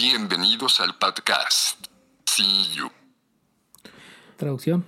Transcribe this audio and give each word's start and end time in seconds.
Bienvenidos 0.00 0.80
al 0.80 0.94
podcast. 0.96 1.86
See 2.24 2.72
you. 2.76 2.88
Traducción. 4.36 4.84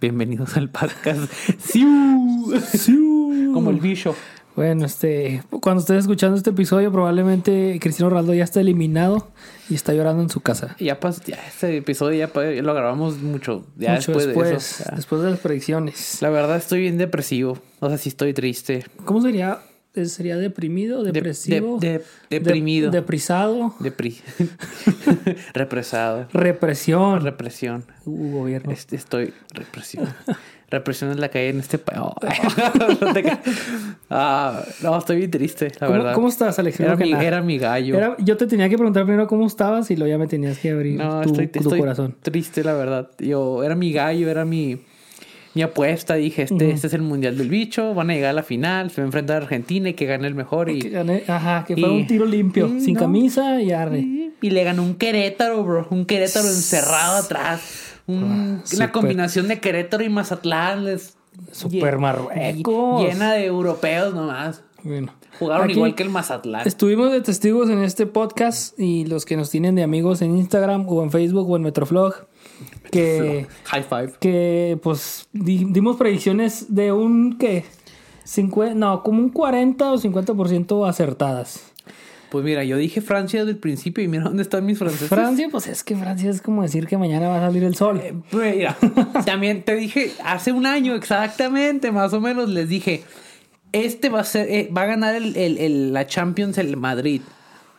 Bienvenidos 0.00 0.56
al 0.56 0.70
podcast. 0.70 1.30
¡Siu! 1.58 2.58
¡Siu! 2.72 3.50
Como 3.52 3.68
el 3.68 3.78
bicho. 3.78 4.16
Bueno, 4.54 4.86
este, 4.86 5.42
cuando 5.60 5.82
estés 5.82 5.98
escuchando 5.98 6.38
este 6.38 6.48
episodio, 6.48 6.90
probablemente 6.90 7.78
Cristiano 7.78 8.08
Ronaldo 8.08 8.32
ya 8.32 8.44
está 8.44 8.62
eliminado 8.62 9.28
y 9.68 9.74
está 9.74 9.92
llorando 9.92 10.22
en 10.22 10.30
su 10.30 10.40
casa. 10.40 10.76
Ya, 10.78 10.98
pas, 10.98 11.22
ya 11.26 11.36
este 11.46 11.76
episodio 11.76 12.26
ya, 12.26 12.62
lo 12.62 12.72
grabamos 12.72 13.18
mucho. 13.18 13.66
Ya 13.76 13.96
Mucho 13.96 14.12
después, 14.12 14.26
después, 14.28 14.48
de 14.48 14.56
eso. 14.56 14.84
ya. 14.88 14.96
después 14.96 15.20
de 15.20 15.30
las 15.32 15.40
predicciones. 15.40 16.22
La 16.22 16.30
verdad 16.30 16.56
estoy 16.56 16.80
bien 16.80 16.96
depresivo. 16.96 17.58
O 17.80 17.88
sea, 17.90 17.98
sí 17.98 18.08
estoy 18.08 18.32
triste. 18.32 18.86
¿Cómo 19.04 19.20
sería? 19.20 19.60
Eh, 19.96 20.06
¿Sería 20.06 20.36
deprimido, 20.36 21.02
De- 21.02 21.12
depresivo? 21.12 21.78
de- 21.78 21.98
de- 21.98 22.04
deprimido. 22.30 22.90
De- 22.90 22.98
deprisado. 23.00 23.74
Depri. 23.80 24.18
Represado. 25.54 26.26
Represión. 26.32 27.20
Represión. 27.22 27.84
Uh, 28.04 28.30
gobierno. 28.40 28.72
Este, 28.72 28.96
estoy 28.96 29.32
represión. 29.54 30.06
Represión 30.68 31.12
es 31.12 31.18
la 31.18 31.30
hay 31.32 31.46
en 31.48 31.60
este 31.60 31.78
país. 31.78 32.00
Ah, 34.10 34.62
no, 34.82 34.98
estoy 34.98 35.16
bien 35.16 35.30
triste, 35.30 35.72
la 35.80 35.86
¿Cómo, 35.86 35.98
verdad. 35.98 36.14
¿Cómo 36.14 36.28
estás, 36.28 36.58
Alex? 36.58 36.78
Era 36.80 36.94
mi, 36.96 37.10
nada. 37.10 37.24
era 37.24 37.42
mi 37.42 37.58
gallo. 37.58 37.96
Era- 37.96 38.16
yo 38.18 38.36
te 38.36 38.46
tenía 38.46 38.68
que 38.68 38.76
preguntar 38.76 39.04
primero 39.04 39.26
cómo 39.26 39.46
estabas 39.46 39.90
y 39.90 39.96
luego 39.96 40.10
ya 40.10 40.18
me 40.18 40.26
tenías 40.28 40.58
que 40.58 40.70
abrir 40.70 40.96
No, 40.98 41.22
tu, 41.22 41.30
estoy, 41.30 41.46
tu 41.48 41.58
estoy 41.60 41.78
corazón. 41.80 42.14
triste, 42.22 42.62
la 42.62 42.74
verdad. 42.74 43.10
Yo, 43.18 43.62
era 43.64 43.74
mi 43.74 43.92
gallo, 43.92 44.28
era 44.28 44.44
mi, 44.44 44.80
mi 45.56 45.62
apuesta. 45.62 46.14
Dije, 46.14 46.42
este, 46.42 46.70
este 46.70 46.86
es 46.86 46.92
el 46.94 47.02
mundial 47.02 47.36
del 47.36 47.48
bicho. 47.48 47.92
Van 47.94 48.10
a 48.10 48.14
llegar 48.14 48.30
a 48.30 48.34
la 48.34 48.42
final. 48.44 48.90
Se 48.90 49.00
va 49.00 49.04
a 49.04 49.08
enfrentar 49.08 49.36
a 49.36 49.44
Argentina 49.44 49.88
y 49.88 49.94
que 49.94 50.06
gane 50.06 50.28
el 50.28 50.34
mejor. 50.36 50.70
Y, 50.70 50.78
Que 50.78 50.90
gané- 50.90 51.24
ajá, 51.26 51.64
que 51.66 51.76
fue 51.76 51.90
un 51.90 52.06
tiro 52.06 52.26
limpio, 52.26 52.68
y 52.68 52.80
sin 52.80 52.94
no. 52.94 53.00
camisa 53.00 53.60
y 53.60 53.72
arre. 53.72 54.00
y 54.40 54.50
le 54.50 54.62
ganó 54.64 54.82
un 54.84 54.94
Querétaro, 54.94 55.64
bro. 55.64 55.88
Un 55.90 56.04
Querétaro 56.06 56.46
encerrado 56.46 57.16
atrás. 57.16 57.94
Un- 58.06 58.60
Ah, 58.62 58.64
una 58.76 58.92
combinación 58.92 59.48
de 59.48 59.58
Querétaro 59.58 60.04
y 60.04 60.08
Mazatlán. 60.10 60.84
les- 60.84 61.14
Super 61.52 61.98
Marruecos. 61.98 63.02
Llena 63.02 63.32
de 63.32 63.46
europeos 63.46 64.14
nomás. 64.14 64.62
Bueno. 64.82 65.12
Jugaron 65.38 65.64
Aquí 65.64 65.72
igual 65.74 65.94
que 65.94 66.02
el 66.02 66.08
Mazatlán. 66.10 66.66
Estuvimos 66.66 67.12
de 67.12 67.20
testigos 67.20 67.68
en 67.68 67.82
este 67.82 68.06
podcast 68.06 68.78
y 68.78 69.04
los 69.04 69.24
que 69.26 69.36
nos 69.36 69.50
tienen 69.50 69.74
de 69.74 69.82
amigos 69.82 70.22
en 70.22 70.36
Instagram 70.36 70.86
o 70.88 71.02
en 71.02 71.10
Facebook 71.10 71.50
o 71.50 71.56
en 71.56 71.62
Metroflog, 71.62 72.14
que, 72.90 73.46
High 73.64 73.82
five. 73.84 74.12
que 74.20 74.78
pues 74.82 75.28
di- 75.32 75.66
dimos 75.70 75.96
predicciones 75.96 76.74
de 76.74 76.92
un 76.92 77.38
que 77.38 77.64
50, 78.24 78.74
no, 78.74 79.02
como 79.02 79.20
un 79.20 79.30
40 79.30 79.92
o 79.92 79.98
50% 79.98 80.88
acertadas. 80.88 81.72
Pues 82.30 82.44
mira, 82.44 82.64
yo 82.64 82.76
dije 82.76 83.00
Francia 83.00 83.40
desde 83.40 83.52
el 83.52 83.58
principio 83.58 84.02
y 84.02 84.08
mira 84.08 84.24
dónde 84.24 84.42
están 84.42 84.66
mis 84.66 84.78
franceses. 84.78 85.08
Francia, 85.08 85.48
pues 85.50 85.68
es 85.68 85.84
que 85.84 85.94
Francia 85.94 86.28
es 86.28 86.42
como 86.42 86.62
decir 86.62 86.88
que 86.88 86.98
mañana 86.98 87.28
va 87.28 87.38
a 87.38 87.40
salir 87.46 87.62
el 87.62 87.76
sol. 87.76 88.02
Pues 88.32 88.56
Mira, 88.56 88.76
también 89.24 89.62
te 89.62 89.76
dije 89.76 90.10
hace 90.24 90.50
un 90.50 90.66
año 90.66 90.96
exactamente, 90.96 91.92
más 91.92 92.12
o 92.12 92.20
menos, 92.20 92.48
les 92.48 92.68
dije, 92.68 93.04
este 93.72 94.08
va 94.08 94.20
a 94.20 94.24
ser, 94.24 94.50
eh, 94.50 94.68
va 94.76 94.82
a 94.82 94.86
ganar 94.86 95.14
el, 95.14 95.36
el- 95.36 95.58
el- 95.58 95.92
la 95.92 96.06
Champions 96.08 96.58
el 96.58 96.76
Madrid. 96.76 97.22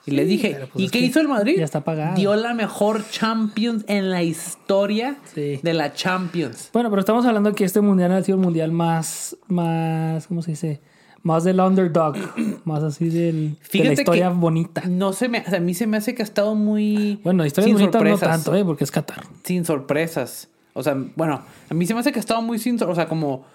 Y 0.08 0.12
les 0.12 0.28
dije, 0.28 0.52
pero 0.54 0.68
pues 0.68 0.82
¿y 0.82 0.86
es 0.86 0.92
qué 0.92 1.00
que 1.00 1.06
hizo 1.06 1.20
el 1.20 1.28
Madrid? 1.28 1.56
ya 1.58 1.66
está 1.66 1.82
pagado. 1.84 2.16
Dio 2.16 2.34
la 2.36 2.54
mejor 2.54 3.04
Champions 3.12 3.84
en 3.88 4.10
la 4.10 4.24
historia 4.24 5.18
Sí. 5.36 5.60
de 5.62 5.74
la 5.74 5.94
Champions. 5.94 6.70
Bueno, 6.74 6.90
pero 6.90 7.02
estamos 7.02 7.26
hablando 7.26 7.54
que 7.54 7.66
este 7.66 7.82
mundial 7.82 8.12
ha 8.14 8.24
sido 8.24 8.38
el 8.38 8.44
mundial 8.44 8.72
más, 8.72 9.36
más, 9.48 10.26
¿cómo 10.28 10.42
se 10.42 10.52
dice? 10.52 10.82
Más 11.24 11.44
del 11.44 11.60
underdog, 11.60 12.16
más 12.66 12.84
así 12.84 13.10
del, 13.10 13.52
de 13.52 13.56
Fíjate 13.62 13.88
la 13.90 13.94
historia 13.94 14.30
que- 14.30 14.36
bonita. 14.36 14.84
No 14.88 15.12
se 15.14 15.28
me, 15.28 15.40
a 15.46 15.60
mí 15.60 15.74
se 15.74 15.86
me 15.88 15.98
hace 15.98 16.16
que 16.16 16.22
ha 16.22 16.26
estado 16.26 16.56
muy 16.56 17.20
Bueno, 17.24 17.46
historia 17.46 17.74
bonita 17.74 18.00
no 18.02 18.18
tanto, 18.18 18.56
¿eh? 18.56 18.64
Porque 18.64 18.86
es 18.86 18.92
Qatar. 18.92 19.24
sin 19.44 19.66
sorpresas. 19.66 20.48
O 20.74 20.84
sea, 20.84 20.96
bueno, 21.16 21.42
a 21.70 21.74
mí 21.74 21.86
se 21.86 21.94
me 21.94 22.00
hace 22.00 22.12
que 22.14 22.20
ha 22.20 22.22
estado 22.22 22.42
muy 22.42 22.60
sin... 22.60 22.82
O 22.82 22.96
sea, 22.96 23.08
como 23.10 23.46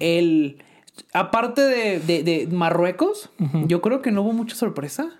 el... 0.00 0.58
Aparte 1.12 1.60
de, 1.62 2.00
de- 2.00 2.22
de 2.24 2.46
Marruecos, 2.50 3.30
yo 3.66 3.80
creo 3.80 4.02
que 4.02 4.10
no 4.10 4.22
hubo 4.22 4.32
mucha 4.32 4.54
sorpresa. 4.56 5.10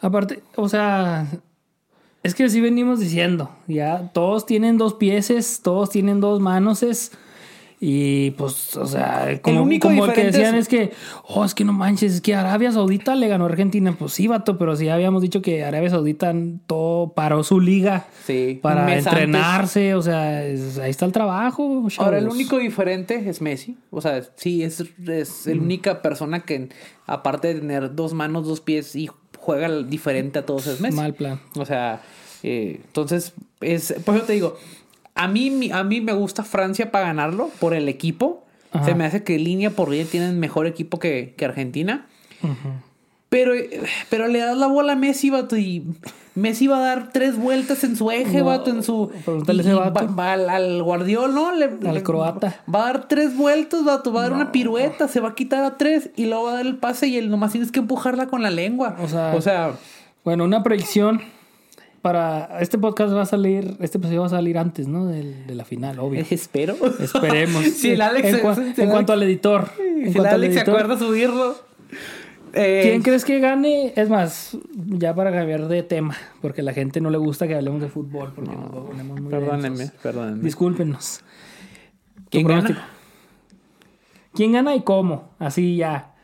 Aparte, 0.00 0.42
o 0.56 0.68
sea, 0.68 1.26
es 2.22 2.34
que 2.34 2.48
sí 2.48 2.60
venimos 2.60 3.00
diciendo, 3.00 3.50
ya 3.66 4.10
todos 4.12 4.46
tienen 4.46 4.78
dos 4.78 4.94
pieses, 4.94 5.60
todos 5.62 5.90
tienen 5.90 6.20
dos 6.20 6.40
manoses. 6.40 7.12
Y 7.78 8.30
pues, 8.32 8.74
o 8.78 8.86
sea, 8.86 9.38
como, 9.42 9.62
único 9.62 9.88
como 9.88 10.06
el 10.06 10.12
que 10.14 10.24
decían 10.24 10.54
es- 10.54 10.62
es 10.62 10.68
que, 10.68 10.92
oh, 11.28 11.44
es 11.44 11.54
que 11.54 11.62
no 11.62 11.74
manches, 11.74 12.14
es 12.14 12.20
que 12.22 12.34
Arabia 12.34 12.72
Saudita 12.72 13.14
le 13.14 13.28
ganó 13.28 13.44
a 13.44 13.48
Argentina. 13.48 13.94
Pues 13.98 14.14
sí, 14.14 14.26
vato, 14.26 14.56
pero 14.56 14.74
sí 14.76 14.88
habíamos 14.88 15.20
dicho 15.20 15.42
que 15.42 15.62
Arabia 15.62 15.90
Saudita 15.90 16.34
todo 16.66 17.12
paró 17.12 17.44
su 17.44 17.60
liga 17.60 18.06
Sí, 18.26 18.58
para 18.62 18.86
entrenarse. 18.96 19.94
O 19.94 20.00
sea, 20.00 20.42
es- 20.46 20.78
ahí 20.78 20.88
está 20.90 21.04
el 21.04 21.12
trabajo. 21.12 21.86
Ahora, 21.98 22.16
el 22.16 22.28
único 22.28 22.56
diferente 22.56 23.28
es 23.28 23.42
Messi. 23.42 23.76
O 23.90 24.00
sea, 24.00 24.22
sí, 24.36 24.62
es, 24.62 24.82
es 25.06 25.46
la 25.46 25.52
única 25.60 26.00
persona 26.00 26.40
que, 26.44 26.70
aparte 27.04 27.48
de 27.52 27.60
tener 27.60 27.94
dos 27.94 28.14
manos, 28.14 28.46
dos 28.46 28.62
pies 28.62 28.96
y 28.96 29.10
juega 29.46 29.68
diferente 29.82 30.40
a 30.40 30.44
todos, 30.44 30.66
es 30.66 30.80
Messi. 30.80 30.96
Mal 30.96 31.14
plan. 31.14 31.40
O 31.56 31.64
sea, 31.64 32.02
eh, 32.42 32.80
entonces, 32.84 33.32
es, 33.60 33.94
por 34.04 34.16
eso 34.16 34.24
te 34.24 34.32
digo, 34.32 34.56
a 35.14 35.28
mí, 35.28 35.70
a 35.72 35.84
mí 35.84 36.00
me 36.00 36.12
gusta 36.12 36.42
Francia 36.42 36.90
para 36.90 37.06
ganarlo 37.06 37.48
por 37.60 37.72
el 37.72 37.88
equipo. 37.88 38.44
Ajá. 38.72 38.84
Se 38.84 38.94
me 38.96 39.04
hace 39.04 39.22
que 39.22 39.38
línea 39.38 39.70
por 39.70 39.88
línea 39.88 40.06
tienen 40.10 40.40
mejor 40.40 40.66
equipo 40.66 40.98
que, 40.98 41.34
que 41.36 41.44
Argentina. 41.44 42.06
Pero, 43.28 43.54
eh, 43.54 43.82
pero 44.10 44.26
le 44.26 44.40
das 44.40 44.56
la 44.58 44.66
bola 44.66 44.94
a 44.94 44.96
Messi, 44.96 45.30
vato, 45.30 45.56
y 45.56 45.84
Messi 46.36 46.66
va 46.68 46.76
a 46.76 46.80
dar 46.80 47.08
tres 47.12 47.36
vueltas 47.36 47.82
en 47.82 47.96
su 47.96 48.10
eje, 48.10 48.38
No, 48.38 48.44
vato, 48.44 48.70
en 48.70 48.82
su... 48.82 49.10
pregúntale 49.24 49.60
a 49.60 49.62
ese 49.62 49.72
y 49.72 49.74
vato. 49.74 50.06
va- 50.06 50.34
va 50.36 50.54
al, 50.54 50.82
Guardiol, 50.82 51.34
¿no? 51.34 51.50
Le- 51.52 51.64
Al 51.88 51.94
le- 51.94 52.02
croata. 52.02 52.60
Va 52.72 52.82
a 52.82 52.92
dar 52.92 53.08
tres 53.08 53.36
vueltas, 53.36 53.84
vato, 53.84 54.12
va 54.12 54.20
a 54.20 54.22
dar 54.24 54.32
una 54.34 54.52
pirueta, 54.52 55.08
se 55.08 55.20
va 55.20 55.30
a 55.30 55.34
quitar 55.34 55.64
a 55.64 55.76
tres 55.78 56.10
y 56.14 56.26
luego 56.26 56.44
va 56.44 56.50
a 56.52 56.54
dar 56.56 56.66
el 56.66 56.76
pase 56.76 57.08
y 57.08 57.16
él 57.16 57.30
nomás 57.30 57.52
tienes 57.52 57.72
que 57.72 57.80
empujarla 57.80 58.26
con 58.26 58.42
la 58.42 58.50
lengua. 58.50 58.96
O 59.02 59.08
sea- 59.08 59.34
o 59.34 59.40
sea 59.40 59.72
Bueno, 60.24 60.44
una 60.44 60.62
predicción 60.62 61.20
para 62.02 62.60
este 62.60 62.78
podcast 62.78 63.12
va 63.14 63.22
a 63.22 63.26
salir, 63.26 63.76
este 63.80 63.98
episodio 63.98 64.20
va 64.20 64.26
a 64.26 64.30
salir 64.30 64.58
antes, 64.58 64.86
¿no? 64.86 65.06
Del- 65.06 65.46
de 65.46 65.54
la 65.54 65.64
final, 65.64 65.98
obvio. 65.98 66.24
espero. 66.30 66.76
Esperemos. 67.00 67.64
si 67.76 67.90
el 67.90 68.00
Alex, 68.02 68.28
en, 68.28 68.40
cua- 68.44 68.74
en 68.78 68.90
cuanto 68.90 69.12
al 69.12 69.22
editor. 69.22 69.68
Si 70.12 70.18
el 70.18 70.26
Alex 70.26 70.54
se 70.54 70.60
acuerda 70.60 70.98
subirlo. 70.98 71.56
Eh, 72.58 72.80
¿Quién 72.84 73.02
crees 73.02 73.24
que 73.26 73.38
gane? 73.38 73.92
Es 73.96 74.08
más, 74.08 74.56
ya 74.74 75.14
para 75.14 75.30
cambiar 75.30 75.68
de 75.68 75.82
tema, 75.82 76.16
porque 76.40 76.62
a 76.62 76.64
la 76.64 76.72
gente 76.72 77.00
no 77.02 77.10
le 77.10 77.18
gusta 77.18 77.46
que 77.46 77.54
hablemos 77.54 77.82
de 77.82 77.88
fútbol, 77.88 78.32
porque 78.34 78.50
nos 78.50 78.70
ponemos 78.86 79.20
muy 79.20 79.30
Perdónenme, 79.30 79.78
densos. 79.78 79.96
perdónenme. 80.02 80.42
Discúlpenos. 80.42 81.20
¿Quién 82.30 82.46
pronóstico. 82.46 82.78
gana? 82.80 82.90
¿Quién 84.32 84.52
gana 84.52 84.74
y 84.74 84.82
cómo? 84.82 85.30
Así 85.38 85.76
ya. 85.76 86.14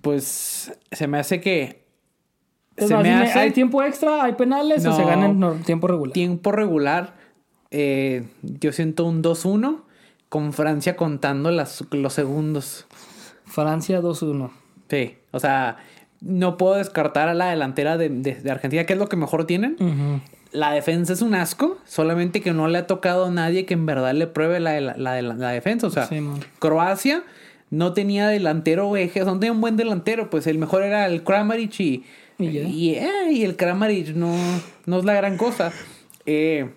Pues 0.00 0.72
se 0.90 1.06
me 1.06 1.18
hace 1.18 1.40
que. 1.40 1.82
Se 2.76 2.94
me 2.96 3.12
hace 3.12 3.38
¿Hay 3.38 3.50
tiempo 3.50 3.82
extra? 3.82 4.24
¿Hay 4.24 4.32
penales 4.34 4.84
o 4.86 4.90
No. 4.90 4.96
se 4.96 5.04
gana 5.04 5.26
en 5.26 5.62
tiempo 5.62 5.86
regular? 5.88 6.12
tiempo 6.12 6.52
regular. 6.52 7.14
eh, 7.70 8.26
yo 8.42 8.72
siento 8.72 9.04
un 9.06 9.22
2-1 9.22 9.82
con 10.28 10.52
Francia 10.52 10.96
contando 10.96 11.50
las, 11.50 11.84
los 11.90 12.12
segundos. 12.12 12.86
Francia 13.44 14.00
2-1. 14.00 14.50
Sí, 14.92 15.16
o 15.30 15.40
sea, 15.40 15.78
no 16.20 16.58
puedo 16.58 16.74
descartar 16.74 17.28
a 17.30 17.34
la 17.34 17.48
delantera 17.48 17.96
de, 17.96 18.10
de- 18.10 18.34
de 18.34 18.50
Argentina, 18.50 18.84
que 18.84 18.92
es 18.92 18.98
lo 18.98 19.08
que 19.08 19.16
mejor 19.16 19.46
tienen. 19.46 19.76
La 20.52 20.70
defensa 20.72 21.14
es 21.14 21.22
un 21.22 21.34
asco, 21.34 21.78
solamente 21.86 22.42
que 22.42 22.52
no 22.52 22.68
le 22.68 22.76
ha 22.76 22.86
tocado 22.86 23.24
a 23.24 23.30
nadie 23.30 23.64
que 23.64 23.72
en 23.72 23.86
verdad 23.86 24.12
le 24.12 24.26
pruebe 24.26 24.60
la, 24.60 24.78
la, 24.82 24.94
la- 24.98 25.22
la 25.22 25.48
defensa. 25.50 25.86
O 25.86 25.90
sea, 25.90 26.06
Sí. 26.06 26.20
Croacia 26.58 27.22
no 27.70 27.94
tenía 27.94 28.28
delantero 28.28 28.86
o 28.86 28.96
eje, 28.98 29.22
o 29.22 29.24
sea, 29.24 29.32
no 29.32 29.40
tenía 29.40 29.52
un 29.52 29.62
buen 29.62 29.78
delantero, 29.78 30.28
pues 30.28 30.46
el 30.46 30.58
mejor 30.58 30.82
era 30.82 31.06
el 31.06 31.24
Kramaric 31.24 31.80
y, 31.80 32.04
Y 32.38 32.90
eh, 32.96 33.08
y 33.32 33.44
el 33.44 33.56
Kramaric 33.56 34.08
no, 34.14 34.34
no 34.84 34.98
es 34.98 35.04
la 35.06 35.14
gran 35.14 35.38
cosa. 35.38 35.72
Eh, 36.26 36.68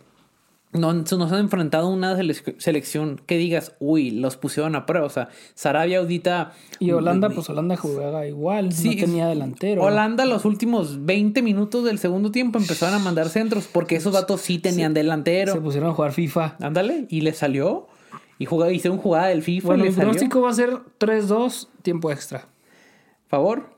no 0.76 0.94
no 0.94 1.06
se 1.30 1.36
han 1.36 1.40
enfrentado 1.42 1.88
a 1.88 1.90
una 1.90 2.18
selec- 2.18 2.56
selección 2.60 3.22
que 3.26 3.38
digas, 3.38 3.74
uy, 3.80 4.12
los 4.12 4.38
pusieron 4.38 4.76
a 4.76 4.86
prueba. 4.86 5.06
O 5.08 5.10
sea, 5.10 5.30
Sarabia 5.54 6.00
Audita. 6.00 6.54
Y 6.80 6.92
Holanda, 6.92 7.30
pues 7.30 7.50
Holanda 7.50 7.76
jugaba 7.78 8.28
igual, 8.28 8.70
no 8.70 8.76
tenía 8.96 9.28
delantero. 9.28 9.84
Holanda 9.84 10.26
los 10.26 10.46
últimos 10.46 11.06
20 11.06 11.42
minutos 11.42 11.84
del 11.86 11.98
segundo 12.00 12.32
tiempo 12.32 12.60
empezaron 12.60 12.96
a 12.96 13.00
mandar 13.00 13.30
centros 13.30 13.68
porque 13.72 13.96
esos 13.96 14.14
vatos 14.14 14.42
sí 14.42 14.60
tenían 14.60 14.94
delantero. 14.94 15.54
Se 15.54 15.62
pusieron 15.62 15.90
a 15.90 15.94
jugar 15.94 16.12
FIFA. 16.12 16.56
Ándale, 16.62 17.06
y 17.10 17.22
le 17.22 17.34
salió. 17.34 17.88
Y 18.38 18.46
jugaba, 18.46 18.72
hicieron 18.72 18.98
jugada 18.98 19.28
del 19.28 19.44
FIFA 19.44 19.68
Bueno, 19.68 19.86
y 19.86 19.88
salió. 19.90 20.00
pronóstico 20.02 20.42
va 20.42 20.50
a 20.50 20.54
ser 20.54 20.78
3-2, 21.00 21.70
tiempo 21.82 22.12
extra. 22.12 22.48
Favor. 23.28 23.70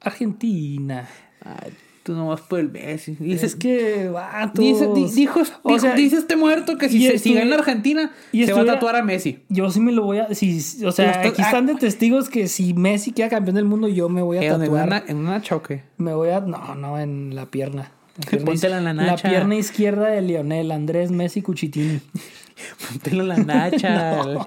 Argentina. 0.00 1.08
Ay, 1.44 1.72
Tú 2.08 2.14
nomás 2.14 2.40
por 2.40 2.58
el 2.58 2.70
Messi. 2.70 3.16
Dice, 3.20 3.44
Es 3.44 3.54
que, 3.54 4.08
vatos. 4.08 4.64
dice, 4.64 4.88
di- 4.94 5.10
dijo, 5.14 5.40
O 5.62 5.68
dijo- 5.68 5.78
sea, 5.78 5.94
dice 5.94 6.16
este 6.16 6.36
muerto 6.36 6.78
que 6.78 6.88
si, 6.88 7.06
se, 7.06 7.18
si 7.18 7.34
gana 7.34 7.54
Argentina, 7.56 8.12
y 8.32 8.46
se 8.46 8.54
va 8.54 8.62
a 8.62 8.64
tatuar 8.64 8.96
a 8.96 9.02
Messi. 9.02 9.40
Yo 9.50 9.70
sí 9.70 9.78
me 9.80 9.92
lo 9.92 10.04
voy 10.04 10.20
a. 10.20 10.34
Si, 10.34 10.58
o 10.86 10.90
sea, 10.92 11.20
aquí 11.20 11.42
están 11.42 11.66
de 11.66 11.74
testigos 11.74 12.30
que 12.30 12.48
si 12.48 12.72
Messi 12.72 13.12
queda 13.12 13.28
campeón 13.28 13.56
del 13.56 13.66
mundo, 13.66 13.88
yo 13.88 14.08
me 14.08 14.22
voy 14.22 14.38
a 14.38 14.40
Eh, 14.42 14.46
¿En 14.46 14.58
tatuar. 14.58 14.86
una, 14.86 15.04
en 15.06 15.16
una 15.18 15.42
choque. 15.42 15.82
Me 15.98 16.14
voy 16.14 16.30
a. 16.30 16.40
No, 16.40 16.74
no, 16.76 16.98
en 16.98 17.34
la 17.36 17.44
pierna. 17.44 17.92
La 18.32 18.40
pierna, 18.54 18.78
en 18.78 18.84
la 18.84 18.94
la 18.94 19.02
nacha. 19.12 19.28
pierna 19.28 19.54
izquierda 19.56 20.08
de 20.08 20.22
Lionel, 20.22 20.72
Andrés 20.72 21.10
Messi 21.10 21.42
Cuchitini. 21.42 22.00
Póntelo 22.88 23.22
la 23.24 23.36
nacha. 23.36 24.20
el- 24.22 24.38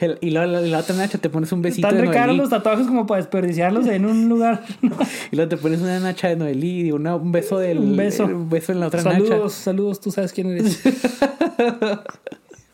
el- 0.00 0.18
y 0.20 0.30
luego 0.30 0.50
la, 0.50 0.60
la 0.60 0.78
otra 0.78 0.94
nacha 0.96 1.18
te 1.18 1.28
pones 1.30 1.52
un 1.52 1.62
besito 1.62 1.88
Están 1.88 2.10
de 2.28 2.34
los 2.34 2.48
tatuajes 2.50 2.86
como 2.86 3.06
para 3.06 3.20
desperdiciarlos 3.20 3.86
en 3.86 4.06
un 4.06 4.28
lugar. 4.28 4.64
Y 5.32 5.36
luego 5.36 5.48
te 5.48 5.56
pones 5.56 5.80
una 5.80 5.98
nacha 6.00 6.28
de 6.28 6.36
Noelí 6.36 6.86
y 6.88 6.92
una- 6.92 7.16
un 7.16 7.32
beso 7.32 7.58
del... 7.58 7.78
Un 7.78 7.96
beso. 7.96 8.24
Un 8.24 8.48
beso 8.48 8.72
en 8.72 8.80
la 8.80 8.86
otra 8.88 9.00
saludos, 9.02 9.30
nacha. 9.30 9.48
saludos, 9.50 10.00
tú 10.00 10.10
sabes 10.10 10.32
quién 10.32 10.48
eres. 10.50 10.80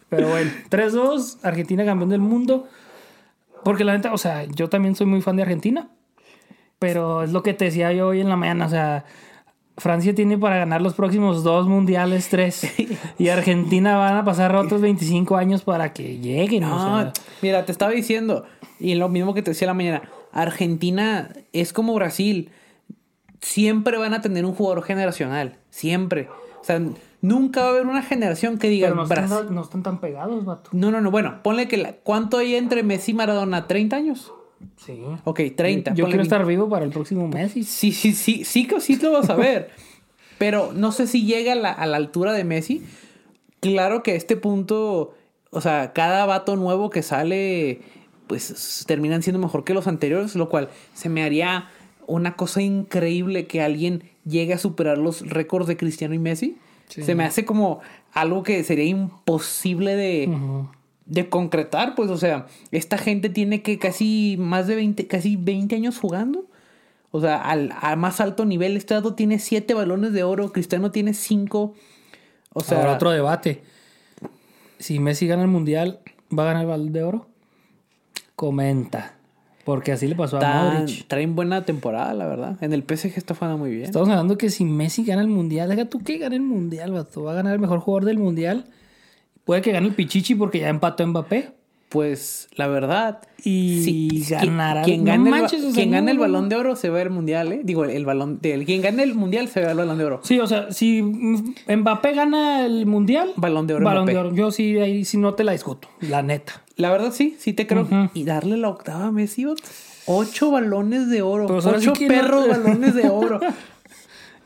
Pero 0.08 0.28
bueno, 0.28 0.50
3-2, 0.70 1.38
Argentina 1.42 1.84
campeón 1.84 2.10
del 2.10 2.20
mundo. 2.20 2.66
Porque 3.64 3.84
la 3.84 3.94
neta, 3.94 4.12
o 4.12 4.18
sea, 4.18 4.44
yo 4.44 4.68
también 4.68 4.94
soy 4.94 5.06
muy 5.06 5.20
fan 5.20 5.36
de 5.36 5.42
Argentina. 5.42 5.88
Pero 6.78 7.22
es 7.24 7.32
lo 7.32 7.42
que 7.42 7.54
te 7.54 7.64
decía 7.66 7.92
yo 7.92 8.08
hoy 8.08 8.20
en 8.20 8.28
la 8.28 8.36
mañana, 8.36 8.66
o 8.66 8.68
sea, 8.70 9.04
Francia 9.78 10.14
tiene 10.14 10.38
para 10.38 10.56
ganar 10.56 10.80
los 10.80 10.94
próximos 10.94 11.42
dos 11.44 11.68
mundiales, 11.68 12.28
tres. 12.28 12.66
Y 13.18 13.28
Argentina 13.28 13.96
van 13.96 14.16
a 14.16 14.24
pasar 14.24 14.54
otros 14.56 14.80
25 14.80 15.36
años 15.36 15.62
para 15.62 15.92
que 15.92 16.18
lleguen. 16.18 16.64
o 16.64 16.68
No, 16.68 17.00
sea. 17.02 17.12
mira, 17.42 17.64
te 17.66 17.72
estaba 17.72 17.92
diciendo, 17.92 18.44
y 18.80 18.94
lo 18.94 19.08
mismo 19.08 19.34
que 19.34 19.42
te 19.42 19.50
decía 19.50 19.66
la 19.66 19.74
mañana, 19.74 20.02
Argentina 20.32 21.30
es 21.52 21.72
como 21.72 21.94
Brasil. 21.94 22.50
Siempre 23.40 23.98
van 23.98 24.14
a 24.14 24.20
tener 24.22 24.44
un 24.44 24.54
jugador 24.54 24.82
generacional. 24.82 25.56
Siempre. 25.70 26.28
O 26.60 26.64
sea, 26.64 26.80
nunca 27.20 27.60
va 27.62 27.66
a 27.68 27.70
haber 27.70 27.86
una 27.86 28.02
generación 28.02 28.58
que 28.58 28.68
diga 28.68 28.88
Pero 28.88 28.96
no 29.02 29.06
Brasil. 29.06 29.36
están, 29.38 29.54
no 29.54 29.60
están 29.62 29.82
tan 29.82 30.00
pegados, 30.00 30.44
vato. 30.44 30.70
No, 30.72 30.90
no, 30.90 31.00
no. 31.00 31.10
Bueno, 31.10 31.42
ponle 31.42 31.68
que 31.68 31.76
la- 31.76 31.92
¿cuánto 31.92 32.38
hay 32.38 32.54
entre 32.56 32.82
Messi 32.82 33.12
y 33.12 33.14
Maradona? 33.14 33.68
¿30 33.68 33.92
años? 33.92 34.32
Sí. 34.76 35.02
Ok, 35.24 35.40
30. 35.56 35.94
Yo 35.94 36.06
quiero 36.06 36.22
estar 36.22 36.44
vivo 36.46 36.68
para 36.68 36.84
el 36.84 36.90
próximo 36.90 37.28
Messi. 37.28 37.64
Sí, 37.64 37.92
sí, 37.92 38.12
sí, 38.12 38.44
sí 38.44 38.66
que 38.66 38.80
sí 38.80 38.96
lo 38.96 39.12
vas 39.12 39.30
a 39.30 39.36
ver. 39.36 39.70
Pero 40.38 40.72
no 40.74 40.92
sé 40.92 41.06
si 41.06 41.24
llega 41.24 41.52
a 41.52 41.56
la, 41.56 41.72
a 41.72 41.86
la 41.86 41.96
altura 41.96 42.32
de 42.32 42.44
Messi. 42.44 42.82
Claro 43.60 44.02
que 44.02 44.12
a 44.12 44.14
este 44.14 44.36
punto, 44.36 45.14
o 45.50 45.60
sea, 45.60 45.92
cada 45.92 46.26
vato 46.26 46.56
nuevo 46.56 46.90
que 46.90 47.02
sale, 47.02 47.80
pues 48.26 48.84
terminan 48.86 49.22
siendo 49.22 49.40
mejor 49.40 49.64
que 49.64 49.74
los 49.74 49.86
anteriores, 49.86 50.34
lo 50.36 50.48
cual 50.48 50.68
se 50.94 51.08
me 51.08 51.22
haría 51.22 51.70
una 52.06 52.36
cosa 52.36 52.62
increíble 52.62 53.46
que 53.46 53.62
alguien 53.62 54.04
llegue 54.24 54.54
a 54.54 54.58
superar 54.58 54.98
los 54.98 55.28
récords 55.28 55.66
de 55.66 55.76
Cristiano 55.76 56.14
y 56.14 56.18
Messi. 56.18 56.58
Sí. 56.88 57.02
Se 57.02 57.14
me 57.14 57.24
hace 57.24 57.44
como 57.44 57.80
algo 58.12 58.42
que 58.42 58.62
sería 58.62 58.84
imposible 58.84 59.96
de. 59.96 60.30
De 61.06 61.28
concretar, 61.28 61.94
pues, 61.94 62.10
o 62.10 62.16
sea, 62.16 62.46
esta 62.72 62.98
gente 62.98 63.30
tiene 63.30 63.62
que 63.62 63.78
casi 63.78 64.36
más 64.38 64.66
de 64.66 64.74
20, 64.74 65.06
casi 65.06 65.36
20 65.36 65.76
años 65.76 65.98
jugando. 65.98 66.46
O 67.12 67.20
sea, 67.20 67.40
al, 67.40 67.72
a 67.80 67.96
más 67.96 68.20
alto 68.20 68.44
nivel, 68.44 68.76
este 68.76 68.94
dato 68.94 69.14
tiene 69.14 69.38
7 69.38 69.72
balones 69.72 70.12
de 70.12 70.24
oro, 70.24 70.52
Cristiano 70.52 70.90
tiene 70.90 71.14
5. 71.14 71.74
O 72.52 72.60
sea, 72.60 72.78
Ahora 72.78 72.94
otro 72.94 73.10
debate. 73.10 73.62
Si 74.78 74.98
Messi 74.98 75.26
gana 75.26 75.42
el 75.42 75.48
mundial, 75.48 76.00
¿va 76.36 76.42
a 76.42 76.46
ganar 76.46 76.62
el 76.62 76.68
balón 76.68 76.92
de 76.92 77.02
oro? 77.02 77.26
Comenta. 78.34 79.14
Porque 79.64 79.92
así 79.92 80.06
le 80.06 80.14
pasó 80.14 80.38
a 80.38 80.70
Modric. 80.78 81.08
traen 81.08 81.34
buena 81.34 81.64
temporada, 81.64 82.14
la 82.14 82.26
verdad. 82.26 82.56
En 82.60 82.72
el 82.72 82.82
PSG 82.82 83.16
está 83.16 83.34
jugando 83.34 83.58
muy 83.58 83.70
bien. 83.70 83.84
Estamos 83.84 84.08
hablando 84.08 84.38
que 84.38 84.50
si 84.50 84.64
Messi 84.64 85.04
gana 85.04 85.22
el 85.22 85.28
mundial, 85.28 85.68
deja 85.68 85.86
tú 85.86 86.02
que 86.04 86.18
gane 86.18 86.36
el 86.36 86.42
mundial, 86.42 86.92
vato. 86.92 87.24
Va 87.24 87.32
a 87.32 87.34
ganar 87.34 87.52
el 87.52 87.58
mejor 87.58 87.80
jugador 87.80 88.04
del 88.04 88.18
mundial. 88.18 88.66
Puede 89.46 89.62
que 89.62 89.72
gane 89.72 89.86
el 89.86 89.94
Pichichi 89.94 90.34
porque 90.34 90.58
ya 90.58 90.68
empató 90.68 91.06
Mbappé. 91.06 91.52
Pues 91.88 92.48
la 92.56 92.66
verdad. 92.66 93.20
Y 93.44 93.80
sí, 93.84 94.24
ganará. 94.28 94.82
Quien, 94.82 95.04
quien 95.04 95.04
No 95.04 95.12
gane, 95.12 95.24
el, 95.24 95.30
ba- 95.30 95.38
manches, 95.42 95.60
o 95.60 95.66
sea, 95.66 95.74
quien 95.74 95.92
gane 95.92 96.10
el 96.10 96.18
balón 96.18 96.48
de 96.48 96.56
oro 96.56 96.74
se 96.74 96.90
va 96.90 97.00
al 97.00 97.10
mundial, 97.10 97.52
¿eh? 97.52 97.60
Digo, 97.62 97.84
el 97.84 98.04
balón. 98.04 98.40
de- 98.42 98.64
quien 98.64 98.82
gane 98.82 99.04
el 99.04 99.14
mundial 99.14 99.46
se 99.48 99.60
va 99.62 99.70
al 99.70 99.76
balón 99.76 99.96
de 99.96 100.04
oro. 100.04 100.20
Sí, 100.24 100.40
o 100.40 100.48
sea, 100.48 100.72
si 100.72 101.00
Mbappé 101.02 102.12
gana 102.12 102.66
el 102.66 102.86
mundial, 102.86 103.30
Balón 103.36 103.68
de 103.68 103.74
oro 103.74 103.84
balón 103.84 104.02
Mbappé. 104.02 104.12
de 104.14 104.18
oro. 104.18 104.34
Yo 104.34 104.50
sí, 104.50 104.76
ahí 104.78 105.04
sí 105.04 105.16
no 105.16 105.34
te 105.34 105.44
la 105.44 105.52
discuto, 105.52 105.88
la 106.00 106.22
neta. 106.22 106.60
La 106.76 106.90
verdad 106.90 107.12
sí, 107.12 107.36
sí 107.38 107.52
te 107.52 107.68
creo. 107.68 107.86
Y 108.14 108.24
darle 108.24 108.56
la 108.56 108.68
octava 108.68 109.06
a 109.06 109.12
Messi, 109.12 109.46
ocho 110.06 110.50
balones 110.50 111.08
de 111.08 111.22
oro. 111.22 111.46
Pues 111.46 111.64
ocho 111.66 111.94
sí 111.94 112.00
que 112.00 112.08
no- 112.08 112.14
perros 112.20 112.48
balones 112.48 112.94
de 112.96 113.08
oro. 113.08 113.38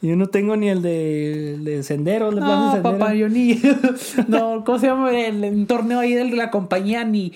Yo 0.02 0.16
no 0.16 0.28
tengo 0.28 0.56
ni 0.56 0.68
el 0.70 0.80
de, 0.80 1.54
el 1.54 1.64
de 1.64 1.82
Sendero, 1.82 2.30
el 2.30 2.36
de 2.36 2.40
No, 2.40 2.78
papá, 2.82 3.12
yo 3.14 3.28
ni. 3.28 3.60
no, 4.28 4.64
¿cómo 4.64 4.78
se 4.78 4.86
llama? 4.86 5.10
El, 5.12 5.66
torneo 5.66 5.98
ahí 6.00 6.14
de 6.14 6.24
la 6.24 6.50
compañía, 6.50 7.04
ni. 7.04 7.32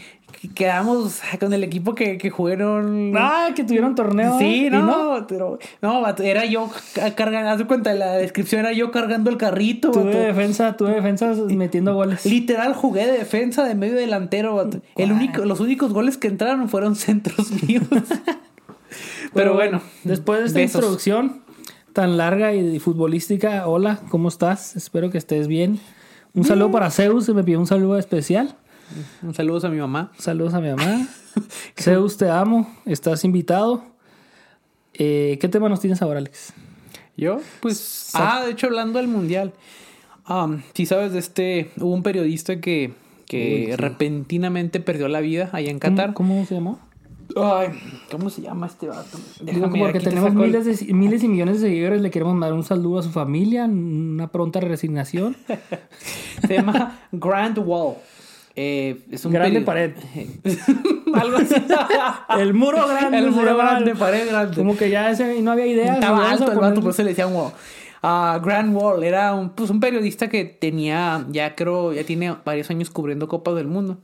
Quedamos 0.54 1.20
con 1.40 1.52
el 1.52 1.62
equipo 1.62 1.94
que, 1.94 2.18
que 2.18 2.28
jugaron. 2.30 3.12
Ah, 3.16 3.48
que 3.54 3.64
tuvieron 3.64 3.94
torneo. 3.94 4.38
Sí, 4.38 4.66
¿y 4.66 4.70
no, 4.70 5.24
pero 5.28 5.58
no, 5.80 6.02
era 6.22 6.44
yo 6.44 6.70
ca- 6.94 7.14
cargando, 7.14 7.50
haz 7.50 7.58
de 7.58 7.66
cuenta, 7.66 7.94
la 7.94 8.12
descripción 8.16 8.60
era 8.60 8.72
yo 8.72 8.90
cargando 8.90 9.30
el 9.30 9.36
carrito, 9.38 9.90
Tuve 9.90 10.04
vato. 10.06 10.18
defensa, 10.18 10.76
tuve 10.76 10.92
defensa 10.94 11.32
metiendo 11.48 11.94
goles. 11.94 12.26
Literal 12.26 12.74
jugué 12.74 13.06
de 13.06 13.12
defensa 13.18 13.64
de 13.64 13.74
medio 13.74 13.94
delantero. 13.94 14.68
El 14.96 15.12
único, 15.12 15.44
los 15.44 15.60
únicos 15.60 15.92
goles 15.94 16.18
que 16.18 16.28
entraron 16.28 16.68
fueron 16.68 16.96
centros 16.96 17.50
míos. 17.68 17.84
pero 19.32 19.54
bueno, 19.54 19.80
después 20.02 20.40
de 20.40 20.46
esta 20.46 20.58
besos. 20.58 20.74
introducción 20.76 21.43
tan 21.94 22.16
larga 22.18 22.52
y 22.52 22.78
futbolística, 22.80 23.66
hola, 23.66 24.00
¿cómo 24.10 24.28
estás? 24.28 24.76
Espero 24.76 25.10
que 25.10 25.16
estés 25.16 25.46
bien. 25.46 25.78
Un 26.34 26.44
saludo 26.44 26.72
para 26.72 26.90
Zeus, 26.90 27.28
me 27.28 27.44
pidió 27.44 27.60
un 27.60 27.68
saludo 27.68 27.96
especial. 27.96 28.56
Un 29.22 29.32
saludo 29.32 29.66
a 29.66 29.70
mi 29.70 29.78
mamá. 29.78 30.12
Saludos 30.18 30.52
a 30.54 30.60
mi 30.60 30.68
mamá. 30.68 31.06
Zeus, 31.78 32.16
te 32.16 32.28
amo, 32.28 32.68
estás 32.84 33.24
invitado. 33.24 33.84
Eh, 34.92 35.38
¿Qué 35.40 35.48
tema 35.48 35.68
nos 35.68 35.80
tienes 35.80 36.02
ahora, 36.02 36.18
Alex? 36.18 36.52
Yo, 37.16 37.38
pues. 37.60 38.10
Ah, 38.14 38.42
de 38.44 38.50
hecho, 38.52 38.66
hablando 38.66 38.98
del 38.98 39.08
mundial. 39.08 39.52
Um, 40.28 40.62
si 40.74 40.86
sabes 40.86 41.12
de 41.12 41.20
este. 41.20 41.70
Hubo 41.78 41.94
un 41.94 42.02
periodista 42.02 42.60
que, 42.60 42.92
que 43.26 43.66
Uy, 43.66 43.70
sí. 43.70 43.76
repentinamente 43.76 44.80
perdió 44.80 45.06
la 45.06 45.20
vida 45.20 45.48
allá 45.52 45.70
en 45.70 45.78
¿Cómo, 45.78 45.96
Qatar. 45.96 46.14
cómo 46.14 46.44
se 46.44 46.54
llamó? 46.56 46.80
Ay, 47.36 47.68
¿cómo 48.10 48.30
se 48.30 48.42
llama 48.42 48.66
este 48.66 48.86
vato? 48.88 49.18
Digo, 49.40 49.52
Déjame, 49.52 49.78
porque 49.78 49.98
aquí 49.98 50.04
te 50.04 50.10
tenemos 50.10 50.30
el- 50.30 50.36
miles, 50.36 50.64
de, 50.86 50.92
miles 50.94 51.22
y 51.22 51.28
millones 51.28 51.60
de 51.60 51.68
seguidores, 51.68 52.00
le 52.00 52.10
queremos 52.10 52.34
mandar 52.34 52.52
un 52.52 52.64
saludo 52.64 52.98
a 52.98 53.02
su 53.02 53.10
familia, 53.10 53.64
una 53.64 54.28
pronta 54.28 54.60
resignación. 54.60 55.36
Se 56.46 56.54
llama 56.54 56.98
Grand 57.12 57.58
Wall. 57.58 57.94
Eh, 58.56 59.00
es 59.10 59.24
un 59.24 59.32
Grande 59.32 59.62
pared. 59.62 59.92
Algo 61.14 61.38
así. 61.38 61.54
El 62.38 62.54
muro 62.54 62.86
grande. 62.86 63.18
El 63.18 63.30
muro 63.32 63.56
grande, 63.56 63.94
pared 63.96 64.28
grande. 64.28 64.56
Como 64.56 64.76
que 64.76 64.90
ya 64.90 65.10
ese, 65.10 65.40
no 65.42 65.50
había 65.52 65.66
ideas. 65.66 65.94
Estaba 65.96 66.30
alto 66.30 66.52
el 66.52 66.58
vato, 66.58 66.80
por 66.80 66.90
eso 66.90 67.02
le 67.02 67.10
decían 67.10 67.34
wall. 67.34 67.52
Ah, 68.06 68.38
Grand 68.44 68.76
Wall 68.76 69.02
era 69.02 69.32
un, 69.34 69.48
pues, 69.48 69.70
un 69.70 69.80
periodista 69.80 70.28
que 70.28 70.44
tenía, 70.44 71.24
ya 71.30 71.54
creo, 71.54 71.94
ya 71.94 72.04
tiene 72.04 72.36
varios 72.44 72.68
años 72.70 72.90
cubriendo 72.90 73.28
Copas 73.28 73.54
del 73.54 73.66
Mundo. 73.66 73.96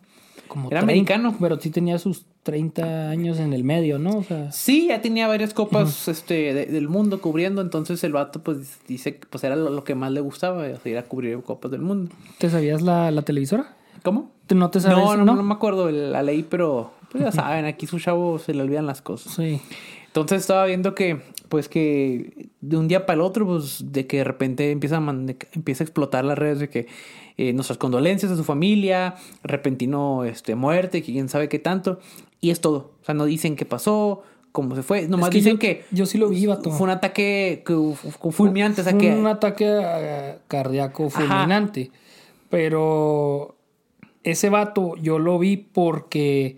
Como 0.50 0.68
Era 0.70 0.80
30, 0.80 0.92
americano. 1.14 1.36
Pero 1.40 1.58
sí 1.60 1.70
tenía 1.70 1.98
sus 1.98 2.26
30 2.42 3.08
años 3.10 3.38
en 3.38 3.52
el 3.52 3.64
medio, 3.64 3.98
¿no? 3.98 4.18
O 4.18 4.22
sea, 4.24 4.50
Sí, 4.52 4.88
ya 4.88 5.00
tenía 5.00 5.28
varias 5.28 5.54
copas 5.54 6.08
este, 6.08 6.52
de- 6.52 6.66
del 6.66 6.88
mundo 6.88 7.20
cubriendo, 7.20 7.62
entonces 7.62 8.02
el 8.04 8.12
vato 8.12 8.42
pues 8.42 8.80
dice 8.88 9.16
que 9.16 9.26
pues 9.28 9.44
era 9.44 9.54
lo, 9.56 9.70
lo 9.70 9.84
que 9.84 9.94
más 9.94 10.10
le 10.10 10.20
gustaba, 10.20 10.66
ir 10.84 10.98
a 10.98 11.02
cubrir 11.04 11.40
copas 11.42 11.70
del 11.70 11.82
mundo. 11.82 12.12
¿te 12.38 12.50
sabías 12.50 12.82
la, 12.82 13.10
la 13.10 13.22
televisora? 13.22 13.76
¿Cómo? 14.02 14.32
¿Te- 14.46 14.54
¿No 14.54 14.70
te 14.70 14.80
sabes? 14.80 14.98
No, 14.98 15.16
no, 15.16 15.24
no, 15.36 15.42
me 15.42 15.54
acuerdo 15.54 15.90
la 15.90 16.22
ley, 16.22 16.42
pero 16.48 16.90
pues 17.12 17.22
ya 17.22 17.30
saben, 17.32 17.64
aquí 17.66 17.86
su 17.86 17.98
chavo 18.00 18.38
se 18.38 18.52
le 18.52 18.62
olvidan 18.62 18.86
las 18.86 19.02
cosas. 19.02 19.32
Sí. 19.34 19.60
Entonces 20.10 20.40
estaba 20.40 20.66
viendo 20.66 20.94
que, 20.94 21.20
pues 21.48 21.68
que 21.68 22.48
de 22.60 22.76
un 22.76 22.88
día 22.88 23.06
para 23.06 23.14
el 23.16 23.20
otro, 23.20 23.46
pues 23.46 23.92
de 23.92 24.06
que 24.06 24.18
de 24.18 24.24
repente 24.24 24.70
empieza 24.72 24.96
a, 24.98 25.10
empieza 25.52 25.84
a 25.84 25.86
explotar 25.86 26.24
las 26.24 26.36
redes 26.38 26.58
de 26.58 26.68
que 26.68 26.86
eh, 27.36 27.52
nuestras 27.52 27.78
condolencias 27.78 28.32
a 28.32 28.36
su 28.36 28.42
familia, 28.44 29.14
repentino 29.44 30.24
este, 30.24 30.56
muerte, 30.56 31.02
que 31.02 31.12
quién 31.12 31.28
sabe 31.28 31.48
qué 31.48 31.58
tanto, 31.60 32.00
y 32.40 32.50
es 32.50 32.60
todo. 32.60 32.92
O 33.00 33.04
sea, 33.04 33.14
no 33.14 33.24
dicen 33.24 33.54
qué 33.54 33.64
pasó, 33.64 34.22
cómo 34.52 34.74
se 34.74 34.82
fue, 34.82 35.06
nomás 35.06 35.28
Es 35.28 35.30
que 35.30 35.38
dicen 35.38 35.52
yo- 35.54 35.58
que 35.60 35.84
yo 35.92 36.06
sí 36.06 36.18
lo 36.18 36.28
vi, 36.28 36.44
vato. 36.46 36.70
fue 36.72 36.84
un 36.84 36.90
ataque 36.90 37.62
fulminante, 38.32 38.80
o 38.80 38.84
sea 38.84 38.92
Fue 38.94 39.00
que... 39.02 39.14
un 39.14 39.26
ataque 39.28 39.64
eh, 39.68 40.38
cardíaco 40.48 41.06
Ajá. 41.06 41.20
fulminante. 41.20 41.92
Pero 42.48 43.56
ese 44.24 44.50
vato 44.50 44.96
yo 44.96 45.18
lo 45.20 45.38
vi 45.38 45.56
porque 45.56 46.56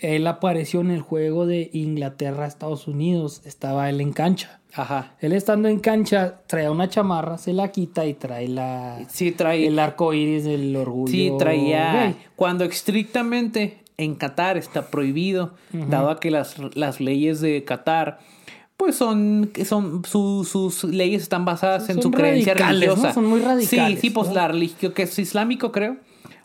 él 0.00 0.26
apareció 0.26 0.80
en 0.80 0.90
el 0.90 1.00
juego 1.00 1.46
de 1.46 1.70
Inglaterra-Estados 1.72 2.88
Unidos. 2.88 3.42
Estaba 3.44 3.88
él 3.90 4.00
en 4.00 4.12
cancha. 4.12 4.60
Ajá. 4.74 5.14
Él 5.20 5.32
estando 5.32 5.68
en 5.68 5.80
cancha 5.80 6.42
trae 6.46 6.70
una 6.70 6.88
chamarra, 6.88 7.38
se 7.38 7.52
la 7.52 7.72
quita 7.72 8.06
y 8.06 8.14
trae 8.14 8.46
la 8.48 8.98
Sí, 9.08 9.32
trae... 9.32 9.66
el 9.66 9.78
arco 9.78 10.12
iris 10.14 10.44
del 10.44 10.74
orgullo. 10.76 11.10
Sí, 11.12 11.32
traía. 11.38 11.92
gay. 12.04 12.16
Cuando 12.36 12.64
estrictamente 12.64 13.78
en 13.96 14.14
Qatar 14.14 14.56
está 14.56 14.86
prohibido, 14.90 15.52
dado 15.72 16.10
a 16.10 16.20
que 16.20 16.30
las, 16.30 16.56
las 16.76 17.00
leyes 17.00 17.40
de 17.40 17.64
Qatar, 17.64 18.20
pues 18.76 18.94
son, 18.94 19.50
son 19.66 20.02
su- 20.06 20.44
sus 20.44 20.84
leyes 20.84 21.22
están 21.22 21.44
basadas 21.44 21.90
en 21.90 22.00
su 22.00 22.10
creencia 22.10 22.54
religiosa. 22.54 23.12
Son 23.12 23.26
muy 23.26 23.40
radicales, 23.40 23.96
Sí, 24.00 24.00
sí, 24.00 24.10
pues 24.10 24.28
¿no? 24.28 24.34
la 24.34 24.48
religión 24.48 24.92
que 24.92 25.02
es 25.02 25.18
islámico, 25.18 25.70
creo. 25.72 25.96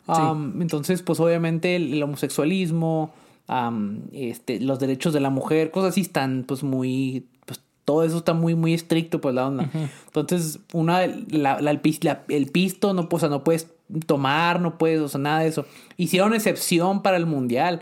Um, 0.08 0.62
entonces, 0.62 1.02
pues 1.02 1.20
obviamente 1.20 1.76
el, 1.78 1.94
el 1.94 2.04
homosexualismo, 2.04 3.12
um, 3.48 4.00
este, 4.12 4.60
los 4.60 4.80
derechos 4.80 5.14
de 5.14 5.20
la 5.20 5.30
mujer, 5.30 5.72
cosas 5.72 5.90
así 5.92 6.02
están 6.02 6.44
pues 6.48 6.64
muy, 6.64 7.25
pues 7.46 7.60
todo 7.86 8.04
eso 8.04 8.18
está 8.18 8.34
muy, 8.34 8.56
muy 8.56 8.74
estricto, 8.74 9.22
pues 9.22 9.36
la 9.36 9.48
onda. 9.48 9.70
Entonces, 10.08 10.60
una, 10.74 11.06
la, 11.30 11.62
la- 11.62 11.72
el, 11.72 11.80
pis- 11.82 12.04
la- 12.04 12.24
el 12.30 12.48
pisto, 12.48 12.94
no, 12.94 13.10
pues, 13.10 13.24
o 13.24 13.28
sea, 13.28 13.30
no 13.30 13.44
puedes 13.44 13.68
tomar, 14.08 14.60
no 14.62 14.78
puedes, 14.78 15.00
o 15.02 15.08
sea, 15.08 15.20
nada 15.20 15.40
de 15.42 15.48
eso. 15.48 15.66
Hicieron 15.98 16.34
excepción 16.34 17.02
para 17.04 17.18
el 17.18 17.25
mundial. 17.25 17.82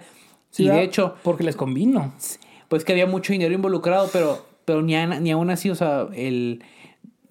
Sí, 0.49 0.65
y 0.65 0.67
de 0.69 0.83
hecho, 0.83 1.15
Porque 1.23 1.43
les 1.43 1.55
convino. 1.55 2.13
pues 2.67 2.83
que 2.85 2.91
había 2.91 3.07
mucho 3.07 3.31
dinero 3.33 3.53
involucrado, 3.53 4.09
pero, 4.11 4.45
pero 4.65 4.81
ni, 4.81 4.95
a- 4.95 5.19
ni 5.19 5.31
aún 5.31 5.49
así, 5.49 5.69
o 5.69 5.75
sea, 5.75 6.07
el... 6.13 6.63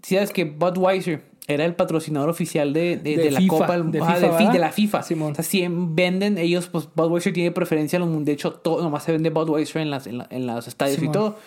Si 0.02 0.14
sabes 0.16 0.32
que 0.32 0.44
Budweiser 0.44 1.22
era 1.48 1.64
el 1.64 1.74
patrocinador 1.74 2.28
oficial 2.28 2.72
de, 2.72 2.96
de, 2.96 3.16
De 3.16 3.24
de 3.24 3.30
la 3.32 3.40
FIFA, 3.40 3.50
Copa 3.56 3.78
de 3.78 4.58
la 4.58 4.70
FIFA. 4.72 5.02
Simón. 5.02 5.32
O 5.32 5.34
sea, 5.34 5.44
si 5.44 5.66
venden 5.68 6.38
ellos, 6.38 6.68
pues 6.68 6.88
Budweiser 6.94 7.32
tiene 7.32 7.50
preferencia. 7.50 7.98
De 7.98 8.32
hecho, 8.32 8.52
todo, 8.52 8.82
nomás 8.82 9.02
se 9.04 9.12
vende 9.12 9.30
Budweiser 9.30 9.82
en, 9.82 9.90
las, 9.90 10.06
en, 10.06 10.18
la- 10.18 10.26
en 10.30 10.46
los 10.46 10.68
estadios 10.68 10.96
Simón. 10.98 11.10
y 11.10 11.12
todo. 11.12 11.38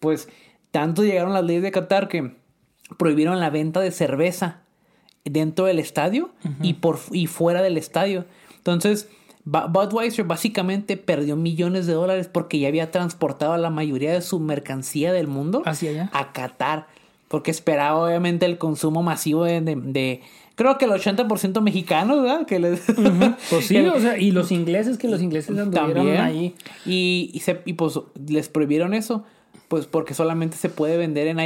Pues 0.00 0.28
tanto 0.70 1.04
llegaron 1.04 1.32
las 1.34 1.44
leyes 1.44 1.62
de 1.62 1.70
Qatar 1.70 2.08
que 2.08 2.32
prohibieron 2.98 3.38
la 3.38 3.50
venta 3.50 3.80
de 3.80 3.90
cerveza 3.90 4.60
dentro 5.24 5.66
del 5.66 5.78
estadio 5.78 6.30
y, 6.62 6.74
por, 6.74 6.98
y 7.12 7.26
fuera 7.26 7.62
del 7.62 7.76
estadio. 7.78 8.24
Entonces, 8.56 9.08
Budweiser 9.44 10.24
básicamente 10.24 10.96
perdió 10.96 11.36
millones 11.36 11.86
de 11.86 11.92
dólares 11.92 12.28
porque 12.32 12.58
ya 12.58 12.68
había 12.68 12.90
transportado 12.90 13.56
la 13.58 13.70
mayoría 13.70 14.12
de 14.12 14.22
su 14.22 14.40
mercancía 14.40 15.12
del 15.12 15.26
mundo 15.28 15.62
Hacia 15.66 15.90
allá. 15.90 16.10
a 16.14 16.32
Qatar. 16.32 16.86
Porque 17.34 17.50
esperaba 17.50 17.98
obviamente 18.06 18.46
el 18.46 18.58
consumo 18.58 19.02
masivo 19.02 19.44
de... 19.44 19.60
de- 19.60 19.74
de- 19.76 20.20
creo 20.54 20.78
que 20.78 20.84
el 20.84 20.92
80% 20.92 21.60
mexicanos, 21.62 22.22
¿verdad? 22.22 22.46
Que 22.46 22.60
les... 22.60 22.80
Pues 23.50 23.66
sí, 23.66 23.76
o 23.78 23.98
sea, 23.98 24.16
y 24.18 24.30
los 24.30 24.52
ingleses, 24.52 24.98
que 24.98 25.08
los 25.08 25.20
ingleses 25.20 25.50
anduvieron 25.58 25.94
también 25.94 26.20
ahí. 26.20 26.54
Y, 26.86 27.30
y, 27.34 27.40
se- 27.40 27.60
y, 27.64 27.72
pues 27.72 27.98
les 28.28 28.48
prohibieron 28.48 28.94
eso. 28.94 29.24
Pues 29.68 29.86
porque 29.86 30.12
solamente 30.14 30.56
se 30.56 30.68
puede 30.68 30.96
vender 30.98 31.26
en 31.26 31.40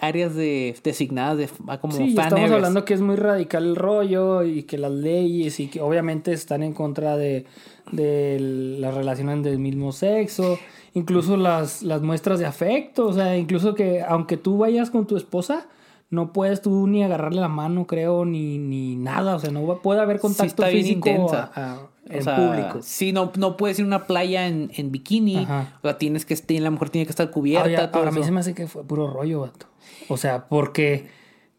áreas 0.00 0.34
de, 0.34 0.76
designadas 0.84 1.36
de 1.38 1.48
ah, 1.66 1.78
como 1.80 1.92
Sí, 1.92 2.14
fan 2.14 2.26
estamos 2.26 2.32
areas. 2.44 2.52
hablando 2.52 2.84
que 2.84 2.94
es 2.94 3.00
muy 3.00 3.16
radical 3.16 3.64
el 3.64 3.76
rollo 3.76 4.42
y 4.44 4.62
que 4.62 4.78
las 4.78 4.92
leyes 4.92 5.58
y 5.58 5.66
que 5.66 5.80
obviamente 5.80 6.32
están 6.32 6.62
en 6.62 6.72
contra 6.72 7.16
de, 7.16 7.46
de 7.90 8.38
las 8.78 8.94
relaciones 8.94 9.42
del 9.42 9.58
mismo 9.58 9.90
sexo, 9.92 10.58
incluso 10.94 11.36
las, 11.36 11.82
las 11.82 12.00
muestras 12.00 12.38
de 12.38 12.46
afecto, 12.46 13.06
o 13.08 13.12
sea, 13.12 13.36
incluso 13.36 13.74
que 13.74 14.02
aunque 14.02 14.36
tú 14.36 14.56
vayas 14.58 14.90
con 14.90 15.06
tu 15.06 15.16
esposa, 15.16 15.66
no 16.10 16.32
puedes 16.32 16.62
tú 16.62 16.86
ni 16.86 17.02
agarrarle 17.02 17.40
la 17.40 17.48
mano, 17.48 17.86
creo, 17.86 18.24
ni, 18.24 18.58
ni 18.58 18.96
nada, 18.96 19.34
o 19.36 19.38
sea, 19.38 19.50
no 19.50 19.78
puede 19.82 20.00
haber 20.00 20.20
contacto 20.20 20.62
bien 20.64 20.72
físico 20.84 21.08
intensa. 21.08 21.50
a- 21.54 21.72
a- 21.74 21.78
O 21.78 22.12
en 22.12 22.22
sea, 22.22 22.36
público. 22.36 22.78
Sí, 22.82 23.12
no, 23.12 23.32
no 23.38 23.56
puedes 23.56 23.78
ir 23.78 23.84
a 23.84 23.88
una 23.88 24.06
playa 24.06 24.46
en, 24.46 24.70
en 24.74 24.92
bikini. 24.92 25.38
Ajá. 25.38 25.72
O 25.78 25.88
sea, 25.88 25.96
tienes 25.96 26.26
que 26.26 26.34
estar, 26.34 26.56
la 26.60 26.70
mujer 26.70 26.90
tiene 26.90 27.06
que 27.06 27.10
estar 27.10 27.30
cubierta. 27.30 27.64
Ahora, 27.70 27.90
todo 27.90 27.98
ahora 28.02 28.10
a 28.10 28.12
mí 28.14 28.22
se 28.22 28.30
me 28.30 28.40
hace 28.40 28.54
que 28.54 28.66
fue 28.66 28.84
puro 28.84 29.06
rollo, 29.10 29.40
vato. 29.40 29.66
O 30.08 30.18
sea, 30.18 30.46
porque 30.48 31.08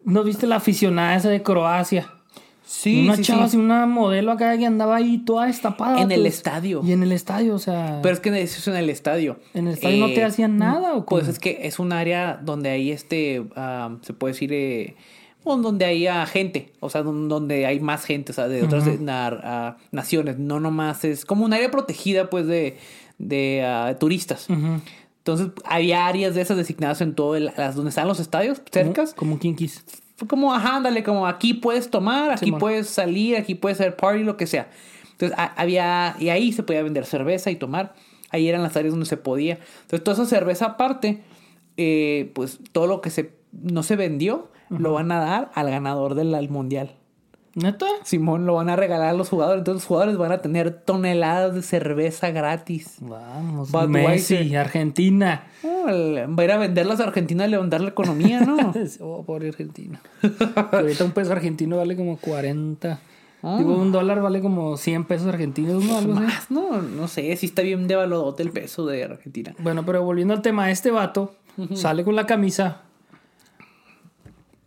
¿no 0.04 0.24
viste 0.24 0.46
la 0.46 0.58
aficionada 0.58 1.16
esa 1.16 1.30
de 1.30 1.42
Croacia? 1.42 2.12
Sí, 2.68 3.04
una 3.06 3.16
sí, 3.16 3.22
chava, 3.24 3.48
sí. 3.48 3.58
una 3.58 3.86
modelo 3.86 4.32
acá 4.32 4.58
que 4.58 4.66
andaba 4.66 4.96
ahí 4.96 5.20
toda 5.20 5.46
destapada. 5.46 6.02
En 6.02 6.12
el 6.12 6.22
pues. 6.22 6.36
estadio. 6.36 6.82
Y 6.84 6.92
en 6.94 7.04
el 7.04 7.12
estadio, 7.12 7.54
o 7.56 7.60
sea. 7.60 8.00
Pero 8.02 8.14
es 8.16 8.20
que 8.20 8.30
eso 8.42 8.60
es 8.60 8.68
en 8.68 8.76
el 8.76 8.90
estadio. 8.90 9.40
¿En 9.54 9.68
el 9.68 9.76
estadio 9.76 9.98
no 10.08 10.12
te 10.14 10.24
hacían 10.24 10.58
nada 10.58 10.94
o 10.96 11.06
Pues 11.06 11.24
cómo? 11.24 11.32
es 11.32 11.40
que 11.40 11.60
es 11.64 11.78
un 11.80 11.94
área 11.94 12.40
donde 12.44 12.70
hay 12.70 12.92
este, 12.92 13.46
ah, 13.56 13.98
se 14.02 14.14
puede 14.14 14.34
decir, 14.34 14.52
eh, 14.52 14.96
bueno, 15.44 15.62
donde 15.62 15.86
hay 15.86 16.08
ah, 16.08 16.26
gente, 16.26 16.74
o 16.80 16.90
sea, 16.90 17.04
don- 17.04 17.30
donde 17.30 17.68
hay 17.68 17.80
más 17.80 18.04
gente, 18.04 18.32
o 18.32 18.36
sea, 18.36 18.48
de 18.48 18.64
otras 18.64 18.86
na- 19.00 19.28
ah, 19.44 19.78
naciones, 19.92 20.40
no 20.40 20.60
nomás 20.60 21.06
es 21.06 21.24
como 21.24 21.46
un 21.46 21.54
área 21.54 21.70
protegida, 21.70 22.32
pues, 22.32 22.48
de, 22.48 22.78
de 23.20 23.96
turistas. 24.00 24.48
Entonces, 24.50 25.50
había 25.66 26.08
áreas 26.08 26.34
de 26.36 26.42
esas 26.42 26.58
designadas 26.58 27.02
en 27.02 27.14
todo, 27.14 27.36
el- 27.36 27.52
las 27.58 27.76
donde 27.76 27.90
están 27.90 28.08
los 28.08 28.20
estadios, 28.20 28.62
cercas. 28.72 29.14
Como 29.14 29.38
kinkis. 29.38 29.84
Fue 30.18 30.28
como, 30.28 30.54
ajá, 30.54 30.78
ándale, 30.78 31.04
como 31.04 31.28
aquí 31.28 31.54
puedes 31.54 31.90
tomar, 31.90 32.32
aquí 32.32 32.52
puedes 32.60 32.88
salir, 32.90 33.36
aquí 33.38 33.56
puedes 33.56 33.80
hacer 33.80 33.96
party, 33.96 34.24
lo 34.24 34.38
que 34.38 34.48
sea. 34.48 34.70
Entonces, 35.12 35.38
a- 35.38 35.54
había, 35.62 36.16
y 36.20 36.30
ahí 36.30 36.52
se 36.54 36.64
podía 36.64 36.84
vender 36.84 37.06
cerveza 37.06 37.52
y 37.52 37.56
tomar. 37.58 37.94
Ahí 38.32 38.48
eran 38.50 38.64
las 38.64 38.76
áreas 38.76 38.92
donde 38.94 39.06
se 39.06 39.18
podía. 39.18 39.60
Entonces, 39.82 40.04
toda 40.04 40.16
esa 40.24 40.26
cerveza 40.26 40.66
aparte, 40.66 41.22
eh, 41.78 42.32
pues 42.34 42.60
todo 42.72 42.88
lo 42.88 43.02
que 43.02 43.10
se, 43.10 43.34
no 43.52 43.84
se 43.84 43.96
vendió, 43.96 44.50
lo 44.70 44.94
van 44.94 45.12
a 45.12 45.20
dar 45.20 45.52
al 45.54 45.70
ganador 45.70 46.16
del 46.16 46.34
al 46.34 46.50
mundial. 46.50 46.96
¿Neta? 47.56 47.86
Simón, 48.04 48.46
lo 48.46 48.56
van 48.56 48.70
a 48.70 48.76
regalar 48.76 49.10
a 49.10 49.14
los 49.14 49.30
jugadores. 49.30 49.60
Entonces, 49.62 49.84
los 49.84 49.88
jugadores 49.88 50.18
van 50.18 50.32
a 50.34 50.40
tener 50.40 50.72
toneladas 50.72 51.56
de 51.56 51.62
cerveza 51.62 52.30
gratis. 52.32 52.98
Vamos. 53.00 53.72
Budweiser. 53.72 54.42
Messi, 54.42 54.56
Argentina. 54.56 55.46
Oh, 55.64 55.88
el- 55.88 56.38
va 56.38 56.42
a 56.42 56.46
ir 56.46 56.52
a 56.52 56.58
venderlas 56.58 57.00
a 57.00 57.04
Argentina 57.06 57.48
y 57.48 57.50
levantar 57.50 57.80
la 57.82 57.90
economía, 57.90 58.42
¿no? 58.42 58.74
Oh, 59.00 59.24
pobre 59.24 59.48
Argentina. 59.50 60.02
Ahorita 60.72 61.06
un 61.06 61.12
peso 61.12 61.32
argentino 61.32 61.78
vale 61.78 61.96
como 61.96 62.18
40. 62.18 63.00
Ah. 63.42 63.56
Digo, 63.58 63.74
un 63.76 63.92
dólar 63.92 64.22
vale 64.22 64.42
como 64.42 64.76
100 64.76 65.06
pesos 65.06 65.28
argentinos, 65.28 65.84
¿no? 65.84 65.98
Algo 65.98 66.14
así. 66.14 66.24
Más, 66.24 66.52
no, 66.52 66.82
no 66.82 67.08
sé, 67.08 67.36
si 67.38 67.46
está 67.46 67.62
bien 67.62 67.88
devaluado 67.88 68.36
el 68.40 68.50
peso 68.52 68.86
de 68.86 69.04
Argentina. 69.06 69.56
Bueno, 69.60 69.86
pero 69.86 70.04
volviendo 70.04 70.34
al 70.34 70.42
tema, 70.42 70.72
este 70.72 70.92
vato 70.92 71.36
sale 71.76 72.04
con 72.04 72.16
la 72.18 72.26
camisa 72.26 72.82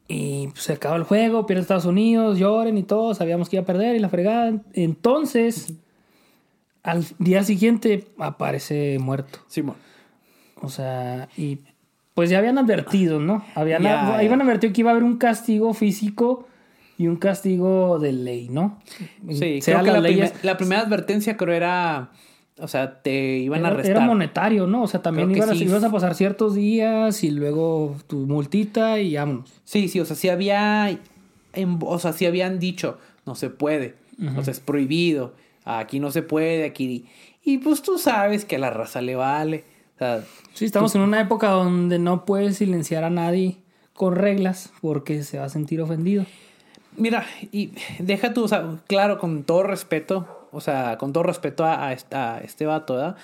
y 0.09 0.49
pues, 0.49 0.63
se 0.65 0.73
acaba 0.73 0.97
el 0.97 1.03
juego, 1.05 1.47
pierde 1.47 1.61
Estados 1.63 1.85
Unidos, 1.85 2.39
lloren 2.39 2.79
y 2.79 2.83
todo, 2.83 3.15
sabíamos 3.15 3.49
que 3.49 3.57
iba 3.57 3.63
a 3.63 3.67
perder 3.67 3.95
y 3.95 3.99
la 3.99 4.09
fregada. 4.09 4.55
Entonces, 4.73 5.75
al 6.83 7.05
día 7.19 7.45
siguiente 7.45 8.07
aparece 8.19 8.99
muerto. 8.99 9.41
Simón. 9.49 9.77
O 10.63 10.69
sea, 10.71 11.29
y 11.37 11.59
pues 12.15 12.31
ya 12.31 12.39
habían 12.39 12.59
advertido, 12.59 13.21
¿no? 13.21 13.45
Habían, 13.55 13.87
habían 13.87 14.41
advertido 14.41 14.73
que 14.73 14.81
iba 14.81 14.91
a 14.91 14.93
haber 14.93 15.05
un 15.05 15.19
castigo 15.19 15.73
físico 15.75 16.49
y 16.97 17.07
un 17.07 17.17
castigo 17.17 17.99
de 18.01 18.13
ley, 18.13 18.49
¿no? 18.51 18.81
Sí, 19.31 19.61
Sea 19.63 19.81
creo 19.83 19.85
que 19.85 20.01
la, 20.01 20.01
leyes- 20.09 20.35
la 20.43 20.57
primera 20.57 20.81
advertencia 20.81 21.37
creo 21.37 21.55
era, 21.55 22.11
o 22.61 22.69
sea, 22.69 23.03
te 23.03 23.39
iban 23.39 23.65
a 23.65 23.69
arrestar. 23.69 23.97
era 23.97 24.01
monetario, 24.07 24.67
¿no? 24.67 24.83
O 24.83 24.87
sea, 24.87 25.01
también 25.03 25.33
sí. 25.35 25.65
ibas 25.65 25.85
a 25.85 25.91
pasar 25.91 26.15
ciertos 26.15 26.55
días 26.55 27.23
y 27.25 27.31
luego 27.31 27.97
tu 28.07 28.19
multita 28.27 28.99
y 29.01 29.17
vámonos. 29.17 29.53
Sí, 29.65 29.89
sí, 29.89 30.01
o 30.01 30.05
sea, 30.05 30.17
sí 30.17 30.29
había, 30.29 30.91
en- 31.53 31.79
o 31.83 31.99
sea, 31.99 32.13
sí 32.13 32.27
habían 32.27 32.59
dicho, 32.59 32.99
no 33.27 33.35
se 33.35 33.51
puede, 33.51 33.95
o 34.37 34.43
sea, 34.43 34.53
es 34.53 34.61
prohibido, 34.61 35.35
aquí 35.65 36.01
no 36.01 36.11
se 36.11 36.23
puede, 36.23 36.65
aquí... 36.65 37.07
Y 37.45 37.59
pues 37.59 37.83
tú 37.83 37.99
sabes 37.99 38.45
que 38.45 38.57
a 38.57 38.59
la 38.59 38.71
raza 38.71 39.01
le 39.01 39.15
vale. 39.15 39.65
O 39.95 39.99
sea, 39.99 40.25
Sí, 40.53 40.65
estamos 40.67 40.95
en 40.95 41.01
una 41.01 41.21
época 41.21 41.49
donde 41.49 41.99
no 41.99 42.25
puedes 42.25 42.57
silenciar 42.59 43.05
a 43.05 43.11
nadie 43.11 43.57
con 43.95 44.15
reglas 44.17 44.71
porque 44.83 45.23
se 45.23 45.39
va 45.39 45.45
a 45.45 45.49
sentir 45.49 45.81
ofendido. 45.81 46.27
Mira, 46.97 47.25
y 47.53 47.71
deja 48.01 48.35
tú, 48.35 48.45
o 48.45 48.49
sea, 48.49 48.81
claro, 48.87 49.19
con 49.19 49.45
todo 49.45 49.63
respeto, 49.63 50.38
o 50.53 50.61
sea, 50.61 50.97
con 50.99 51.13
todo 51.13 51.23
respeto 51.25 51.65
a, 51.65 51.89
a 51.89 52.39
este 52.39 52.67
vato, 52.67 52.95
¿verdad? 52.95 53.17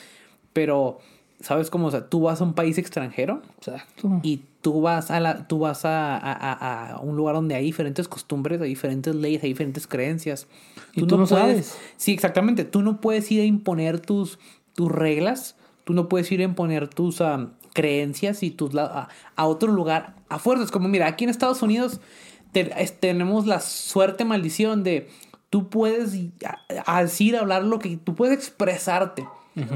Pero, 0.52 0.98
¿sabes 1.40 1.70
cómo? 1.70 1.88
O 1.88 1.90
sea, 1.90 2.08
tú 2.08 2.20
vas 2.22 2.40
a 2.40 2.44
un 2.44 2.54
país 2.54 2.78
extranjero 2.78 3.42
Exacto. 3.58 4.20
y 4.22 4.40
tú 4.62 4.80
vas 4.80 5.10
a 5.10 5.20
la, 5.20 5.46
tú 5.46 5.58
vas 5.58 5.84
a, 5.84 6.16
a- 6.16 6.90
a- 6.92 6.98
un 7.00 7.16
lugar 7.16 7.34
donde 7.34 7.54
hay 7.54 7.64
diferentes 7.64 8.08
costumbres, 8.08 8.60
hay 8.60 8.68
diferentes 8.70 9.14
leyes, 9.14 9.42
hay 9.42 9.50
diferentes 9.50 9.86
creencias. 9.86 10.46
Y 10.94 11.02
tú 11.02 11.18
no 11.18 11.26
puedes, 11.26 11.66
sabes. 11.66 11.78
sí, 11.96 12.12
exactamente, 12.12 12.64
tú 12.64 12.82
no 12.82 13.00
puedes 13.00 13.30
ir 13.30 13.40
a 13.42 13.44
imponer 13.44 14.00
tus, 14.00 14.38
tus 14.74 14.90
reglas, 14.90 15.56
tú 15.84 15.92
no 15.92 16.08
puedes 16.08 16.30
ir 16.32 16.40
a 16.40 16.44
imponer 16.44 16.88
tus 16.88 17.20
creencias 17.74 18.42
y 18.42 18.50
tus 18.50 18.74
a, 18.76 19.08
a 19.36 19.46
otro 19.46 19.72
lugar 19.72 20.14
a 20.28 20.38
fuerzas. 20.38 20.70
Como 20.70 20.88
mira, 20.88 21.06
aquí 21.08 21.24
en 21.24 21.30
Estados 21.30 21.60
Unidos 21.62 22.00
te- 22.52 22.72
es- 22.82 22.98
tenemos 23.00 23.46
la 23.46 23.60
suerte 23.60 24.24
maldición 24.24 24.82
de 24.84 25.10
tú 25.54 25.68
puedes 25.68 26.16
y- 26.16 26.32
a- 26.44 26.96
a 26.96 27.02
decir, 27.04 27.36
hablar 27.36 27.62
lo 27.62 27.78
que 27.78 27.96
tú 27.96 28.16
puedes 28.16 28.34
expresarte. 28.36 29.24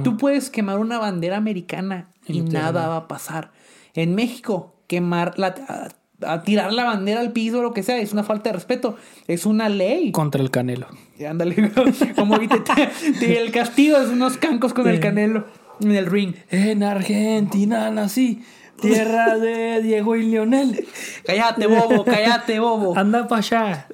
Tú 0.02 0.16
puedes 0.16 0.50
quemar 0.50 0.80
una 0.80 0.99
bandera 0.99 1.37
americana 1.37 2.08
y 2.26 2.40
nada 2.40 2.88
va 2.88 2.97
a 2.97 3.06
pasar. 3.06 3.52
En 3.94 4.16
México, 4.16 4.75
quemar 4.88 5.38
la, 5.38 5.54
a, 5.68 6.32
a 6.32 6.42
tirar 6.42 6.73
la 6.73 6.82
bandera 6.82 7.20
al 7.20 7.30
piso 7.30 7.61
o 7.61 7.62
lo 7.62 7.73
que 7.73 7.85
sea 7.85 7.97
es 7.99 8.12
una 8.12 8.25
falta 8.25 8.50
de 8.50 8.54
respeto. 8.54 8.97
Es 9.28 9.47
una 9.47 9.68
ley. 9.68 10.11
Contra 10.11 10.42
el 10.42 10.50
canelo. 10.50 10.88
Y 11.16 11.26
Ándale, 11.26 11.70
como 12.16 12.35
ahorita 12.35 12.64
te- 12.75 13.12
te- 13.20 13.40
el 13.40 13.52
castigo 13.52 13.99
es 13.99 14.08
unos 14.08 14.37
cancos 14.37 14.75
con 14.75 14.88
el 14.88 14.99
canelo 14.99 15.44
en 15.80 15.92
el 15.92 16.06
ring. 16.06 16.35
En 16.50 16.82
Argentina 16.82 17.88
nací, 17.92 18.42
tierra 18.80 19.37
de 19.38 19.82
Diego 19.82 20.16
y 20.16 20.23
Lionel. 20.25 20.87
Cállate, 21.26 21.66
bobo, 21.66 22.04
cállate, 22.04 22.58
bobo. 22.61 22.97
Anda 22.97 23.26
para 23.28 23.40
allá. 23.40 23.87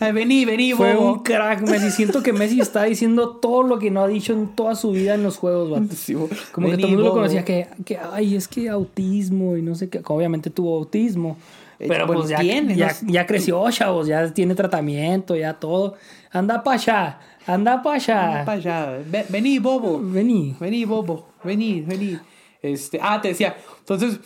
Ay, 0.00 0.12
vení, 0.12 0.44
vení, 0.44 0.72
Fue 0.72 0.94
bobo. 0.94 1.12
un 1.14 1.22
crack, 1.22 1.60
Messi. 1.68 1.90
Siento 1.90 2.22
que 2.22 2.32
Messi 2.32 2.60
está 2.60 2.82
diciendo 2.84 3.30
todo 3.36 3.62
lo 3.62 3.78
que 3.78 3.90
no 3.90 4.02
ha 4.02 4.08
dicho 4.08 4.32
en 4.32 4.48
toda 4.48 4.74
su 4.74 4.90
vida 4.92 5.14
en 5.14 5.22
los 5.22 5.36
juegos, 5.36 5.70
vato. 5.70 5.94
Sí, 5.94 6.14
Como 6.52 6.70
que 6.70 6.76
todo 6.76 6.86
el 6.88 6.92
mundo 6.94 7.08
lo 7.08 7.12
conocía 7.12 7.44
que, 7.44 7.68
que, 7.84 7.98
ay, 8.12 8.34
es 8.36 8.48
que 8.48 8.68
autismo 8.68 9.56
y 9.56 9.62
no 9.62 9.74
sé 9.74 9.88
qué. 9.88 10.00
Obviamente 10.06 10.50
tuvo 10.50 10.76
autismo. 10.78 11.36
Eh, 11.78 11.86
Pero 11.88 12.06
bueno, 12.06 12.20
pues 12.22 12.30
ya, 12.30 12.38
tiene, 12.38 12.76
ya, 12.76 12.94
¿no? 13.02 13.12
ya 13.12 13.26
creció, 13.26 13.68
chavos. 13.70 14.06
Ya 14.06 14.32
tiene 14.32 14.54
tratamiento, 14.54 15.34
ya 15.36 15.54
todo. 15.54 15.94
Anda 16.30 16.62
para 16.62 16.76
allá. 16.76 17.18
Anda 17.46 17.82
para 17.82 17.96
allá. 17.96 18.42
Pa' 18.46 18.52
allá. 18.52 18.98
Ve- 19.06 19.26
Vení, 19.28 19.58
bobo. 19.58 20.00
Vení. 20.02 20.56
Vení, 20.58 20.84
bobo. 20.84 21.26
Vení, 21.42 21.82
vení. 21.82 22.18
Este, 22.64 22.98
ah, 23.02 23.20
te 23.20 23.28
decía. 23.28 23.56
Entonces, 23.80 24.20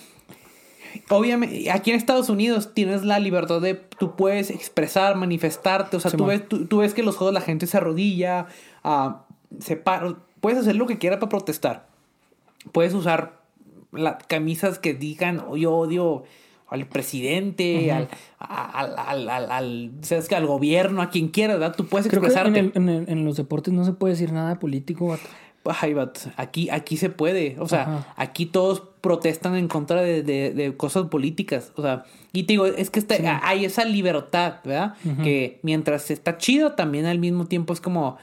obviamente, 1.11 1.71
aquí 1.71 1.90
en 1.90 1.97
Estados 1.97 2.28
Unidos 2.28 2.73
tienes 2.75 3.04
la 3.04 3.18
libertad 3.18 3.61
de. 3.61 3.75
Tú 3.75 4.16
puedes 4.16 4.50
expresar, 4.50 5.16
manifestarte. 5.16 5.97
O 5.97 6.00
sea, 6.00 6.11
tú 6.11 6.26
ves, 6.26 6.49
tú, 6.49 6.66
tú 6.66 6.78
ves 6.78 6.95
que 6.95 7.02
los 7.02 7.16
juegos 7.16 7.35
la 7.35 7.40
gente 7.40 7.66
se 7.66 7.76
arrodilla, 7.76 8.47
ah, 8.85 9.25
se 9.61 9.76
para. 9.76 10.16
Puedes 10.40 10.59
hacer 10.61 10.76
lo 10.76 10.87
que 10.87 10.99
quieras 10.99 11.18
para 11.18 11.30
protestar. 11.30 11.88
Puedes 12.73 12.95
usar 12.95 13.40
la- 13.92 14.18
camisas 14.18 14.78
que 14.78 14.95
digan, 14.95 15.42
"Oh, 15.49 15.57
yo 15.57 15.73
odio 15.75 16.25
al 16.68 16.87
presidente, 16.87 17.90
al, 17.90 18.09
al, 18.38 18.95
al, 18.99 19.28
al, 19.30 19.50
al- 19.50 19.90
sabes 20.02 20.30
al 20.33 20.47
gobierno, 20.47 21.00
a 21.02 21.09
quien 21.11 21.28
quieras, 21.28 21.59
¿verdad? 21.59 21.75
Tú 21.75 21.87
puedes 21.87 22.07
Creo 22.09 22.21
que 22.21 22.26
expresarte. 22.28 22.59
en, 22.61 22.66
el- 22.66 22.73
en 22.75 22.88
el- 22.88 23.09
en 23.09 23.25
los 23.25 23.37
deportes 23.38 23.73
no 23.75 23.85
se 23.85 23.92
puede 23.95 24.12
decir 24.14 24.33
nada 24.33 24.59
político, 24.59 25.07
vato. 25.09 25.23
Ay, 25.80 25.94
vato, 25.94 26.20
aquí, 26.37 26.70
aquí 26.70 26.96
se 26.96 27.10
puede. 27.10 27.56
O 27.58 27.68
sea, 27.68 27.82
Ajá. 27.82 28.14
aquí 28.16 28.46
todos 28.46 28.82
protestan 29.00 29.54
en 29.56 29.68
contra 29.68 30.02
de, 30.02 30.22
de- 30.22 30.52
de 30.52 30.76
cosas 30.76 31.06
políticas. 31.08 31.72
O 31.76 31.82
sea, 31.82 32.04
y 32.32 32.44
te 32.44 32.54
digo, 32.54 32.66
es 32.66 32.90
que 32.90 32.98
está, 32.98 33.40
hay 33.46 33.64
esa 33.64 33.84
libertad, 33.84 34.56
¿verdad? 34.64 34.94
Que 35.22 35.60
mientras 35.62 36.10
está 36.10 36.38
chido, 36.38 36.72
también 36.72 37.06
al 37.06 37.18
mismo 37.18 37.46
tiempo 37.46 37.72
es 37.72 37.80
como, 37.80 38.16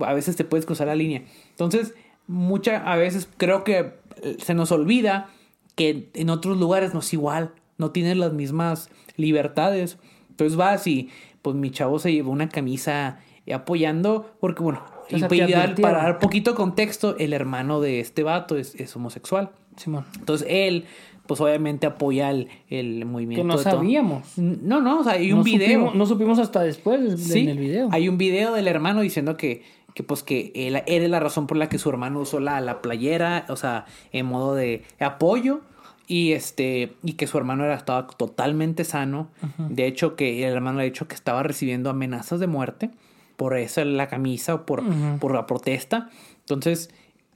a 0.00 0.12
veces 0.14 0.36
te 0.36 0.44
puedes 0.44 0.66
cruzar 0.66 0.86
la 0.86 0.94
línea. 0.94 1.22
Entonces, 1.50 1.94
muchas, 2.26 2.82
a 2.84 2.96
veces 2.96 3.28
creo 3.36 3.64
que 3.64 3.92
eh, 4.22 4.36
se 4.42 4.54
nos 4.54 4.72
olvida 4.72 5.28
que 5.76 6.08
en 6.14 6.30
otros 6.30 6.58
lugares 6.58 6.94
no 6.94 7.00
es 7.00 7.12
igual. 7.12 7.52
No 7.78 7.90
tienes 7.90 8.16
las 8.16 8.32
mismas 8.32 8.88
libertades. 9.16 9.98
Entonces 10.30 10.56
vas 10.56 10.86
y, 10.86 11.10
pues 11.42 11.56
mi 11.56 11.70
chavo 11.70 11.98
se 11.98 12.12
llevó 12.12 12.30
una 12.30 12.48
camisa 12.48 13.18
apoyando, 13.52 14.34
porque 14.40 14.62
bueno, 14.62 14.82
O 15.12 15.18
sea, 15.18 15.28
y 15.32 15.52
dar- 15.52 15.74
para 15.80 16.02
dar 16.02 16.18
poquito 16.18 16.54
contexto, 16.54 17.16
el 17.18 17.32
hermano 17.32 17.80
de 17.80 18.00
este 18.00 18.22
vato 18.22 18.56
es, 18.56 18.74
es 18.76 18.94
homosexual. 18.96 19.50
Simón. 19.76 20.04
Entonces 20.18 20.46
él, 20.50 20.84
pues 21.26 21.40
obviamente 21.40 21.86
apoya 21.86 22.30
el, 22.30 22.48
el 22.70 23.04
movimiento. 23.06 23.42
Que 23.42 23.48
no 23.48 23.56
de 23.58 23.64
todo. 23.64 23.72
sabíamos. 23.78 24.38
No, 24.38 24.80
no, 24.80 25.00
o 25.00 25.04
sea, 25.04 25.14
hay 25.14 25.32
un 25.32 25.38
no 25.38 25.44
video. 25.44 25.68
Supimos, 25.68 25.94
no 25.94 26.06
supimos 26.06 26.38
hasta 26.38 26.60
después 26.62 27.00
de- 27.02 27.16
Sí, 27.18 27.40
en 27.40 27.48
el 27.48 27.58
video. 27.58 27.88
Hay 27.92 28.08
un 28.08 28.16
video 28.18 28.52
del 28.54 28.68
hermano 28.68 29.00
diciendo 29.00 29.36
que, 29.36 29.62
que 29.94 30.02
pues 30.02 30.22
que 30.22 30.52
él, 30.54 30.82
es 30.86 31.10
la 31.10 31.20
razón 31.20 31.46
por 31.46 31.56
la 31.56 31.68
que 31.68 31.78
su 31.78 31.88
hermano 31.90 32.20
usó 32.20 32.40
la, 32.40 32.60
la 32.60 32.80
playera, 32.82 33.46
o 33.48 33.56
sea, 33.56 33.86
en 34.12 34.26
modo 34.26 34.54
de 34.54 34.82
apoyo. 35.00 35.60
Y 36.06 36.32
este, 36.32 36.92
y 37.02 37.14
que 37.14 37.26
su 37.26 37.38
hermano 37.38 37.64
era, 37.64 37.74
estaba 37.74 38.06
totalmente 38.08 38.84
sano. 38.84 39.28
De 39.70 39.86
hecho, 39.86 40.16
que 40.16 40.46
el 40.46 40.52
hermano 40.52 40.76
le 40.78 40.82
ha 40.82 40.84
dicho 40.84 41.08
que 41.08 41.14
estaba 41.14 41.42
recibiendo 41.42 41.88
amenazas 41.88 42.40
de 42.40 42.46
muerte 42.46 42.90
por 43.36 43.56
eso 43.56 43.84
la 43.84 44.08
camisa 44.08 44.54
o 44.54 44.66
por, 44.66 44.82
por 45.18 45.34
la 45.34 45.46
protesta. 45.46 46.10
Entonces, 46.40 46.90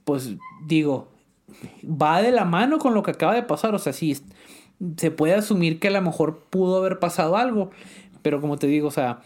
pues 0.05 0.35
digo, 0.65 1.09
va 1.83 2.21
de 2.21 2.31
la 2.31 2.45
mano 2.45 2.79
con 2.79 2.93
lo 2.93 3.03
que 3.03 3.11
acaba 3.11 3.33
de 3.33 3.43
pasar. 3.43 3.75
O 3.75 3.79
sea, 3.79 3.93
sí, 3.93 4.17
se 4.97 5.11
puede 5.11 5.33
asumir 5.33 5.79
que 5.79 5.89
a 5.89 5.91
lo 5.91 6.01
mejor 6.01 6.45
pudo 6.49 6.77
haber 6.77 6.99
pasado 6.99 7.37
algo. 7.37 7.71
Pero 8.21 8.41
como 8.41 8.57
te 8.57 8.67
digo, 8.67 8.87
o 8.87 8.91
sea, 8.91 9.21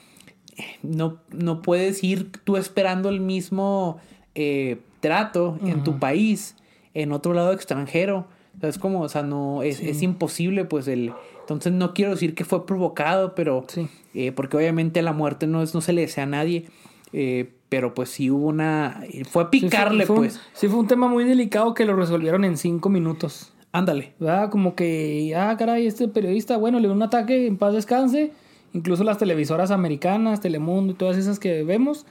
no, 0.81 1.19
no 1.31 1.61
puedes 1.61 2.03
ir 2.03 2.31
tú 2.43 2.57
esperando 2.57 3.09
el 3.09 3.19
mismo 3.19 3.99
eh, 4.35 4.79
trato 4.99 5.57
en 5.65 5.83
tu 5.83 5.99
país, 5.99 6.55
en 6.93 7.11
otro 7.11 7.33
lado 7.33 7.53
extranjero. 7.53 8.27
O 8.57 8.59
sea, 8.59 8.69
es 8.69 8.77
como, 8.77 9.01
o 9.01 9.09
sea, 9.09 9.23
no, 9.23 9.63
es, 9.63 9.79
es 9.79 10.01
imposible, 10.01 10.65
pues 10.65 10.87
el... 10.87 11.13
Entonces 11.43 11.71
no 11.73 11.93
quiero 11.93 12.11
decir 12.11 12.35
que 12.35 12.45
fue 12.45 12.65
provocado, 12.65 13.35
pero... 13.35 13.65
Sí. 13.67 13.87
eh, 14.13 14.31
porque 14.31 14.57
obviamente 14.57 15.01
la 15.01 15.13
muerte 15.13 15.45
no, 15.47 15.61
es, 15.61 15.73
no 15.73 15.81
se 15.81 15.93
le 15.93 16.01
desea 16.01 16.23
a 16.23 16.27
nadie. 16.27 16.65
eh, 17.11 17.51
pero 17.69 17.93
pues 17.95 18.09
sí 18.09 18.29
hubo 18.29 18.47
una... 18.47 18.99
Fue 19.01 19.03
a 19.03 19.15
Sí, 19.15 19.23
fue- 19.25 19.49
picarle, 19.49 20.05
fue 20.05 20.15
un- 20.15 20.21
pues. 20.23 20.39
sí, 20.53 20.67
fue 20.67 20.79
un 20.79 20.87
tema 20.87 21.07
muy 21.07 21.23
delicado 21.23 21.73
que 21.73 21.85
lo 21.85 21.95
resolvieron 21.95 22.43
en 22.45 22.55
cinco 22.57 22.89
minutos. 22.89 23.51
Ándale. 23.71 24.13
¿Verdad? 24.19 24.51
Como 24.51 24.75
que, 24.75 25.33
ah, 25.35 25.55
caray, 25.57 25.87
este 25.87 26.07
periodista, 26.07 26.55
bueno, 26.57 26.77
le 26.79 26.87
dio 26.87 26.93
un 26.95 27.01
ataque, 27.01 27.47
en 27.47 27.57
paz 27.57 27.73
descanse. 27.73 28.31
Incluso 28.73 29.03
las 29.03 29.17
televisoras 29.17 29.71
americanas, 29.71 30.39
Telemundo 30.41 30.93
y 30.93 30.95
todas 30.95 31.17
esas 31.17 31.39
que 31.39 31.63
vemos, 31.63 32.05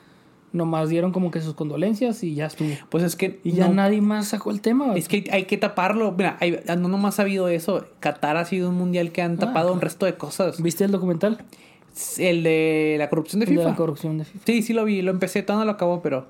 nomás 0.53 0.89
dieron 0.89 1.13
como 1.13 1.31
que 1.31 1.41
sus 1.41 1.55
condolencias 1.55 2.23
y 2.23 2.35
ya 2.35 2.47
estuvo. 2.47 2.71
Pues 2.91 3.05
es 3.05 3.17
que... 3.17 3.41
Y 3.45 3.53
ya 3.53 3.69
no- 3.69 3.75
nadie 3.75 4.01
más 4.01 4.29
sacó 4.29 4.51
el 4.51 4.61
tema. 4.61 4.95
Es 4.95 5.09
que 5.09 5.25
hay 5.33 5.45
que 5.45 5.57
taparlo. 5.57 6.13
Mira, 6.13 6.37
hay- 6.41 6.61
no 6.79 6.89
nomás 6.89 7.19
ha 7.19 7.23
habido 7.23 7.49
eso. 7.49 7.87
Qatar 8.01 8.37
ha 8.37 8.45
sido 8.45 8.69
un 8.69 8.77
mundial 8.77 9.13
que 9.13 9.23
han 9.23 9.35
Ah, 9.35 9.39
tapado 9.47 9.73
un 9.73 9.81
resto 9.81 10.07
de 10.07 10.15
cosas. 10.17 10.63
¿Viste 10.63 10.85
el 10.85 10.91
documental? 10.93 11.45
El 12.19 12.43
de 12.43 12.97
la 12.99 13.09
corrupción 13.11 13.41
de 13.41 13.45
El 13.47 13.51
de 13.53 13.57
FIFA. 13.59 13.71
la 13.71 13.77
corrupción 13.77 14.19
de 14.19 14.25
FIFA. 14.25 14.45
Sí, 14.47 14.63
sí 14.63 14.73
lo 14.73 14.85
vi, 14.85 15.03
lo 15.03 15.11
empecé, 15.11 15.43
todavía 15.43 15.65
no 15.65 15.71
lo 15.73 15.73
acabó, 15.73 16.01
pero. 16.03 16.27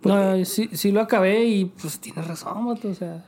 pues, 0.00 0.14
No, 0.14 0.44
sí, 0.44 0.68
sí 0.72 0.92
lo 0.92 1.00
acabé 1.00 1.44
y 1.46 1.64
pues 1.66 1.98
tienes 2.00 2.26
razón, 2.26 2.66
o 2.68 2.94
sea... 2.94 3.24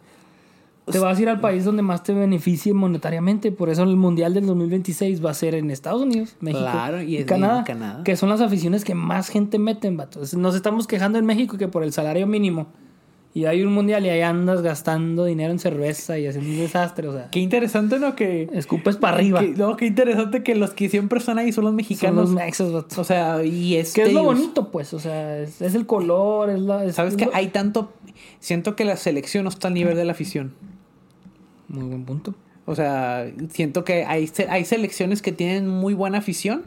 Pues 0.89 0.93
Te 0.95 0.99
vas 1.05 1.19
a 1.19 1.23
ir 1.23 1.29
al 1.29 1.41
país 1.41 1.65
donde 1.65 1.83
más 1.83 2.03
te 2.03 2.15
beneficie 2.15 2.73
monetariamente. 2.73 3.53
Por 3.53 3.69
eso 3.69 3.83
el 3.83 3.97
Mundial 3.97 4.33
del 4.35 4.47
2026 4.47 5.25
va 5.25 5.31
a 5.31 5.35
ser 5.35 5.55
en 5.55 5.71
Estados 5.71 6.01
Unidos, 6.03 6.37
México 6.41 6.63
Claro, 6.63 7.03
y 7.03 7.19
y, 7.19 7.25
Canadá. 7.25 7.65
Que 8.05 8.17
son 8.17 8.29
las 8.31 8.41
aficiones 8.41 8.85
que 8.85 8.95
más 8.95 9.29
gente 9.29 9.59
meten, 9.59 9.97
vato. 9.97 10.21
Nos 10.37 10.55
estamos 10.55 10.87
quejando 10.87 11.19
en 11.19 11.27
México 11.27 11.59
que 11.59 11.69
por 11.69 11.83
el 11.83 11.93
salario 11.93 12.27
mínimo. 12.27 12.69
Y 13.35 13.45
hay 13.45 13.63
un 13.63 13.73
Mundial 13.73 14.05
y 14.07 14.09
ahí 14.09 14.23
andas 14.23 14.63
gastando 14.63 15.27
dinero 15.27 15.53
en 15.53 15.59
cerveza 15.59 16.19
y 16.19 16.27
haciendo 16.27 16.51
un 16.51 16.57
desastre. 16.57 17.07
O 17.07 17.13
sea, 17.13 17.29
Qué 17.31 17.39
interesante, 17.41 17.99
¿no? 18.01 18.17
Que. 18.17 18.49
escupes 18.55 18.97
para 18.97 19.17
arriba. 19.19 19.41
que- 19.41 19.49
no, 19.51 19.77
qué 19.77 19.87
interesante 19.87 20.43
que 20.43 20.55
los 20.55 20.71
que 20.71 20.89
siempre 20.89 21.19
están 21.19 21.37
ahí 21.39 21.53
son 21.53 21.65
los 21.65 21.71
Son 21.73 21.77
mexicanos. 21.77 22.31
los 22.31 22.31
mexas, 22.31 22.73
vato. 22.73 22.99
O 23.01 23.05
sea, 23.05 23.45
y 23.45 23.77
es. 23.77 23.93
Que 23.93 24.05
es 24.05 24.13
lo 24.15 24.25
bonito, 24.25 24.71
pues. 24.71 24.95
O 24.95 24.99
sea, 24.99 25.39
es, 25.41 25.61
es 25.61 25.75
el 25.75 25.85
color, 25.87 26.49
es 26.51 26.61
la... 26.61 26.85
es- 26.87 26.95
Sabes 26.97 27.13
es 27.13 27.19
que 27.19 27.27
lo- 27.27 27.35
hay 27.35 27.49
tanto. 27.49 27.93
Siento 28.41 28.75
que 28.75 28.85
la 28.85 28.97
selección 28.97 29.45
no 29.45 29.51
está 29.51 29.69
al 29.69 29.75
nivel 29.75 29.95
de 29.95 30.05
la 30.07 30.13
afición. 30.13 30.55
Muy 31.69 31.85
buen 31.85 32.05
punto. 32.05 32.35
O 32.67 32.75
sea, 32.75 33.31
siento 33.51 33.85
que 33.85 34.05
hay, 34.05 34.31
hay 34.49 34.65
selecciones 34.65 35.23
que 35.23 35.33
tienen 35.33 35.69
muy 35.69 35.95
buena 35.95 36.19
afición. 36.19 36.65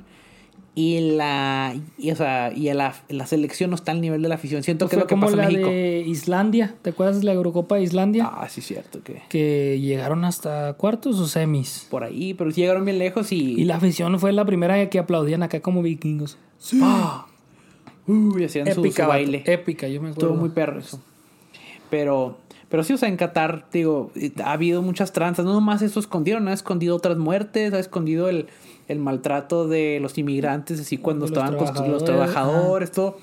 Y 0.73 1.15
la. 1.17 1.75
Y, 1.97 2.11
o 2.11 2.15
sea, 2.15 2.53
y 2.55 2.71
la, 2.73 2.95
la 3.09 3.25
selección 3.27 3.71
no 3.71 3.75
está 3.75 3.91
al 3.91 3.99
nivel 3.99 4.21
de 4.21 4.29
la 4.29 4.35
afición. 4.35 4.63
Siento 4.63 4.87
que 4.87 4.95
es 4.95 4.99
Fue 4.99 5.03
lo 5.03 5.07
que 5.07 5.15
como 5.15 5.27
pasa 5.27 5.43
en 5.43 5.47
México. 5.49 5.69
de 5.69 6.03
Islandia. 6.07 6.75
¿Te 6.81 6.91
acuerdas 6.91 7.19
de 7.19 7.25
la 7.25 7.33
Eurocopa 7.33 7.75
de 7.75 7.83
Islandia? 7.83 8.29
Ah, 8.31 8.47
sí, 8.47 8.61
cierto 8.61 9.03
que. 9.03 9.21
Que 9.27 9.79
llegaron 9.81 10.23
hasta 10.23 10.71
cuartos 10.73 11.19
o 11.19 11.27
semis. 11.27 11.87
Por 11.91 12.05
ahí, 12.05 12.33
pero 12.35 12.51
llegaron 12.51 12.85
bien 12.85 12.99
lejos 12.99 13.33
y. 13.33 13.59
Y 13.59 13.65
la 13.65 13.75
afición 13.75 14.17
fue 14.17 14.31
la 14.31 14.45
primera 14.45 14.89
que 14.89 14.97
aplaudían 14.97 15.43
acá 15.43 15.59
como 15.59 15.81
vikingos. 15.81 16.37
¡Ah! 16.81 17.27
Uy, 18.07 18.45
hacían 18.45 18.65
su- 18.67 18.75
su, 18.75 18.79
Épica, 18.79 19.03
vato, 19.07 19.19
baile. 19.19 19.43
épica, 19.45 19.89
yo 19.89 20.01
me 20.01 20.11
acuerdo. 20.11 20.27
Estuvo 20.29 20.39
muy 20.39 20.49
perro 20.51 20.79
eso. 20.79 21.01
Pero, 21.89 22.37
pero 22.71 22.86
sí, 22.86 22.93
o 22.93 22.97
sea, 22.97 23.10
en 23.10 23.17
Qatar, 23.17 23.65
digo, 23.73 24.12
ha 24.43 24.53
habido 24.53 24.81
muchas 24.81 25.12
tranzas. 25.12 25.43
No 25.43 25.51
nomás 25.51 25.81
eso 25.81 25.99
escondieron, 25.99 26.47
ha 26.47 26.53
escondido 26.53 26.95
otras 26.95 27.17
muertes, 27.17 27.73
ha 27.73 27.79
escondido 27.79 28.29
el, 28.29 28.47
el 28.88 28.97
maltrato 28.97 29.67
de 29.67 29.99
los 30.01 30.17
inmigrantes, 30.17 30.79
así 30.79 30.97
cuando 30.97 31.27
los 31.27 31.31
estaban 31.31 31.91
los 31.91 32.05
trabajadores, 32.05 32.91
todo. 32.91 33.17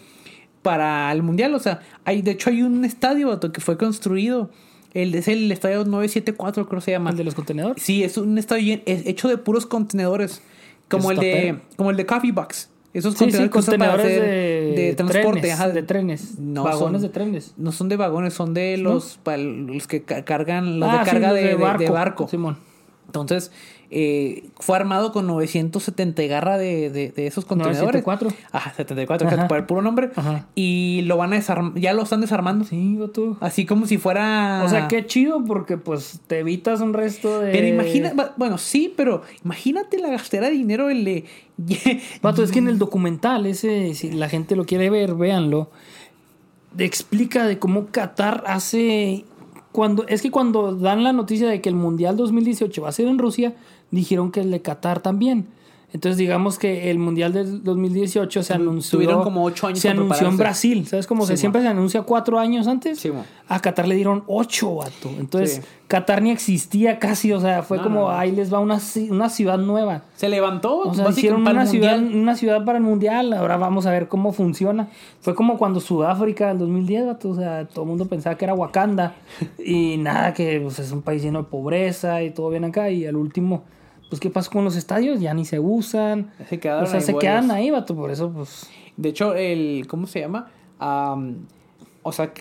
Para 0.61 1.11
el 1.12 1.22
mundial, 1.22 1.54
o 1.54 1.58
sea, 1.61 1.80
hay, 2.04 2.20
de 2.20 2.32
hecho 2.32 2.50
hay 2.50 2.61
un 2.61 2.84
estadio 2.84 3.40
que 3.40 3.61
fue 3.62 3.78
construido. 3.78 4.50
El, 4.92 5.14
es 5.14 5.28
el 5.28 5.50
estadio 5.50 5.84
974, 5.84 6.68
creo 6.68 6.80
que 6.80 6.84
se 6.84 6.90
llama. 6.90 7.11
¿El 7.11 7.16
de 7.16 7.24
los 7.24 7.34
contenedores? 7.34 7.82
Sí, 7.82 8.04
es 8.04 8.18
un 8.18 8.37
estadio 8.37 8.82
hecho 8.84 9.28
de 9.28 9.38
puros 9.38 9.64
contenedores. 9.64 10.42
Como 10.88 11.11
el 11.11 11.18
de, 11.18 11.58
como 11.76 11.90
el 11.90 11.96
de 11.96 12.04
Coffee 12.04 12.32
Box. 12.32 12.68
Esos 12.94 13.14
Sí, 13.14 13.31
sí, 13.31 13.48
contenedores, 13.48 13.51
que 13.53 13.59
usan 13.59 13.79
para 13.79 13.90
contenedores 13.92 14.18
hacer 14.18 14.31
de, 14.77 14.83
de 14.83 14.94
transporte. 14.94 15.40
trenes, 15.40 15.55
ajá. 15.61 15.68
de 15.68 15.83
trenes. 15.83 16.38
No, 16.38 16.64
vagones 16.64 17.01
son- 17.01 17.03
de 17.03 17.09
trenes. 17.11 17.55
No 17.59 17.72
son 17.72 17.88
de 17.90 17.96
vagones, 17.96 18.33
son 18.35 18.55
de 18.55 18.77
los, 18.79 19.18
para 19.22 19.37
los 19.38 19.87
que 19.87 20.03
ca- 20.03 20.24
cargan, 20.24 20.81
los 20.81 20.88
Ah, 20.88 20.98
de 21.01 21.05
sí, 21.05 21.11
carga 21.11 21.29
los 21.29 21.37
de, 21.37 21.42
de- 21.42 21.48
de 21.85 21.90
barco. 21.90 22.29
Simón. 22.29 22.57
Entonces, 23.07 23.53
eh, 23.90 24.51
fue 24.59 24.77
armado 24.77 25.12
con 25.12 25.27
970 25.27 26.22
garra 26.24 26.59
de, 26.59 26.90
de, 26.90 27.11
de 27.11 27.27
esos 27.27 27.46
contenedores. 27.46 28.05
974. 28.05 28.29
Ajá, 28.53 28.74
74, 28.74 29.29
Ajá. 29.29 29.48
para 29.48 29.61
el 29.61 29.66
puro 29.66 29.81
nombre. 29.81 30.11
Ajá. 30.14 30.46
Y 30.55 31.03
lo 31.07 31.16
van 31.16 31.33
a 31.33 31.37
desarmar, 31.37 31.81
ya 31.81 31.94
lo 31.94 32.03
están 32.03 32.20
desarmando. 32.20 32.64
Sí, 32.64 32.96
vato. 32.96 33.38
Así 33.40 33.64
como 33.64 33.87
si 33.87 33.96
fuera. 33.96 34.62
O 34.64 34.68
sea, 34.68 34.88
qué 34.88 35.07
chido 35.07 35.42
porque 35.44 35.79
pues 35.79 36.20
te 36.27 36.40
evitas 36.40 36.81
un 36.81 36.92
resto 36.92 37.40
de... 37.40 37.51
Pero 37.51 37.66
imagina, 37.66 38.12
bueno, 38.37 38.59
sí, 38.59 38.92
pero 38.94 39.22
imagínate 39.44 39.98
la 39.98 40.09
gastera 40.09 40.48
de 40.48 40.53
dinero 40.53 40.90
el 40.90 41.05
de. 41.05 41.24
Vato, 42.22 42.42
es 42.42 42.53
que 42.53 42.59
en 42.59 42.68
el 42.68 42.79
documental 42.79 43.46
ese, 43.46 43.94
si 43.94 44.12
la 44.12 44.29
gente 44.29 44.55
lo 44.55 44.64
quiere 44.64 44.90
ver, 44.90 45.14
véanlo, 45.14 45.70
explica 46.79 47.46
de 47.46 47.59
cómo 47.59 47.87
Qatar 47.87 48.44
hace 48.46 49.24
cuando, 49.72 50.07
es 50.09 50.22
que 50.22 50.31
cuando 50.31 50.74
dan 50.74 51.05
la 51.05 51.12
noticia 51.12 51.48
de 51.48 51.61
que 51.61 51.68
el 51.68 51.74
Mundial 51.74 52.16
2018 52.16 52.83
va 52.83 52.88
a 52.88 52.92
ser 52.92 53.07
en 53.07 53.18
Rusia, 53.18 53.55
dijeron 53.90 54.31
que 54.33 54.40
el 54.40 54.51
de 54.51 54.61
Qatar 54.62 55.01
también. 55.01 55.46
Entonces, 55.90 56.18
digamos 56.18 56.59
que 56.59 56.90
el 56.90 56.98
Mundial 56.98 57.33
del 57.33 57.64
2018 57.64 58.42
se 58.42 58.53
anunció. 58.53 58.98
tuvieron 58.98 59.22
como 59.24 59.42
ocho 59.42 59.68
años 59.68 59.79
Se 59.79 59.88
anunció 59.88 60.29
en. 60.29 60.37
Brasil. 60.37 60.87
¿Sabes 60.87 61.07
cómo? 61.07 61.24
Sí, 61.24 61.38
siempre 61.38 61.62
se 61.62 61.68
anuncia 61.68 62.03
cuatro 62.03 62.38
años 62.38 62.66
antes. 62.66 63.01
Sí, 63.01 63.11
a 63.48 63.61
Qatar 63.61 63.88
le 63.88 63.94
dieron 63.94 64.22
ocho, 64.27 64.74
vato. 64.74 65.09
Entonces, 65.18 65.55
Sí. 65.55 65.61
Qatar 65.87 66.20
ni 66.20 66.31
existía 66.31 66.98
casi. 66.98 67.33
O 67.33 67.40
sea, 67.40 67.62
fue 67.62 67.79
No, 67.79 67.85
como 67.85 68.01
no, 68.01 68.09
no. 68.09 68.18
ahí 68.18 68.33
les 68.33 68.53
va 68.53 68.59
una, 68.59 68.79
una 69.09 69.31
ciudad 69.31 69.57
nueva. 69.57 70.03
Se 70.14 70.29
levantó, 70.29 70.77
O 70.81 70.92
sea, 70.92 71.09
hicieron 71.09 71.40
una 71.40 71.64
ciudad, 71.64 71.98
mundial. 71.98 72.20
una 72.20 72.37
ciudad 72.37 72.64
para 72.66 72.77
el 72.77 72.85
mundial. 72.85 73.33
Ahora 73.33 73.57
vamos 73.57 73.87
a 73.87 73.90
ver 73.90 74.09
cómo 74.09 74.35
funciona. 74.35 74.90
Fue 75.22 75.35
como 75.35 75.57
cuando 75.57 75.81
Sudáfrica 75.81 76.51
en 76.51 76.59
2010, 76.59 77.07
vato, 77.07 77.31
o 77.31 77.35
sea, 77.35 77.64
todo 77.66 77.85
el 77.85 77.88
mundo 77.88 78.05
pensaba 78.05 78.37
que 78.37 78.44
era 78.44 78.53
Wakanda. 78.53 79.14
y 79.64 79.96
nada, 79.96 80.35
que 80.35 80.61
pues, 80.61 80.79
es 80.81 80.92
un 80.92 81.01
país 81.01 81.22
lleno 81.22 81.38
de 81.38 81.48
pobreza 81.48 82.22
y 82.22 82.31
todo 82.31 82.51
bien 82.51 82.64
acá. 82.66 82.90
Y 82.90 83.07
al 83.07 83.16
último, 83.16 83.62
pues, 84.08 84.20
¿qué 84.20 84.30
pasó 84.30 84.50
con 84.50 84.64
los 84.64 84.76
estadios? 84.76 85.20
Ya 85.20 85.34
ni 85.34 85.44
se 85.44 85.58
usan. 85.58 86.30
Se 86.48 86.58
quedaron 86.58 86.84
o 86.84 86.86
sea, 86.86 86.96
ahí 87.00 87.04
se 87.04 87.14
quedan 87.16 87.50
ahí, 87.50 87.70
vato. 87.70 87.94
Por 87.94 88.10
eso, 88.10 88.30
pues, 88.30 88.68
De 88.96 89.08
hecho, 89.10 89.34
el. 89.34 89.86
¿Cómo 89.88 90.06
se 90.06 90.20
llama? 90.20 90.48
Am, 90.78 91.46
o 92.02 92.12
sea, 92.12 92.32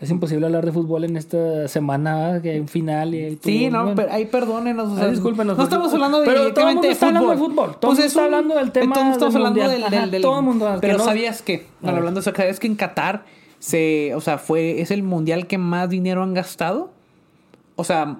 es 0.00 0.10
imposible 0.10 0.44
hablar 0.46 0.64
de 0.66 0.72
fútbol 0.72 1.04
en 1.04 1.16
esta 1.16 1.66
semana, 1.68 2.40
que 2.42 2.50
hay 2.50 2.60
un 2.60 2.68
final 2.68 3.14
y 3.14 3.24
hay 3.24 3.38
sí, 3.42 3.68
todo, 3.68 3.70
no, 3.78 3.82
bueno. 3.84 3.96
pero 3.96 4.12
ahí 4.12 4.26
perdónenos. 4.26 4.88
O 4.92 4.96
sea, 4.96 5.04
Ay, 5.06 5.10
discúlpenos, 5.12 5.56
No 5.56 5.64
estamos 5.64 5.92
hablando 5.94 6.20
de 6.20 6.26
pero 6.26 6.52
todo 6.52 6.68
el 6.68 6.74
mundo 6.74 6.88
está 6.90 7.06
de 7.10 7.16
hablando 7.16 7.36
fútbol. 7.38 7.38
Pues 7.38 7.48
de 7.48 7.54
fútbol. 7.64 7.80
Todo 7.80 7.90
el 7.90 7.96
mundo 7.96 8.00
es 8.02 8.06
está 8.06 8.18
un- 8.20 8.24
hablando 8.26 8.54
del 8.56 8.72
tema 8.72 8.94
Todo 8.94 9.02
el 9.02 9.08
mundo 9.10 9.26
estamos 9.26 9.34
del 9.34 9.46
hablando 9.46 9.70
del, 9.70 9.80
del, 9.90 9.98
Ajá, 10.00 10.06
del- 10.08 10.22
todo 10.22 10.38
el 10.38 10.44
mundo, 10.44 10.78
Pero 10.80 10.98
no- 10.98 11.04
¿sabías 11.04 11.42
que? 11.42 11.66
Bueno, 11.80 11.98
hablando 11.98 12.20
de 12.20 12.24
¿sabías 12.24 12.60
que 12.60 12.66
en 12.66 12.76
Qatar 12.76 13.24
se, 13.60 14.14
o 14.14 14.20
sea, 14.20 14.38
fue, 14.38 14.80
es 14.80 14.90
el 14.90 15.02
mundial 15.02 15.46
que 15.46 15.58
más 15.58 15.88
dinero 15.88 16.22
han 16.22 16.34
gastado? 16.34 16.90
O 17.76 17.84
sea, 17.84 18.18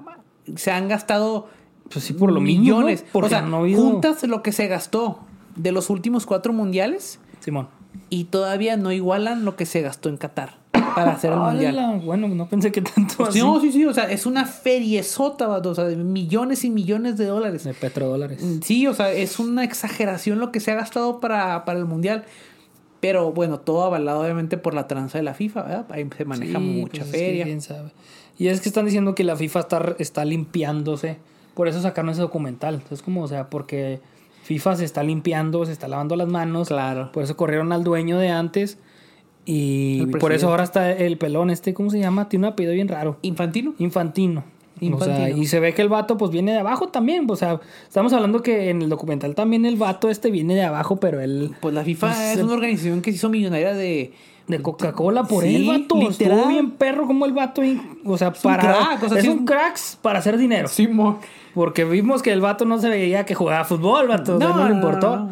se 0.56 0.70
han 0.70 0.88
gastado 0.88 1.48
Pues 1.92 2.04
sí, 2.04 2.12
por 2.12 2.32
lo 2.32 2.40
millones. 2.40 3.02
¿no? 3.04 3.08
Porque 3.12 3.26
o 3.26 3.30
sea, 3.30 3.42
no 3.42 3.58
habido- 3.58 3.80
juntas 3.82 4.22
lo 4.24 4.42
que 4.42 4.52
se 4.52 4.66
gastó 4.66 5.20
de 5.56 5.72
los 5.72 5.90
últimos 5.90 6.26
cuatro 6.26 6.52
mundiales 6.52 7.18
Simón. 7.40 7.68
y 8.10 8.24
todavía 8.24 8.76
no 8.76 8.92
igualan 8.92 9.44
lo 9.44 9.56
que 9.56 9.66
se 9.66 9.80
gastó 9.80 10.08
en 10.08 10.16
Qatar 10.18 10.56
para 10.94 11.12
hacer 11.12 11.32
el 11.32 11.38
mundial. 11.38 12.00
Bueno, 12.04 12.28
no 12.28 12.48
pensé 12.48 12.70
que 12.72 12.82
tanto 12.82 13.24
así. 13.24 13.40
No, 13.40 13.60
sí, 13.60 13.72
sí, 13.72 13.84
o 13.84 13.92
sea, 13.94 14.10
es 14.10 14.26
una 14.26 14.44
feriezota, 14.46 15.48
o 15.48 15.74
sea, 15.74 15.84
de 15.84 15.96
millones 15.96 16.64
y 16.64 16.70
millones 16.70 17.16
de 17.16 17.26
dólares. 17.26 17.64
De 17.64 17.74
petrodólares. 17.74 18.44
Sí, 18.62 18.86
o 18.86 18.94
sea, 18.94 19.10
es 19.12 19.38
una 19.38 19.64
exageración 19.64 20.38
lo 20.40 20.52
que 20.52 20.60
se 20.60 20.70
ha 20.72 20.74
gastado 20.74 21.20
para, 21.20 21.64
para 21.64 21.78
el 21.78 21.84
mundial. 21.84 22.24
Pero 23.00 23.32
bueno, 23.32 23.60
todo 23.60 23.84
avalado 23.84 24.20
obviamente 24.22 24.58
por 24.58 24.74
la 24.74 24.88
tranza 24.88 25.18
de 25.18 25.24
la 25.24 25.34
FIFA, 25.34 25.62
¿verdad? 25.62 25.86
Ahí 25.90 26.08
se 26.16 26.24
maneja 26.24 26.58
Sí, 26.58 26.64
mucha 26.64 27.02
pues 27.02 27.06
es 27.06 27.12
que 27.12 27.18
feria. 27.18 27.44
quién 27.44 27.60
sabe. 27.60 27.92
Y 28.38 28.48
es 28.48 28.60
que 28.60 28.68
están 28.68 28.84
diciendo 28.86 29.14
que 29.14 29.22
la 29.24 29.36
FIFA 29.36 29.60
está, 29.60 29.94
está 29.98 30.24
limpiándose. 30.24 31.18
Por 31.58 31.66
eso 31.66 31.82
sacaron 31.82 32.12
ese 32.12 32.20
documental. 32.20 32.74
Entonces, 32.74 33.02
como, 33.02 33.24
o 33.24 33.26
sea, 33.26 33.50
porque 33.50 33.98
FIFA 34.44 34.76
se 34.76 34.84
está 34.84 35.02
limpiando, 35.02 35.66
se 35.66 35.72
está 35.72 35.88
lavando 35.88 36.14
las 36.14 36.28
manos. 36.28 36.68
Claro. 36.68 37.10
Por 37.10 37.24
eso 37.24 37.36
corrieron 37.36 37.72
al 37.72 37.82
dueño 37.82 38.16
de 38.16 38.28
antes. 38.28 38.78
Y 39.44 40.06
por 40.06 40.32
eso 40.32 40.50
ahora 40.50 40.62
está 40.62 40.92
el 40.92 41.18
pelón 41.18 41.50
este, 41.50 41.74
¿cómo 41.74 41.90
se 41.90 41.98
llama? 41.98 42.28
Tiene 42.28 42.46
un 42.46 42.52
apellido 42.52 42.74
bien 42.74 42.86
raro. 42.86 43.18
Infantino. 43.22 43.74
Infantino. 43.78 44.44
O 44.76 45.00
sea, 45.00 45.14
Infantino. 45.14 45.36
y 45.36 45.46
se 45.46 45.58
ve 45.58 45.74
que 45.74 45.82
el 45.82 45.88
vato 45.88 46.16
pues 46.16 46.30
viene 46.30 46.52
de 46.52 46.58
abajo 46.58 46.90
también. 46.90 47.26
O 47.28 47.34
sea, 47.34 47.58
estamos 47.88 48.12
hablando 48.12 48.40
que 48.40 48.70
en 48.70 48.80
el 48.80 48.88
documental 48.88 49.34
también 49.34 49.66
el 49.66 49.74
vato 49.74 50.10
este 50.10 50.30
viene 50.30 50.54
de 50.54 50.62
abajo, 50.62 51.00
pero 51.00 51.20
él 51.20 51.56
Pues 51.60 51.74
la 51.74 51.82
FIFA 51.82 52.06
Pues, 52.06 52.38
es 52.38 52.44
una 52.44 52.52
organización 52.52 53.02
que 53.02 53.10
se 53.10 53.16
hizo 53.16 53.30
millonaria 53.30 53.74
de... 53.74 54.12
de 54.48 54.60
Coca-Cola 54.62 55.24
por 55.24 55.44
Sí, 55.44 55.56
él, 55.56 55.66
vato. 55.68 55.96
literal. 55.96 56.38
Estuvo 56.38 56.48
bien 56.52 56.70
perro 56.72 57.06
como 57.06 57.26
el 57.26 57.32
vato. 57.32 57.62
y- 57.62 57.80
o 58.04 58.16
sea, 58.18 58.28
un 58.28 58.34
para. 58.42 58.62
crack, 58.62 59.02
o 59.04 59.08
sea, 59.08 59.18
es 59.18 59.24
sí 59.24 59.28
un 59.30 59.38
es- 59.40 59.44
cracks 59.46 59.98
para 60.02 60.18
hacer 60.18 60.36
dinero. 60.38 60.68
Simón. 60.68 61.18
Porque 61.54 61.84
vimos 61.84 62.22
que 62.22 62.32
el 62.32 62.40
vato 62.40 62.64
no 62.64 62.78
se 62.78 62.88
veía 62.88 63.24
que 63.26 63.34
jugaba 63.34 63.64
fútbol, 63.64 64.08
vato. 64.08 64.36
o 64.36 64.38
sea, 64.38 64.48
no, 64.48 64.68
le 64.68 64.74
importó. 64.74 65.16
No, 65.16 65.30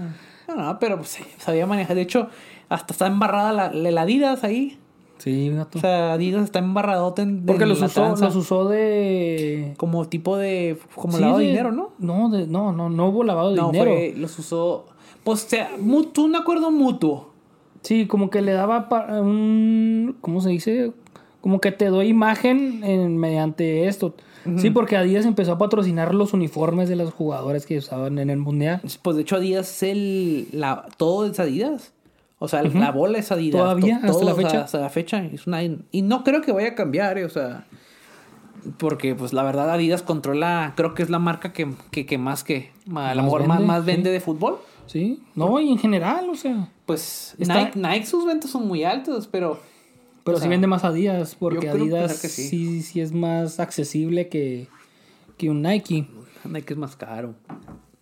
no, 0.48 0.54
no, 0.54 0.78
pero 0.78 0.98
pues, 0.98 1.18
sabía 1.38 1.66
manejar. 1.66 1.96
De 1.96 2.02
hecho, 2.02 2.28
hasta 2.68 2.92
está 2.92 3.06
embarrada 3.06 3.52
la, 3.52 3.70
la 3.90 4.00
Adidas 4.02 4.44
ahí. 4.44 4.78
Sí, 5.18 5.48
vato. 5.48 5.78
O 5.78 5.80
sea, 5.80 6.12
Adidas 6.12 6.44
está 6.44 6.58
embarradote 6.58 7.22
en 7.22 7.46
Porque 7.46 7.64
los 7.64 7.80
usó, 7.80 7.88
tranza. 8.02 8.26
los 8.26 8.36
usó 8.36 8.68
de. 8.68 9.72
Como 9.78 10.06
tipo 10.08 10.36
de... 10.36 10.78
Como 10.94 11.14
Sí, 11.14 11.20
lavado 11.20 11.38
de 11.38 11.44
de- 11.44 11.50
dinero, 11.52 11.72
¿no? 11.72 11.92
No, 11.98 12.28
de- 12.28 12.46
no, 12.46 12.72
no, 12.72 12.90
no 12.90 13.06
hubo 13.06 13.24
lavado 13.24 13.50
de 13.50 13.56
No, 13.56 13.70
dinero. 13.70 13.92
fue, 13.92 14.12
los 14.14 14.38
usó... 14.38 14.84
Pues, 15.24 15.44
o 15.46 15.48
sea, 15.48 15.70
mutuo, 15.80 16.24
un 16.26 16.36
acuerdo 16.36 16.70
mutuo. 16.70 17.30
Sí, 17.86 18.06
como 18.06 18.30
que 18.30 18.42
le 18.42 18.52
daba 18.52 18.88
un. 19.20 20.16
¿Cómo 20.20 20.40
se 20.40 20.50
dice? 20.50 20.92
Como 21.40 21.60
que 21.60 21.70
te 21.72 21.86
doy 21.86 22.08
imagen 22.08 22.82
en- 22.82 23.16
mediante 23.18 23.86
esto. 23.86 24.14
Sí, 24.58 24.70
porque 24.70 24.96
Adidas 24.96 25.26
empezó 25.26 25.52
a 25.52 25.58
patrocinar 25.58 26.14
los 26.14 26.32
uniformes 26.32 26.88
de 26.88 26.94
los 26.94 27.12
jugadores 27.12 27.66
que 27.66 27.78
usaban 27.78 28.18
en 28.20 28.30
el 28.30 28.38
mundial. 28.38 28.80
Pues 29.02 29.16
de 29.16 29.22
hecho 29.22 29.36
Adidas 29.36 29.68
es 29.70 29.82
el... 29.82 30.48
La, 30.52 30.86
todo 30.96 31.26
es 31.26 31.40
Adidas. 31.40 31.92
O 32.38 32.46
sea, 32.46 32.62
la 32.62 32.92
bola 32.92 33.18
es 33.18 33.32
Adidas. 33.32 33.60
¿Todavía? 33.60 34.00
to- 34.00 34.12
¿Hasta 34.12 34.24
la 34.24 34.32
o 34.32 34.36
sea, 34.36 34.44
fecha? 34.48 34.60
hasta 34.62 34.78
la 34.78 34.88
fecha. 34.90 35.24
Es 35.24 35.48
una, 35.48 35.64
y 35.64 36.02
no 36.02 36.22
creo 36.22 36.42
que 36.42 36.52
vaya 36.52 36.68
a 36.68 36.74
cambiar, 36.76 37.18
eh, 37.18 37.24
o 37.24 37.28
sea... 37.28 37.64
Porque, 38.78 39.14
pues, 39.14 39.32
la 39.32 39.42
verdad, 39.42 39.70
Adidas 39.70 40.02
controla... 40.02 40.72
Creo 40.76 40.94
que 40.94 41.02
es 41.02 41.10
la 41.10 41.18
marca 41.18 41.52
que, 41.52 41.68
que, 41.90 42.06
que 42.06 42.18
más 42.18 42.44
que... 42.44 42.70
A 42.94 43.14
lo 43.16 43.22
mejor 43.24 43.46
más, 43.48 43.60
más 43.62 43.80
sí. 43.84 43.86
vende 43.86 44.10
de 44.10 44.20
fútbol. 44.20 44.58
Sí, 44.86 45.22
no, 45.34 45.60
y 45.60 45.70
en 45.70 45.78
general, 45.78 46.28
o 46.30 46.34
sea. 46.34 46.68
Pues 46.86 47.34
Está- 47.38 47.64
Nike, 47.64 47.78
Nike 47.78 48.06
sus 48.06 48.24
ventas 48.24 48.50
son 48.50 48.66
muy 48.66 48.84
altas, 48.84 49.26
pero... 49.26 49.60
Pero 50.24 50.38
sí 50.38 50.42
sea, 50.42 50.50
vende 50.50 50.66
más 50.66 50.82
Adidas, 50.84 51.36
porque 51.36 51.68
Adidas 51.68 52.20
que 52.20 52.28
sí. 52.28 52.48
sí. 52.48 52.82
sí, 52.82 53.00
es 53.00 53.12
más 53.12 53.60
accesible 53.60 54.28
que, 54.28 54.66
que 55.36 55.50
un 55.50 55.62
Nike. 55.62 56.08
Nike 56.44 56.72
es 56.74 56.78
más 56.78 56.96
caro. 56.96 57.34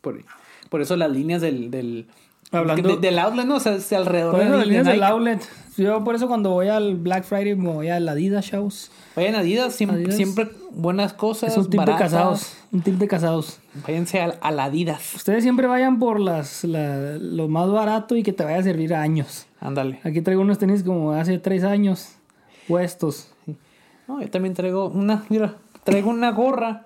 Por, 0.01 0.25
por 0.71 0.81
eso 0.81 0.97
las 0.97 1.11
líneas 1.11 1.43
del... 1.43 1.71
del 1.71 2.07
Hablando- 2.55 2.89
de- 2.89 2.97
del 2.97 3.19
outlet, 3.19 3.47
¿no? 3.47 3.57
O 3.57 3.61
sea, 3.61 3.75
es 3.75 3.93
alrededor 3.93 4.37
de, 4.39 4.51
de 4.59 4.67
líneas 4.67 4.87
del 4.87 5.03
outlet. 5.03 5.41
Yo 5.77 6.05
por 6.05 6.15
eso 6.15 6.29
cuando 6.29 6.51
voy 6.51 6.69
al 6.69 6.95
Black 6.95 7.25
Friday 7.25 7.57
me 7.57 7.69
voy 7.73 7.89
al 7.89 8.09
Adidas 8.09 8.45
Shows. 8.47 8.93
Vayan 9.17 9.35
a 9.35 9.39
Adidas, 9.41 9.75
siempre, 9.75 9.99
Adidas. 9.99 10.17
siempre 10.17 10.49
buenas 10.71 11.13
cosas, 11.15 11.51
Es 11.53 11.59
un 11.59 11.69
tip 11.69 11.79
baratas. 11.79 11.99
de 11.99 12.17
casados. 12.17 12.57
Un 12.73 12.81
tip 12.83 12.95
de 12.95 13.09
casados. 13.09 13.59
Váyanse 13.87 14.21
al, 14.21 14.39
al 14.41 14.61
Adidas. 14.61 15.15
Ustedes 15.15 15.43
siempre 15.43 15.67
vayan 15.67 15.99
por 15.99 16.21
las 16.21 16.63
la- 16.63 17.17
lo 17.19 17.49
más 17.49 17.69
barato 17.71 18.15
y 18.15 18.23
que 18.23 18.33
te 18.33 18.45
vaya 18.45 18.59
a 18.59 18.63
servir 18.63 18.95
a 18.95 19.03
años. 19.03 19.47
Ándale. 19.61 19.99
Aquí 20.05 20.21
traigo 20.23 20.43
unos 20.43 20.59
tenis 20.59 20.85
como 20.85 21.11
hace 21.13 21.39
tres 21.39 21.65
años 21.65 22.11
puestos. 22.69 23.29
No, 24.07 24.21
yo 24.21 24.31
también 24.31 24.55
traigo 24.55 24.89
una, 24.89 25.25
mira, 25.29 25.55
traigo 25.83 26.11
una 26.11 26.31
gorra. 26.31 26.85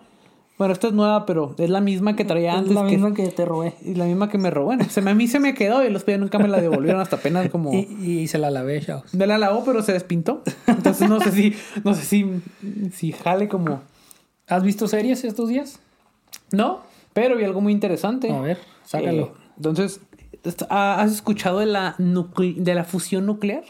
Bueno, 0.59 0.73
esta 0.73 0.89
es 0.89 0.93
nueva, 0.93 1.25
pero 1.25 1.55
es 1.57 1.71
la 1.71 1.81
misma 1.81 2.17
que 2.17 2.25
traía 2.25 2.51
Es 2.53 2.59
antes. 2.59 2.75
la 2.75 2.83
que- 2.85 2.91
misma 2.91 3.15
que 3.15 3.29
te 3.29 3.45
robé. 3.45 3.75
y 3.85 3.95
la 3.95 4.05
misma 4.07 4.29
que 4.29 4.39
me 4.39 4.51
robó. 4.51 4.67
Bueno, 4.67 4.85
se 4.91 5.01
me, 5.01 5.13
a 5.13 5.15
mí 5.15 5.29
se 5.29 5.39
me 5.39 5.55
quedó 5.55 5.85
y 5.85 5.91
los 5.91 6.03
pies 6.05 6.19
nunca 6.19 6.39
me 6.41 6.49
la 6.49 6.61
devolvieron 6.61 7.01
hasta 7.01 7.17
apenas 7.17 7.49
como... 7.51 7.73
Y, 7.73 7.87
y 8.03 8.27
se 8.29 8.39
la 8.39 8.51
lavé, 8.51 8.81
chavos. 8.81 9.15
Me 9.15 9.27
la 9.29 9.39
lavó, 9.39 9.65
pero 9.65 9.83
se 9.83 9.93
despintó. 9.93 10.43
Entonces 10.67 11.09
no 11.09 11.21
sé 11.21 11.31
si, 11.33 11.55
no 11.85 11.95
sé 11.95 12.03
si, 12.03 12.43
si 12.93 13.13
jale 13.13 13.49
como... 13.49 13.81
¿Has 14.49 14.63
visto 14.65 14.89
series 14.89 15.23
estos 15.25 15.49
días? 15.49 15.79
No, 16.51 16.81
pero 17.13 17.37
vi 17.37 17.45
algo 17.45 17.61
muy 17.61 17.73
interesante. 17.73 18.31
A 18.33 18.41
ver, 18.41 18.59
sácalo. 18.85 19.23
Eh, 19.27 19.33
entonces, 19.59 20.01
est- 20.43 20.63
¿ha- 20.71 21.01
¿has 21.01 21.13
escuchado 21.13 21.59
de 21.61 21.67
la, 21.67 21.95
de 21.99 22.75
la 22.75 22.85
fusión 22.85 23.27
nuclear? 23.27 23.63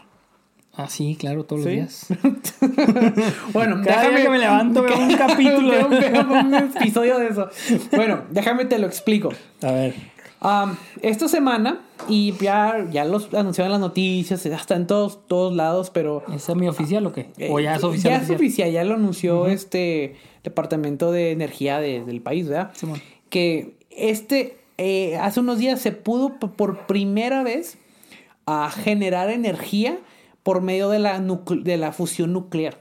Ah, 0.81 0.87
sí, 0.87 1.17
claro, 1.19 1.43
todos 1.43 1.63
Sí. 1.63 1.75
los 1.75 1.75
días. 1.75 2.07
Bueno, 3.53 3.81
Cada 3.83 4.09
día 4.09 4.21
que 4.23 4.29
me 4.29 4.37
levanto 4.39 4.81
veo 4.83 4.97
un 4.97 5.13
capítulo. 5.17 5.71
Veo- 5.71 5.89
veo 5.89 6.21
un 6.21 6.53
episodio 6.77 7.19
de 7.19 7.27
eso. 7.27 7.49
Bueno, 7.95 8.21
déjame 8.31 8.63
te 8.65 8.79
lo 8.79 8.87
explico. 8.87 9.29
A 9.61 9.71
ver. 9.71 9.93
Um, 10.41 10.75
esta 11.01 11.27
semana, 11.27 11.81
y 12.07 12.31
ya, 12.41 12.87
ya 12.91 13.03
los 13.03 13.33
anunciaron 13.33 13.67
en 13.67 13.71
las 13.73 13.81
noticias, 13.81 14.45
hasta 14.45 14.75
en 14.77 14.87
todos, 14.87 15.27
todos 15.27 15.53
lados, 15.53 15.89
pero... 15.89 16.23
¿Es 16.33 16.43
semi-oficial 16.43 17.05
o 17.07 17.11
qué? 17.11 17.27
eh, 17.37 17.49
¿O 17.51 17.59
ya 17.59 17.75
es 17.75 17.83
oficial? 17.83 18.13
Ya 18.19 18.23
es 18.23 18.29
oficial? 18.29 18.71
ya 18.71 18.83
lo 18.85 18.93
anunció 18.93 19.47
este 19.47 20.15
Departamento 20.45 21.11
de 21.11 21.31
Energía 21.31 21.81
de- 21.81 22.05
del 22.05 22.21
país, 22.21 22.47
¿verdad? 22.47 22.71
Simón. 22.73 23.01
Que 23.29 23.75
este, 23.91 24.57
eh, 24.77 25.17
hace 25.17 25.41
unos 25.41 25.57
días 25.59 25.81
se 25.81 25.91
pudo 25.91 26.39
por 26.39 26.85
primera 26.87 27.43
vez 27.43 27.77
a 28.45 28.71
generar 28.71 29.29
energía 29.31 29.97
por 30.49 30.61
medio 30.61 30.89
de 30.89 30.97
la, 30.97 31.19
de 31.19 31.77
la 31.77 31.91
fusión 31.91 32.33
nuclear. 32.33 32.79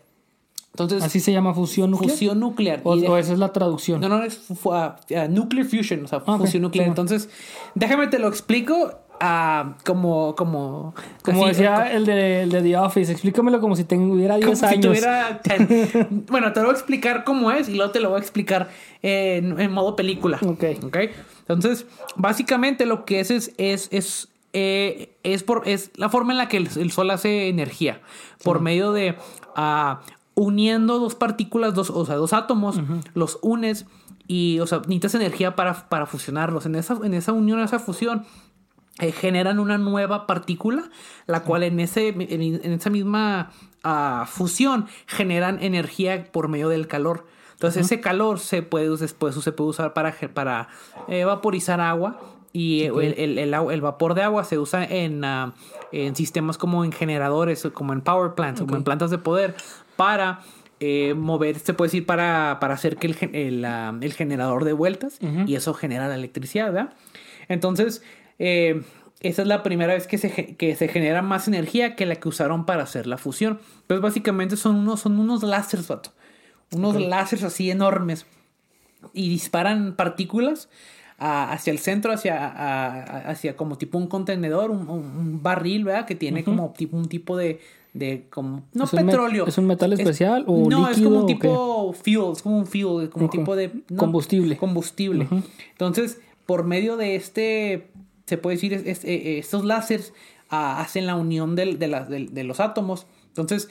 Entonces, 0.72 1.02
¿Así 1.02 1.20
se 1.20 1.32
llama 1.32 1.52
fusión 1.52 1.90
nuclear? 1.90 2.10
fusión 2.12 2.40
nuclear. 2.40 2.80
O, 2.82 2.96
Y 2.96 3.02
de- 3.02 3.08
o 3.08 3.18
esa 3.18 3.34
es 3.34 3.38
la 3.38 3.52
traducción. 3.52 4.00
no, 4.00 4.08
no, 4.08 4.22
es 4.22 4.40
ah, 4.72 4.96
ah, 5.14 5.28
nuclear 5.28 5.66
fusion, 5.66 6.04
o 6.06 6.08
sea, 6.08 6.22
Ah, 6.26 6.38
fusión 6.38 6.62
nuclear. 6.62 6.86
sí, 6.86 6.88
Entonces, 6.88 7.28
déjame 7.74 8.06
te 8.06 8.18
lo 8.18 8.26
explico 8.28 8.92
ah, 9.20 9.76
como, 9.84 10.34
como, 10.34 10.94
Como 11.22 11.40
así, 11.42 11.48
decía 11.48 11.92
el 11.92 12.06
de, 12.06 12.42
el 12.44 12.50
de 12.50 12.62
The 12.62 12.76
Office, 12.78 13.12
explícamelo 13.12 13.60
como 13.60 13.76
si 13.76 13.84
tuviera 13.84 14.36
10 14.36 14.46
como 14.46 14.56
si 14.56 14.64
años. 14.64 14.86
tuviera 14.86 15.40
10. 15.44 16.06
bueno, 16.30 16.54
te 16.54 16.60
lo 16.60 16.66
voy 16.68 16.74
a 16.74 16.78
explicar 16.78 17.22
cómo 17.24 17.50
es 17.50 17.68
y 17.68 17.74
luego 17.74 17.92
te 17.92 18.00
lo 18.00 18.08
voy 18.08 18.16
a 18.16 18.20
explicar 18.22 18.70
en, 19.02 19.60
en 19.60 19.70
modo 19.72 19.94
película. 19.94 20.38
Ok. 20.46 20.64
Ok. 20.84 20.96
Entonces, 21.40 21.84
básicamente 22.16 22.86
lo 22.86 23.04
que 23.04 23.20
es 23.20 23.30
es, 23.30 23.52
es, 23.58 23.88
es, 23.90 24.28
eh, 24.52 25.16
es, 25.22 25.42
por, 25.42 25.68
es 25.68 25.90
la 25.96 26.08
forma 26.08 26.32
en 26.32 26.38
la 26.38 26.48
que 26.48 26.56
el, 26.56 26.68
el 26.76 26.90
sol 26.90 27.10
hace 27.10 27.48
energía. 27.48 28.00
Por 28.42 28.60
medio 28.60 28.92
de 28.92 29.16
ah, 29.56 30.00
uniendo 30.34 30.98
dos 30.98 31.14
partículas, 31.14 31.74
dos, 31.74 31.90
o 31.90 32.06
sea, 32.06 32.16
dos 32.16 32.32
átomos, 32.32 32.80
los 33.14 33.38
unes 33.42 33.86
y, 34.26 34.60
o 34.60 34.66
sea, 34.66 34.78
necesitas 34.78 35.16
energía 35.16 35.56
para, 35.56 35.88
para 35.88 36.06
fusionarlos. 36.06 36.66
En 36.66 36.76
esa, 36.76 36.98
en 37.02 37.14
esa 37.14 37.32
unión, 37.32 37.60
esa 37.60 37.78
fusión, 37.78 38.24
eh, 39.00 39.12
generan 39.12 39.58
una 39.58 39.78
nueva 39.78 40.26
partícula, 40.26 40.90
la 41.26 41.42
cual 41.42 41.62
en, 41.62 41.80
ese, 41.80 42.08
en, 42.08 42.72
esa 42.72 42.90
misma 42.90 43.50
ah, 43.84 44.26
fusión 44.28 44.86
generan 45.06 45.62
energía 45.62 46.30
por 46.30 46.48
medio 46.48 46.68
del 46.68 46.86
calor. 46.86 47.26
Entonces 47.52 47.86
ese 47.86 48.00
calor 48.00 48.38
se 48.38 48.62
puede, 48.62 48.96
después 48.96 49.34
se 49.34 49.52
puede 49.52 49.70
usar 49.70 49.92
para, 49.92 50.14
para 50.32 50.68
eh, 51.08 51.24
vaporizar 51.24 51.80
agua 51.80 52.37
y 52.52 52.84
el, 52.84 53.38
el, 53.38 53.54
el, 53.54 53.80
vapor 53.80 54.14
de 54.14 54.22
agua 54.22 54.44
se 54.44 54.58
usa 54.58 54.84
en, 54.84 55.24
ah, 55.24 55.54
en, 55.92 56.16
sistemas 56.16 56.58
como 56.58 56.84
en 56.84 56.92
generadores, 56.92 57.68
como 57.72 57.92
en 57.92 58.00
power 58.00 58.34
plants, 58.34 58.60
como 58.60 58.76
en 58.76 58.84
plantas 58.84 59.10
de 59.10 59.18
poder, 59.18 59.54
para 59.96 60.40
eh, 60.80 61.14
mover, 61.14 61.58
se 61.58 61.74
puede 61.74 61.88
decir, 61.88 62.06
para, 62.06 62.58
para 62.60 62.74
hacer 62.74 62.96
que 62.96 63.06
el, 63.32 63.64
ah, 63.64 63.96
el, 64.00 64.12
generador 64.12 64.64
de 64.64 64.72
vueltas 64.72 65.18
y 65.46 65.54
eso 65.54 65.74
genera 65.74 66.08
la 66.08 66.14
electricidad, 66.14 66.72
¿verdad? 66.72 66.94
Entonces, 67.48 68.02
eh, 68.38 68.82
esa 69.20 69.42
es 69.42 69.48
la 69.48 69.62
primera 69.62 69.94
vez 69.94 70.06
que 70.06 70.16
se, 70.16 70.56
que 70.56 70.76
se 70.76 70.88
genera 70.88 71.22
más 71.22 71.48
energía 71.48 71.96
que 71.96 72.06
la 72.06 72.16
que 72.16 72.28
usaron 72.28 72.64
para 72.64 72.84
hacer 72.84 73.06
la 73.06 73.18
fusión. 73.18 73.60
Entonces, 73.82 74.02
básicamente 74.02 74.56
son 74.56 74.76
unos, 74.76 75.00
son 75.00 75.18
unos 75.18 75.42
láseres, 75.42 75.88
vato. 75.88 76.12
Unos 76.70 77.00
láseres 77.00 77.44
así 77.44 77.70
enormes. 77.70 78.26
Y 79.12 79.28
disparan 79.28 79.94
partículas 79.96 80.68
hacia 81.18 81.72
el 81.72 81.78
centro, 81.78 82.12
hacia, 82.12 83.28
hacia 83.28 83.56
como 83.56 83.76
tipo 83.76 83.98
un 83.98 84.06
contenedor, 84.06 84.70
un, 84.70 85.42
barril, 85.42 85.84
¿verdad? 85.84 86.06
Que 86.06 86.14
tiene 86.14 86.44
como 86.44 86.72
tipo, 86.76 86.96
un 86.96 87.08
tipo 87.08 87.36
de, 87.36 87.60
de 87.92 88.26
como 88.30 88.62
no 88.72 88.86
petróleo. 88.86 89.46
¿Es 89.46 89.58
un 89.58 89.66
metal 89.66 89.92
especial 89.92 90.44
o 90.46 90.70
no, 90.70 90.88
es 90.88 91.00
como 91.00 91.20
un 91.20 91.26
tipo 91.26 91.92
fuel, 91.92 92.32
es 92.32 92.42
como 92.42 92.58
un 92.58 92.66
fuel, 92.66 93.10
como 93.10 93.24
un 93.24 93.30
tipo 93.30 93.56
de 93.56 93.72
combustible. 93.96 94.56
Combustible. 94.56 95.28
Entonces, 95.72 96.20
por 96.46 96.64
medio 96.64 96.96
de 96.96 97.16
este, 97.16 97.88
se 98.26 98.38
puede 98.38 98.56
decir, 98.56 98.72
eh, 98.74 99.38
estos 99.38 99.64
láseres 99.64 100.14
ah, 100.50 100.80
hacen 100.80 101.06
la 101.06 101.16
unión 101.16 101.56
de, 101.56 101.74
de, 101.74 102.44
los 102.44 102.60
átomos. 102.60 103.08
Entonces, 103.26 103.68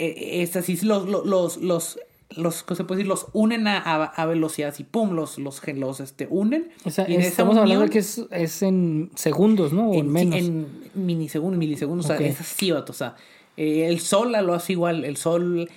eh, 0.00 0.42
es 0.42 0.56
así, 0.56 0.76
los, 0.84 1.08
los, 1.08 1.56
los 1.58 2.00
los, 2.30 2.56
se 2.56 2.84
puede 2.84 2.98
decir? 2.98 3.06
Los 3.06 3.26
unen 3.32 3.66
a, 3.68 3.78
a, 3.78 4.26
velocidad 4.26 4.74
y 4.78 4.84
pum, 4.84 5.12
los, 5.12 5.38
los, 5.38 5.62
los 5.66 6.00
este, 6.00 6.26
unen. 6.30 6.70
y 7.06 7.14
estamos 7.16 7.56
hablando 7.56 7.84
de 7.84 7.90
que 7.90 7.98
es, 7.98 8.24
es, 8.30 8.62
en 8.62 9.10
segundos, 9.14 9.72
¿no? 9.72 9.90
O 9.90 9.94
en, 9.94 10.10
menos. 10.10 10.36
En 10.36 10.66
milisegundos, 10.94 11.58
milisegundos. 11.58 12.06
O 12.06 12.16
sea, 12.16 12.26
es 12.26 12.40
así, 12.40 12.72
o 12.72 12.92
sea. 12.92 13.16
Eh, 13.56 13.86
el 13.86 14.00
sol 14.00 14.32
lo 14.32 14.54
hace 14.54 14.72
igual. 14.72 15.04
El 15.04 15.16
sol 15.16 15.70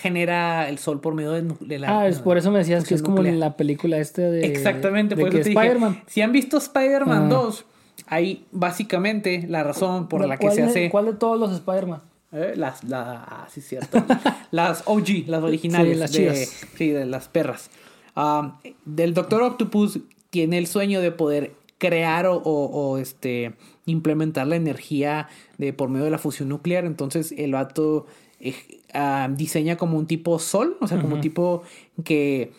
genera 0.00 0.68
el 0.68 0.78
sol 0.78 1.00
por 1.00 1.14
medio 1.14 1.32
de, 1.32 1.78
la. 1.78 2.00
Ah, 2.00 2.08
es 2.08 2.18
por 2.18 2.36
eso 2.36 2.50
me 2.50 2.58
decías 2.58 2.84
que 2.84 2.94
es 2.94 3.02
como 3.02 3.22
en 3.22 3.38
la 3.38 3.56
película 3.56 3.98
este 3.98 4.22
de. 4.22 4.46
Exactamente, 4.46 5.16
por 5.16 5.28
eso 5.28 5.48
Spider-Man. 5.48 6.02
Si 6.06 6.22
han 6.22 6.32
visto 6.32 6.56
Spider-Man 6.56 7.28
2, 7.28 7.64
ahí 8.06 8.46
básicamente 8.50 9.46
la 9.48 9.62
razón 9.62 10.08
por 10.08 10.26
la, 10.26 10.38
que 10.38 10.50
se 10.50 10.62
hace. 10.62 10.90
¿Cuál 10.90 11.06
de 11.06 11.12
todos 11.12 11.38
los 11.38 11.52
Spider-Man? 11.52 12.00
Eh, 12.32 12.54
las, 12.56 12.84
la, 12.84 13.24
ah, 13.24 13.48
sí, 13.50 13.60
cierto. 13.60 14.04
las 14.50 14.84
OG, 14.86 15.26
las 15.26 15.42
originales. 15.42 15.98
las 15.98 16.12
de, 16.12 16.46
sí, 16.46 16.90
de 16.90 17.06
las 17.06 17.28
perras. 17.28 17.70
del 18.84 19.14
Doctor 19.14 19.42
Octopus 19.42 20.00
tiene 20.30 20.58
el 20.58 20.66
sueño 20.66 21.00
de 21.00 21.10
poder 21.10 21.54
crear 21.78 22.26
o, 22.28 22.98
este 22.98 23.54
implementar 23.86 24.46
la 24.46 24.56
energía 24.56 25.28
de 25.58 25.72
por 25.72 25.88
medio 25.88 26.04
de 26.04 26.10
la 26.10 26.18
fusión 26.18 26.48
nuclear. 26.48 26.84
Entonces 26.84 27.32
el 27.36 27.52
vato 27.52 28.06
eh, 28.38 28.54
diseña 29.30 29.76
como 29.76 29.98
un 29.98 30.06
tipo 30.06 30.38
sol, 30.38 30.76
o 30.80 30.86
sea, 30.86 31.00
como 31.00 31.16
un 31.16 31.20
tipo 31.20 31.62
que 32.04 32.52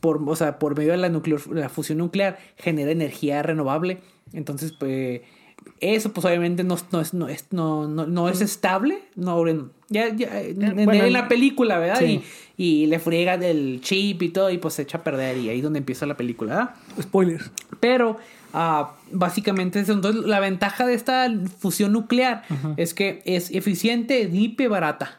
por, 0.00 0.26
o 0.26 0.34
sea, 0.34 0.58
por 0.58 0.76
medio 0.76 0.92
de 0.92 0.98
la, 0.98 1.08
la 1.08 1.68
fusión 1.68 1.98
nuclear 1.98 2.38
genera 2.56 2.90
energía 2.90 3.42
renovable. 3.42 3.98
Entonces, 4.32 4.72
pues 4.72 5.20
eso 5.80 6.12
pues 6.12 6.24
obviamente 6.26 6.64
no, 6.64 6.76
no, 6.90 7.00
es, 7.00 7.14
no, 7.14 7.28
es, 7.28 7.46
no, 7.50 7.86
no, 7.86 8.28
es 8.28 8.40
estable. 8.40 9.00
No, 9.16 9.44
ya, 9.88 10.14
ya, 10.14 10.40
en, 10.40 11.12
la 11.12 11.28
película, 11.28 11.78
¿verdad? 11.78 12.00
Y, 12.02 12.22
y, 12.56 12.86
le 12.86 12.98
friega 12.98 13.38
del 13.38 13.80
chip 13.80 14.22
y 14.22 14.28
todo 14.28 14.50
y 14.50 14.58
pues 14.58 14.74
se 14.74 14.82
echa 14.82 14.98
a 14.98 15.04
perder 15.04 15.38
y 15.38 15.48
ahí 15.48 15.58
es 15.58 15.62
donde 15.62 15.78
empieza 15.78 16.06
la 16.06 16.16
película, 16.16 16.54
¿verdad? 16.54 16.74
Spoilers. 17.00 17.50
Pero 17.80 18.18
uh, 18.54 18.86
básicamente 19.12 19.78
Entonces 19.78 20.24
la 20.24 20.40
ventaja 20.40 20.86
de 20.86 20.94
esta 20.94 21.30
fusión 21.58 21.92
nuclear 21.92 22.44
es 22.76 22.94
que 22.94 23.22
es 23.24 23.50
eficiente, 23.50 24.24
limpia 24.24 24.64
y 24.64 24.68
barata. 24.68 25.18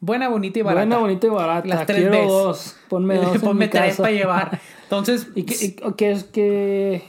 Buena, 0.00 0.28
bonita 0.28 0.58
y 0.58 0.62
barata. 0.62 0.86
Buena, 0.86 0.98
bonita 0.98 1.26
y 1.26 1.30
barata. 1.30 1.68
Las 1.68 1.86
tres 1.86 2.08
Quiero 2.08 2.26
dos. 2.26 2.76
Ponme 2.88 3.16
dos. 3.16 3.38
Ponme 3.42 3.68
tres 3.68 3.96
para 3.96 4.12
llevar. 4.12 4.60
Entonces. 4.84 5.28
¿Y 5.34 5.42
qué, 5.42 5.76
qué, 5.96 6.24
qué, 6.32 7.02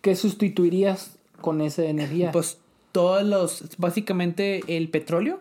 qué 0.00 0.16
sustituirías 0.16 1.14
con 1.44 1.60
esa 1.60 1.84
energía? 1.84 2.32
Pues 2.32 2.58
todos 2.90 3.22
los, 3.22 3.76
básicamente 3.76 4.62
el 4.78 4.88
petróleo 4.88 5.40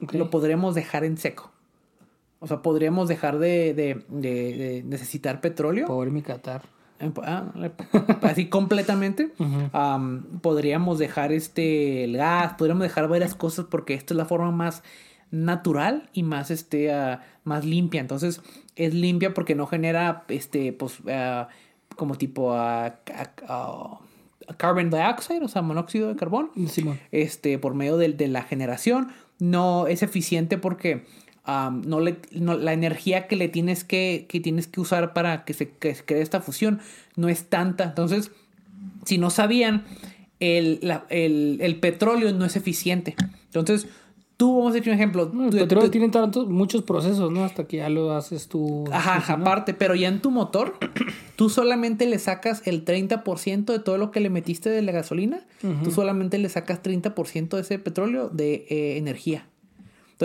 lo 0.00 0.28
podremos 0.28 0.74
dejar 0.74 1.04
en 1.04 1.16
seco. 1.16 1.52
O 2.40 2.48
sea, 2.48 2.60
podríamos 2.60 3.08
dejar 3.08 3.38
de, 3.38 3.72
de, 3.72 4.82
necesitar 4.84 5.40
petróleo. 5.40 5.86
Por 5.86 6.10
mi 6.10 6.22
Qatar. 6.22 6.62
Ah, 7.22 7.52
así 8.22 8.48
completamente. 8.48 9.30
podríamos 10.42 10.98
dejar 10.98 11.30
este 11.30 12.02
el 12.02 12.16
gas, 12.16 12.54
podríamos 12.54 12.82
dejar 12.82 13.06
varias 13.06 13.36
cosas 13.36 13.66
porque 13.70 13.94
esta 13.94 14.12
es 14.12 14.18
la 14.18 14.24
forma 14.24 14.50
más 14.50 14.82
natural 15.30 16.10
y 16.12 16.24
más 16.24 16.50
este 16.50 16.92
ah, 16.92 17.22
más 17.44 17.64
limpia. 17.64 18.00
Entonces, 18.00 18.42
es 18.74 18.92
limpia 18.92 19.34
porque 19.34 19.54
no 19.54 19.68
genera 19.68 20.24
este 20.26 20.72
pues 20.72 20.98
ah, 21.08 21.46
como 21.94 22.16
tipo 22.16 22.54
a 22.54 22.98
carbon 24.56 24.90
dioxide, 24.90 25.44
o 25.44 25.48
sea, 25.48 25.62
monóxido 25.62 26.08
de 26.08 26.16
carbón, 26.16 26.50
este, 27.12 27.58
por 27.58 27.74
medio 27.74 27.96
de, 27.96 28.10
de, 28.10 28.28
la 28.28 28.42
generación. 28.42 29.08
No 29.38 29.86
es 29.86 30.02
eficiente 30.02 30.58
porque 30.58 31.04
no 31.46 32.00
le, 32.00 32.16
la 32.32 32.72
energía 32.72 33.26
que 33.26 33.36
le 33.36 33.48
tienes 33.48 33.84
que, 33.84 34.26
que 34.28 34.40
tienes 34.40 34.66
que 34.66 34.80
usar 34.80 35.12
para 35.12 35.44
que 35.44 35.52
se, 35.52 35.70
que 35.70 35.94
cree 35.94 36.22
esta 36.22 36.40
fusión 36.40 36.80
no 37.16 37.28
es 37.28 37.48
tanta. 37.48 37.84
Entonces, 37.84 38.30
si 39.04 39.18
no 39.18 39.30
sabían, 39.30 39.84
el, 40.40 40.80
el, 41.10 41.58
el 41.60 41.80
petróleo 41.80 42.32
no 42.32 42.44
es 42.44 42.56
eficiente. 42.56 43.14
Entonces, 43.46 43.88
Tú, 44.36 44.56
vamos 44.56 44.72
a 44.72 44.74
decir 44.74 44.92
un 44.92 44.96
ejemplo. 44.98 45.30
el 45.32 45.50
petróleo 45.50 45.90
tiene 45.90 46.08
tantos, 46.08 46.48
muchos 46.48 46.82
procesos, 46.82 47.30
¿no? 47.30 47.44
Hasta 47.44 47.68
que 47.68 47.76
ya 47.78 47.88
lo 47.88 48.12
haces 48.12 48.48
tú. 48.48 48.84
Ajá, 48.90 49.32
aparte, 49.32 49.74
pero 49.74 49.94
ya 49.94 50.08
en 50.08 50.20
tu 50.20 50.30
motor, 50.30 50.74
tú 51.36 51.50
solamente 51.50 52.06
le 52.06 52.18
sacas 52.18 52.66
el 52.66 52.84
30% 52.84 53.64
de 53.64 53.78
todo 53.78 53.96
lo 53.96 54.10
que 54.10 54.20
le 54.20 54.30
metiste 54.30 54.70
de 54.70 54.82
la 54.82 54.92
gasolina. 54.92 55.46
Tú 55.82 55.90
solamente 55.90 56.38
le 56.38 56.48
sacas 56.48 56.82
30% 56.82 57.48
de 57.50 57.60
ese 57.60 57.78
petróleo 57.78 58.28
de 58.28 58.66
eh, 58.68 58.96
energía. 58.98 59.46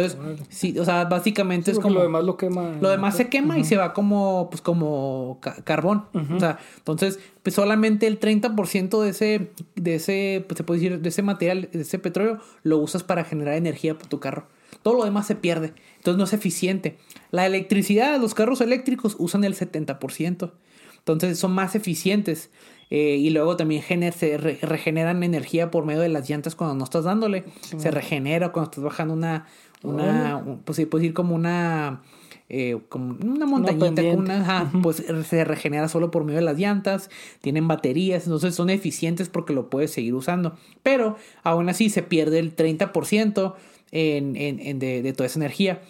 Entonces, 0.01 0.47
sí, 0.49 0.77
o 0.79 0.85
sea, 0.85 1.05
básicamente 1.05 1.71
es 1.71 1.79
como. 1.79 1.95
Lo 1.95 2.01
demás 2.03 2.23
lo 2.23 2.37
quema. 2.37 2.77
Lo 2.79 2.89
demás 2.89 3.17
se 3.17 3.29
quema 3.29 3.57
y 3.57 3.63
se 3.63 3.77
va 3.77 3.93
como, 3.93 4.49
pues, 4.49 4.61
como 4.61 5.39
carbón. 5.63 6.05
O 6.13 6.39
sea, 6.39 6.59
entonces, 6.77 7.19
pues 7.43 7.55
solamente 7.55 8.07
el 8.07 8.19
30% 8.19 9.01
de 9.01 9.09
ese, 9.09 9.51
de 9.75 9.95
ese, 9.95 10.45
pues 10.47 10.57
se 10.57 10.63
puede 10.63 10.79
decir, 10.79 10.99
de 10.99 11.09
ese 11.09 11.21
material, 11.21 11.69
de 11.71 11.81
ese 11.81 11.99
petróleo, 11.99 12.39
lo 12.63 12.77
usas 12.77 13.03
para 13.03 13.23
generar 13.23 13.55
energía 13.55 13.97
para 13.97 14.09
tu 14.09 14.19
carro. 14.19 14.47
Todo 14.83 14.97
lo 14.97 15.05
demás 15.05 15.27
se 15.27 15.35
pierde. 15.35 15.73
Entonces 15.97 16.17
no 16.17 16.23
es 16.23 16.33
eficiente. 16.33 16.97
La 17.31 17.45
electricidad, 17.45 18.19
los 18.19 18.33
carros 18.33 18.61
eléctricos 18.61 19.15
usan 19.19 19.43
el 19.43 19.55
70%. 19.55 20.51
Entonces 20.99 21.39
son 21.39 21.51
más 21.51 21.75
eficientes. 21.75 22.49
Eh, 22.91 23.17
y 23.17 23.29
luego 23.29 23.55
también 23.55 23.83
se 24.13 24.37
regeneran 24.37 25.21
energía 25.21 25.69
por 25.69 25.85
medio 25.85 26.01
de 26.01 26.09
las 26.09 26.27
llantas 26.27 26.55
cuando 26.55 26.75
no 26.75 26.83
estás 26.83 27.03
dándole. 27.03 27.43
Se 27.77 27.91
regenera 27.91 28.51
cuando 28.51 28.71
estás 28.71 28.83
bajando 28.83 29.13
una, 29.13 29.45
una, 29.83 30.59
pues 30.65 30.75
se 30.75 30.87
puede 30.87 31.03
decir 31.03 31.13
como 31.13 31.35
una, 31.35 32.01
eh, 32.49 32.77
como 32.89 33.17
una 33.23 33.45
montañita, 33.45 34.01
una, 34.01 34.71
pues 34.81 35.03
se 35.27 35.43
regenera 35.45 35.87
solo 35.87 36.11
por 36.11 36.23
medio 36.23 36.39
de 36.39 36.45
las 36.45 36.57
llantas, 36.57 37.09
tienen 37.41 37.67
baterías, 37.67 38.25
entonces 38.25 38.55
son 38.55 38.69
eficientes 38.69 39.29
porque 39.29 39.53
lo 39.53 39.69
puedes 39.69 39.91
seguir 39.91 40.13
usando, 40.13 40.57
pero 40.83 41.17
aún 41.43 41.69
así 41.69 41.89
se 41.89 42.03
pierde 42.03 42.39
el 42.39 42.55
30% 42.55 43.55
en, 43.91 44.35
en, 44.35 44.59
en 44.59 44.79
de, 44.79 45.01
de 45.01 45.13
toda 45.13 45.27
esa 45.27 45.39
energía. 45.39 45.81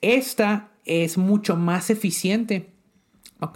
Esta 0.00 0.70
es 0.84 1.18
mucho 1.18 1.56
más 1.56 1.90
eficiente 1.90 2.70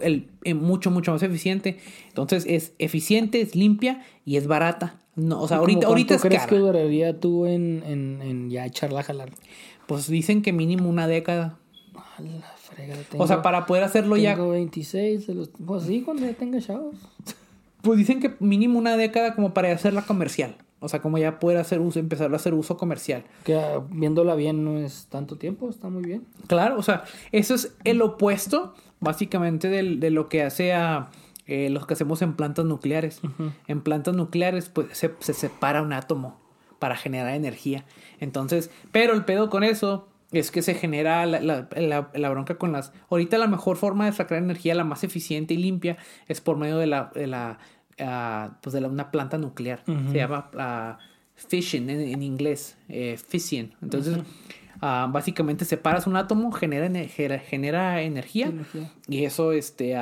el, 0.00 0.28
eh, 0.44 0.54
mucho, 0.54 0.90
mucho 0.90 1.12
más 1.12 1.22
eficiente. 1.22 1.78
Entonces 2.08 2.44
es 2.46 2.72
eficiente, 2.78 3.40
es 3.40 3.54
limpia 3.54 4.04
y 4.24 4.36
es 4.36 4.46
barata. 4.46 4.99
No, 5.16 5.42
o 5.42 5.48
sea, 5.48 5.58
ahorita, 5.58 5.86
ahorita 5.88 6.14
es 6.14 6.22
crees 6.22 6.46
que 6.46 6.56
duraría 6.56 7.18
tú 7.18 7.46
en, 7.46 7.82
en, 7.86 8.22
en, 8.22 8.50
ya 8.50 8.64
echarla 8.66 9.00
a 9.00 9.02
jalar? 9.02 9.30
Pues 9.86 10.08
dicen 10.08 10.42
que 10.42 10.52
mínimo 10.52 10.88
una 10.88 11.06
década. 11.06 11.58
A 11.94 12.22
la 12.22 12.40
frega, 12.56 12.94
o 13.16 13.26
sea, 13.26 13.42
para 13.42 13.66
poder 13.66 13.82
hacerlo 13.84 14.14
tengo 14.14 14.24
ya. 14.24 14.34
Tengo 14.36 14.50
26, 14.50 15.26
de 15.26 15.34
los, 15.34 15.50
pues 15.66 15.84
sí, 15.84 16.02
cuando 16.02 16.26
ya 16.26 16.34
tenga 16.34 16.60
chavos. 16.60 16.94
Pues 17.82 17.96
dicen 17.98 18.20
que 18.20 18.34
mínimo 18.40 18.78
una 18.78 18.98
década 18.98 19.34
como 19.34 19.54
para 19.54 19.72
hacerla 19.72 20.02
comercial. 20.02 20.54
O 20.80 20.88
sea, 20.90 21.00
como 21.00 21.16
ya 21.16 21.38
poder 21.38 21.56
hacer 21.56 21.80
uso, 21.80 21.98
empezar 21.98 22.30
a 22.30 22.36
hacer 22.36 22.52
uso 22.52 22.76
comercial. 22.76 23.24
Que 23.44 23.54
ah, 23.56 23.82
viéndola 23.90 24.34
bien 24.34 24.64
no 24.64 24.76
es 24.78 25.06
tanto 25.08 25.36
tiempo, 25.36 25.70
está 25.70 25.88
muy 25.88 26.02
bien. 26.02 26.24
Claro, 26.46 26.78
o 26.78 26.82
sea, 26.82 27.04
eso 27.32 27.54
es 27.54 27.74
el 27.84 28.02
opuesto, 28.02 28.74
básicamente, 29.00 29.68
del- 29.68 29.98
de, 29.98 30.10
lo 30.10 30.28
que 30.28 30.42
hace 30.42 30.74
a 30.74 31.08
eh, 31.50 31.68
los 31.70 31.86
que 31.86 31.94
hacemos 31.94 32.22
en 32.22 32.34
plantas 32.34 32.64
nucleares. 32.64 33.20
En 33.66 33.80
plantas 33.82 34.14
nucleares, 34.14 34.68
pues 34.68 34.86
se, 34.96 35.12
se 35.18 35.34
separa 35.34 35.82
un 35.82 35.92
átomo 35.92 36.38
para 36.78 36.96
generar 36.96 37.34
energía. 37.34 37.84
Entonces, 38.20 38.70
pero 38.92 39.12
el 39.14 39.24
pedo 39.24 39.50
con 39.50 39.64
eso 39.64 40.08
es 40.32 40.50
que 40.50 40.62
se 40.62 40.74
genera 40.74 41.26
la, 41.26 41.40
la- 41.40 41.68
la- 41.76 42.10
la 42.14 42.30
bronca 42.30 42.54
con 42.56 42.72
las. 42.72 42.92
Ahorita 43.10 43.36
la 43.36 43.46
mejor 43.48 43.76
forma 43.76 44.06
de 44.06 44.12
sacar 44.12 44.38
energía, 44.38 44.74
la 44.74 44.84
más 44.84 45.02
eficiente 45.04 45.54
y 45.54 45.56
limpia, 45.58 45.96
es 46.28 46.40
por 46.40 46.56
medio 46.56 46.78
de 46.78 46.86
la. 46.86 47.10
De 47.14 47.26
la 47.26 47.58
ah, 47.98 48.58
pues 48.62 48.72
de 48.72 48.84
una 48.86 49.10
planta 49.10 49.36
nuclear. 49.38 49.82
Se 49.84 50.16
llama 50.16 50.48
ah, 50.56 50.98
fission 51.34 51.90
en, 51.90 52.00
en 52.00 52.22
inglés. 52.22 52.78
eh, 52.88 53.16
fission. 53.18 53.74
Entonces. 53.82 54.18
ah, 54.80 55.08
básicamente 55.12 55.64
separas 55.64 56.06
un 56.06 56.16
átomo, 56.16 56.52
genera, 56.52 56.86
ener- 56.86 57.08
genera, 57.08 57.38
genera 57.40 58.00
energía, 58.02 58.46
Energía. 58.46 58.90
y 59.08 59.24
eso 59.24 59.52
este, 59.52 59.96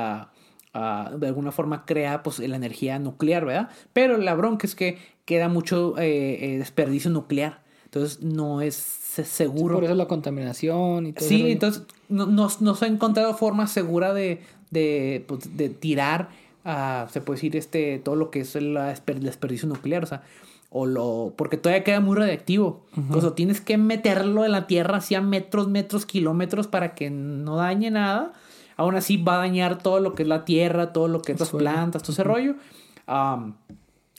ah, 0.79 1.11
de 1.17 1.27
alguna 1.27 1.51
forma 1.51 1.85
crea 1.85 2.23
pues, 2.23 2.39
la 2.39 2.55
energía 2.55 2.97
nuclear, 2.99 3.45
¿verdad? 3.45 3.69
Pero 3.93 4.17
la 4.17 4.33
bronca 4.35 4.65
es 4.65 4.75
que 4.75 4.97
queda 5.25 5.47
mucho 5.49 5.97
eh, 5.97 6.53
eh, 6.53 6.57
desperdicio 6.57 7.11
nuclear, 7.11 7.61
entonces 7.85 8.21
no 8.23 8.61
es 8.61 8.75
se- 8.75 9.25
seguro. 9.25 9.75
Por 9.75 9.83
eso 9.83 9.95
la 9.95 10.07
contaminación 10.07 11.07
y 11.07 11.13
todo 11.13 11.27
Sí, 11.27 11.51
entonces 11.51 11.83
no, 12.07 12.25
no, 12.25 12.47
no 12.59 12.75
se 12.75 12.85
ha 12.85 12.87
encontrado 12.87 13.33
forma 13.35 13.67
segura 13.67 14.13
de, 14.13 14.41
de, 14.71 15.23
pues, 15.27 15.55
de 15.57 15.69
tirar, 15.69 16.29
ah, 16.65 17.07
se 17.11 17.21
puede 17.21 17.37
decir, 17.37 17.55
este, 17.55 17.99
todo 17.99 18.15
lo 18.15 18.31
que 18.31 18.41
es 18.41 18.55
el 18.55 18.75
desper- 18.75 19.19
desperdicio 19.19 19.67
nuclear, 19.69 20.03
o 20.03 20.07
sea, 20.07 20.23
o 20.71 20.85
lo, 20.85 21.33
porque 21.35 21.57
todavía 21.57 21.83
queda 21.83 21.99
muy 21.99 22.15
radiactivo. 22.15 22.85
O 23.11 23.19
sea, 23.21 23.31
tienes 23.31 23.59
que 23.59 23.77
meterlo 23.79 24.45
en 24.45 24.51
la 24.51 24.67
tierra 24.67 24.97
hacia 24.97 25.19
metros, 25.19 25.67
metros, 25.67 26.05
kilómetros 26.05 26.67
para 26.67 26.93
que 26.93 27.09
no 27.09 27.55
dañe 27.55 27.89
nada. 27.89 28.33
Aún 28.79 28.95
así 28.95 29.17
va 29.17 29.35
a 29.35 29.37
dañar 29.39 29.77
todo 29.77 29.99
lo 29.99 30.15
que 30.15 30.23
es 30.23 30.29
la 30.29 30.45
tierra, 30.45 30.93
todo 30.93 31.09
lo 31.09 31.21
que 31.21 31.33
es 31.33 31.39
las 31.39 31.49
plantas, 31.49 32.01
todo 32.01 32.13
ese 32.13 32.23
rollo. 32.23 32.55
Am, 33.07 33.55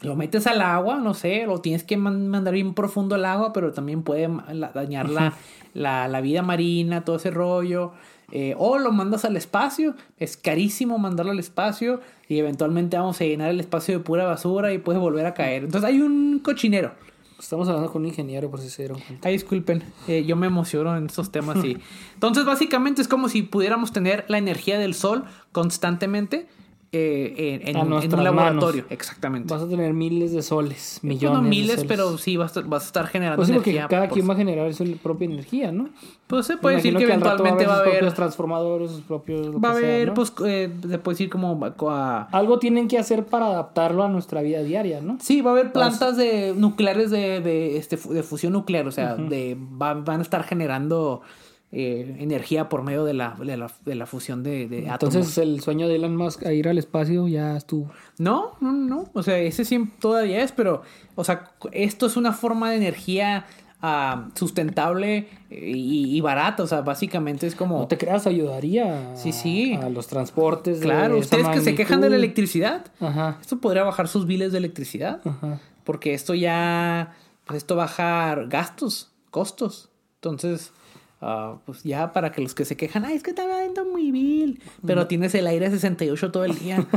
lo 0.02 0.16
metes 0.16 0.46
al 0.46 0.60
agua, 0.60 0.98
no 0.98 1.14
sé, 1.14 1.46
lo 1.46 1.60
tienes 1.60 1.82
que 1.82 1.96
man- 1.96 2.28
mandar 2.28 2.52
bien 2.52 2.74
profundo 2.74 3.14
al 3.14 3.24
agua, 3.24 3.52
pero 3.54 3.72
también 3.72 4.02
puede 4.02 4.28
dañar 4.74 5.08
la, 5.08 5.32
la, 5.72 6.08
la 6.08 6.20
vida 6.20 6.42
marina, 6.42 7.04
todo 7.04 7.16
ese 7.16 7.30
rollo. 7.30 7.92
Eh, 8.32 8.54
o 8.58 8.78
lo 8.78 8.92
mandas 8.92 9.24
al 9.24 9.36
espacio, 9.36 9.94
es 10.18 10.36
carísimo 10.36 10.98
mandarlo 10.98 11.32
al 11.32 11.38
espacio 11.40 12.00
y 12.28 12.38
eventualmente 12.38 12.96
vamos 12.96 13.20
a 13.20 13.24
llenar 13.24 13.50
el 13.50 13.60
espacio 13.60 13.98
de 13.98 14.04
pura 14.04 14.24
basura 14.24 14.72
y 14.72 14.78
puede 14.78 14.98
volver 14.98 15.26
a 15.26 15.34
caer. 15.34 15.64
Entonces 15.64 15.88
hay 15.88 16.00
un 16.00 16.38
cochinero. 16.38 16.92
Estamos 17.40 17.68
hablando 17.68 17.90
con 17.90 18.02
un 18.02 18.08
ingeniero, 18.08 18.50
por 18.50 18.60
si 18.60 18.68
se 18.68 18.82
dieron 18.82 19.00
cuenta. 19.00 19.28
Ay, 19.28 19.34
disculpen, 19.34 19.82
eh, 20.08 20.24
yo 20.24 20.36
me 20.36 20.46
emociono 20.46 20.96
en 20.96 21.06
estos 21.06 21.32
temas 21.32 21.64
y 21.64 21.78
entonces 22.14 22.44
básicamente 22.44 23.00
es 23.02 23.08
como 23.08 23.28
si 23.28 23.42
pudiéramos 23.42 23.92
tener 23.92 24.24
la 24.28 24.38
energía 24.38 24.78
del 24.78 24.94
sol 24.94 25.24
constantemente 25.52 26.48
eh, 26.92 27.60
en, 27.62 27.68
en 27.68 27.76
un- 27.76 27.82
en 27.84 27.88
nuestras 27.90 28.18
un 28.18 28.24
laboratorio. 28.24 28.82
manos. 28.82 28.92
Exactamente. 28.92 29.54
Vas 29.54 29.62
a 29.62 29.68
tener 29.68 29.92
miles 29.92 30.32
de 30.32 30.42
soles, 30.42 30.98
Pues 31.00 31.04
millones. 31.04 31.38
no 31.38 31.44
de 31.44 31.48
miles, 31.48 31.70
soles. 31.76 31.86
pero 31.88 32.18
sí 32.18 32.36
vas 32.36 32.56
a, 32.56 32.62
vas 32.62 32.82
a 32.82 32.86
estar 32.86 33.06
generando 33.06 33.36
Pues 33.36 33.48
sí, 33.48 33.54
porque 33.54 33.70
energía. 33.70 33.88
cada 33.88 34.08
por- 34.08 34.14
quien 34.14 34.28
va 34.28 34.34
a 34.34 34.36
generar 34.36 34.74
su 34.74 34.96
propia 34.98 35.26
energía, 35.26 35.70
¿no? 35.72 35.88
Pues 36.26 36.46
se 36.46 36.56
puede 36.56 36.76
decir 36.76 36.96
que 36.96 37.04
eventualmente 37.04 37.66
va 37.66 37.72
a 37.74 37.76
sus 37.76 37.82
haber. 37.82 37.92
propios 37.98 38.14
transformadores, 38.14 38.90
sus 38.90 39.00
propios. 39.02 39.48
Va 39.54 39.68
a 39.68 39.72
haber, 39.72 40.08
¿no? 40.08 40.14
pues, 40.14 40.32
eh, 40.46 40.72
se 40.88 40.98
puede 40.98 41.14
decir 41.14 41.30
como. 41.30 41.60
a- 41.90 42.28
Algo 42.32 42.58
tienen 42.58 42.88
que 42.88 42.98
hacer 42.98 43.24
para 43.26 43.46
adaptarlo 43.46 44.02
a 44.04 44.08
nuestra 44.08 44.40
vida 44.42 44.62
diaria, 44.62 45.00
¿no? 45.00 45.18
Sí, 45.20 45.40
va 45.42 45.50
a 45.50 45.54
haber 45.54 45.72
plantas 45.72 46.16
de 46.16 46.54
nucleares 46.56 47.10
de, 47.10 47.40
de, 47.40 47.76
este, 47.76 47.96
de 47.96 48.22
fusión 48.22 48.52
nuclear, 48.52 48.86
o 48.86 48.92
sea, 48.92 49.14
de, 49.16 49.56
va- 49.80 49.94
van 49.94 50.20
a 50.20 50.22
estar 50.22 50.42
generando 50.44 51.20
eh, 51.72 52.16
energía 52.18 52.68
por 52.68 52.82
medio 52.82 53.04
de 53.04 53.14
la, 53.14 53.36
de 53.38 53.56
la, 53.56 53.70
de 53.84 53.94
la 53.94 54.06
fusión 54.06 54.42
de, 54.42 54.66
de 54.66 54.86
Entonces 54.86 55.22
átomos. 55.22 55.38
el 55.38 55.60
sueño 55.60 55.86
de 55.88 55.96
Elon 55.96 56.16
Musk 56.16 56.44
a 56.46 56.52
ir 56.52 56.68
al 56.68 56.78
espacio 56.78 57.28
ya 57.28 57.56
estuvo. 57.56 57.90
No, 58.18 58.52
no, 58.60 58.72
no, 58.72 59.08
o 59.12 59.22
sea, 59.22 59.38
ese 59.38 59.64
siempre 59.64 59.96
todavía 60.00 60.42
es, 60.42 60.50
pero, 60.52 60.82
o 61.14 61.22
sea, 61.24 61.52
esto 61.72 62.06
es 62.06 62.16
una 62.16 62.32
forma 62.32 62.70
de 62.70 62.76
energía 62.76 63.46
ah, 63.82 64.28
sustentable 64.34 65.28
y, 65.48 66.16
y 66.16 66.20
barata, 66.20 66.64
o 66.64 66.66
sea, 66.66 66.80
básicamente 66.80 67.46
es 67.46 67.54
como... 67.54 67.78
No 67.78 67.86
te 67.86 67.96
creas, 67.98 68.26
ayudaría 68.26 69.12
a, 69.12 69.16
Sí, 69.16 69.30
sí. 69.32 69.74
a 69.74 69.88
los 69.88 70.08
transportes. 70.08 70.80
Claro, 70.80 71.18
ustedes 71.18 71.48
que 71.48 71.60
se 71.60 71.74
quejan 71.76 72.00
de 72.00 72.10
la 72.10 72.16
electricidad, 72.16 72.86
Ajá, 72.98 73.38
esto 73.40 73.58
podría 73.58 73.84
bajar 73.84 74.08
sus 74.08 74.26
biles 74.26 74.50
de 74.52 74.58
electricidad. 74.58 75.20
ajá. 75.24 75.60
Porque 75.84 76.14
esto 76.14 76.34
ya, 76.34 77.14
pues 77.46 77.58
esto 77.58 77.74
baja 77.76 78.34
gastos, 78.48 79.10
costos. 79.30 79.88
Entonces, 80.16 80.72
ah, 81.20 81.56
pues 81.66 81.82
ya 81.82 82.12
para 82.12 82.32
que 82.32 82.40
los 82.40 82.54
que 82.54 82.64
se 82.64 82.76
quejan, 82.76 83.04
ay, 83.04 83.16
es 83.16 83.22
que 83.22 83.30
está 83.30 83.44
viendo 83.46 83.84
muy 83.84 84.10
bill, 84.10 84.60
pero 84.86 85.06
tienes 85.06 85.34
el 85.34 85.46
aire 85.46 85.66
a 85.66 85.70
68 85.70 86.30
todo 86.32 86.44
el 86.44 86.58
día. 86.58 86.86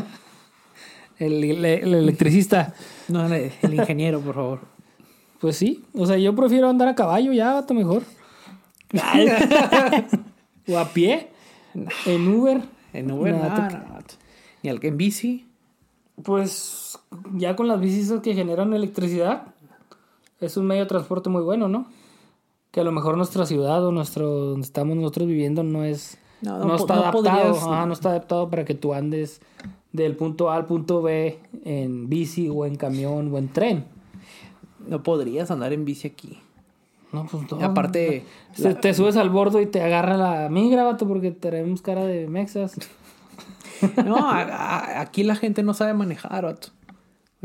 El, 1.19 1.43
el- 1.43 1.63
el 1.63 1.93
electricista. 1.93 2.73
no, 3.07 3.27
el 3.27 3.73
ingeniero, 3.73 4.19
por 4.19 4.33
favor. 4.33 4.59
Pues 5.39 5.55
sí, 5.55 5.83
o 5.93 6.07
sea, 6.07 6.17
yo 6.17 6.35
prefiero 6.35 6.67
andar 6.67 6.87
a 6.87 6.95
caballo 6.95 7.31
ya, 7.31 7.53
vato, 7.53 7.73
mejor. 7.75 8.01
o 10.67 10.77
a 10.77 10.85
pie, 10.89 11.29
en 12.05 12.27
Uber. 12.27 12.61
En 12.93 13.11
Uber, 13.11 13.33
nada. 13.35 13.99
Ni 14.63 14.69
al 14.69 14.79
que 14.79 14.87
en 14.87 14.97
bici. 14.97 15.47
Pues 16.23 16.97
ya 17.33 17.55
con 17.55 17.67
las 17.67 17.79
bicis 17.79 18.11
que 18.21 18.33
generan 18.33 18.73
electricidad, 18.73 19.43
es 20.39 20.57
un 20.57 20.65
medio 20.65 20.83
de 20.83 20.89
transporte 20.89 21.29
muy 21.29 21.41
bueno, 21.43 21.67
¿no? 21.67 21.87
Que 22.73 22.81
a 22.81 22.83
lo 22.83 22.91
mejor 22.91 23.15
nuestra 23.17 23.45
ciudad 23.45 23.85
o 23.85 23.91
nuestro 23.91 24.27
donde 24.29 24.65
estamos 24.65 24.97
nosotros 24.97 25.27
viviendo 25.27 25.63
no 25.63 25.83
es 25.85 26.17
No, 26.41 26.57
no, 26.57 26.65
no 26.65 26.69
po- 26.69 26.75
está 26.77 26.95
no 26.95 27.01
adaptado, 27.03 27.23
podrías- 27.23 27.63
ajá, 27.63 27.85
no 27.85 27.93
está 27.93 28.09
adaptado 28.09 28.49
para 28.49 28.65
que 28.65 28.73
tú 28.73 28.93
andes 28.95 29.39
del 29.91 30.15
punto 30.15 30.49
A 30.49 30.55
al 30.55 30.65
punto 30.65 31.01
B 31.03 31.37
en 31.65 32.09
bici 32.09 32.49
o 32.49 32.65
en 32.65 32.75
camión 32.75 33.31
o 33.31 33.37
en 33.37 33.47
tren. 33.49 33.85
No 34.87 35.03
podrías 35.03 35.51
andar 35.51 35.71
en 35.71 35.85
bici 35.85 36.07
aquí. 36.07 36.39
No, 37.11 37.27
pues 37.27 37.43
no. 37.51 37.63
Aparte, 37.63 38.25
Te, 38.59 38.73
te 38.73 38.93
subes 38.95 39.17
al 39.17 39.29
bordo 39.29 39.61
y 39.61 39.67
te 39.67 39.81
agarra 39.83 40.17
la 40.17 40.49
migra, 40.49 40.83
vato, 40.83 41.07
porque 41.07 41.29
tenemos 41.31 41.83
cara 41.83 42.03
de 42.05 42.27
mexas. 42.27 42.73
no, 44.03 44.17
a- 44.17 44.41
a- 44.41 44.99
aquí 45.01 45.23
la 45.23 45.35
gente 45.35 45.61
no 45.61 45.75
sabe 45.75 45.93
manejar, 45.93 46.43
vato. 46.43 46.69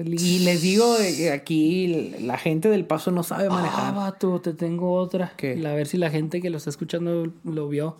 Y 0.04 0.38
les 0.40 0.62
digo 0.62 0.94
aquí 1.32 2.14
la 2.20 2.38
gente 2.38 2.68
del 2.68 2.84
paso 2.86 3.10
no 3.10 3.22
sabe 3.24 3.46
Ah, 3.50 3.54
manejar. 3.54 3.94
vato, 3.94 4.40
te 4.40 4.54
tengo 4.54 4.92
otra. 4.94 5.32
¿Qué? 5.36 5.60
A 5.66 5.72
ver 5.74 5.86
si 5.88 5.96
la 5.98 6.10
gente 6.10 6.40
que 6.40 6.50
lo 6.50 6.58
está 6.58 6.70
escuchando 6.70 7.32
lo 7.44 7.68
vio. 7.68 7.96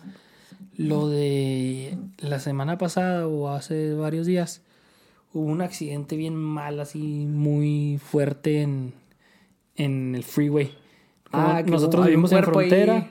Lo 0.77 1.09
de 1.09 1.97
la 2.19 2.39
semana 2.39 2.77
pasada 2.77 3.27
o 3.27 3.49
hace 3.49 3.93
varios 3.95 4.25
días 4.25 4.61
hubo 5.33 5.43
un 5.45 5.61
accidente 5.61 6.15
bien 6.15 6.35
mal, 6.35 6.79
así 6.79 7.25
muy 7.27 7.99
fuerte 8.01 8.61
en, 8.61 8.93
en 9.75 10.15
el 10.15 10.23
freeway. 10.23 10.71
Ah, 11.33 11.61
que 11.65 11.69
nosotros 11.71 12.05
vivimos 12.05 12.31
en 12.31 12.43
frontera. 12.43 13.09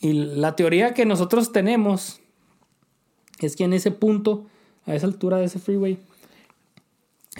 Y 0.00 0.12
la 0.12 0.54
teoría 0.56 0.94
que 0.94 1.04
nosotros 1.06 1.50
tenemos 1.52 2.20
es 3.40 3.56
que 3.56 3.64
en 3.64 3.72
ese 3.72 3.90
punto, 3.90 4.46
a 4.86 4.94
esa 4.94 5.06
altura 5.06 5.38
de 5.38 5.44
ese 5.46 5.58
freeway, 5.58 5.98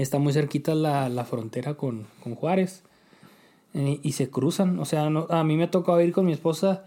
está 0.02 0.18
muy 0.18 0.32
cerquita 0.32 0.74
la, 0.74 1.08
la 1.08 1.24
frontera 1.24 1.74
con, 1.74 2.06
con 2.22 2.34
Juárez. 2.34 2.82
Eh, 3.74 4.00
y 4.02 4.12
se 4.12 4.28
cruzan. 4.30 4.78
O 4.80 4.84
sea, 4.84 5.10
no- 5.10 5.26
a 5.30 5.44
mí 5.44 5.56
me 5.56 5.64
ha 5.64 5.70
tocado 5.70 6.00
ir 6.00 6.12
con 6.12 6.26
mi 6.26 6.32
esposa 6.32 6.86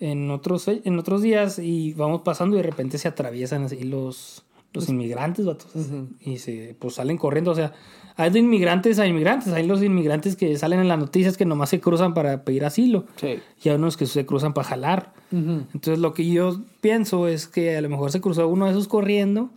en 0.00 0.30
otros, 0.30 0.68
en 0.68 0.98
otros 0.98 1.22
días 1.22 1.58
y 1.58 1.94
vamos 1.94 2.22
pasando 2.22 2.56
y 2.56 2.58
de 2.58 2.64
repente 2.64 2.98
se 2.98 3.08
atraviesan 3.08 3.64
así 3.64 3.82
los, 3.84 4.44
los 4.72 4.88
inmigrantes, 4.88 5.46
vatos. 5.46 5.72
Y 6.20 6.38
se 6.38 6.76
pues 6.78 6.94
salen 6.94 7.16
corriendo. 7.18 7.50
O 7.50 7.54
sea, 7.54 7.72
hay 8.16 8.30
de 8.30 8.38
inmigrantes 8.38 8.98
a 8.98 9.06
inmigrantes. 9.06 9.52
Hay 9.54 9.66
los 9.66 9.82
inmigrantes 9.82 10.36
que 10.36 10.56
salen 10.58 10.80
en 10.80 10.88
las 10.88 10.98
noticias 10.98 11.36
que 11.38 11.46
nomás 11.46 11.70
se 11.70 11.80
cruzan 11.80 12.12
para 12.12 12.44
pedir 12.44 12.64
asilo. 12.66 13.04
Sí. 13.16 13.38
Y 13.62 13.68
hay 13.70 13.76
unos 13.76 13.96
que 13.96 14.04
se 14.06 14.26
cruzan 14.26 14.52
para 14.52 14.68
jalar. 14.68 15.12
Entonces 15.32 15.98
lo 16.00 16.12
que 16.12 16.26
yo 16.28 16.60
pienso 16.80 17.28
es 17.28 17.46
que 17.46 17.76
a 17.76 17.80
lo 17.80 17.88
mejor 17.88 18.10
se 18.12 18.20
cruzó 18.20 18.48
uno 18.48 18.64
de 18.66 18.72
esos 18.72 18.88
corriendo, 18.88 19.48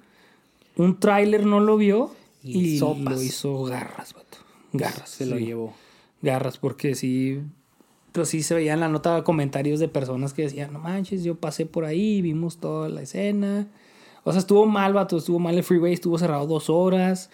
un 0.77 0.99
tráiler 0.99 1.45
no 1.47 1.59
lo 1.59 1.77
vio 1.77 2.11
Y 2.43 2.59
y, 2.59 2.77
sopas. 2.79 3.15
lo 3.15 3.21
hizo 3.21 3.63
garras, 3.63 4.13
vato. 4.13 4.37
Garras. 4.73 5.09
Se 5.09 5.25
lo 5.25 5.37
llevó. 5.37 5.73
Garras, 6.21 6.57
porque 6.57 6.95
sí, 6.95 7.39
pues 8.11 8.29
sí 8.29 8.43
se 8.43 8.53
veía 8.55 8.73
en 8.73 8.79
la 8.79 8.89
nota 8.89 9.23
comentarios 9.23 9.79
de 9.79 9.87
personas 9.87 10.33
que 10.33 10.43
decían, 10.43 10.71
no 10.73 10.79
manches, 10.79 11.23
yo 11.23 11.35
pasé 11.35 11.65
por 11.65 11.85
ahí, 11.85 12.21
vimos 12.21 12.57
toda 12.57 12.89
la 12.89 13.01
escena. 13.01 13.67
O 14.23 14.31
sea, 14.31 14.39
estuvo 14.39 14.65
mal, 14.65 14.93
vato, 14.93 15.17
estuvo 15.17 15.39
mal 15.39 15.55
el 15.57 15.63
freeway, 15.63 15.93
estuvo 15.93 16.17
cerrado 16.17 16.47
dos 16.47 16.69
horas. 16.69 17.29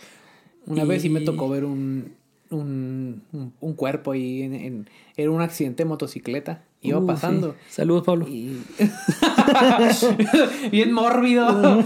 Una 0.65 0.83
vez 0.85 1.01
sí 1.03 1.09
me 1.09 1.21
tocó 1.21 1.47
ver 1.49 1.65
un, 1.65 2.13
un, 2.49 3.23
un- 3.31 3.53
un 3.59 3.73
cuerpo 3.73 4.11
ahí 4.11 4.41
en, 4.43 4.53
en- 4.55 4.89
Era 5.15 5.31
un 5.31 5.41
accidente 5.41 5.83
de 5.83 5.89
motocicleta. 5.89 6.63
Iba 6.81 6.99
Uh, 6.99 7.05
pasando. 7.05 7.51
sí. 7.67 7.73
Saludos, 7.75 8.03
Pablo. 8.05 8.27
Y... 8.27 8.61
Bien 10.71 10.91
mórbido 10.93 11.83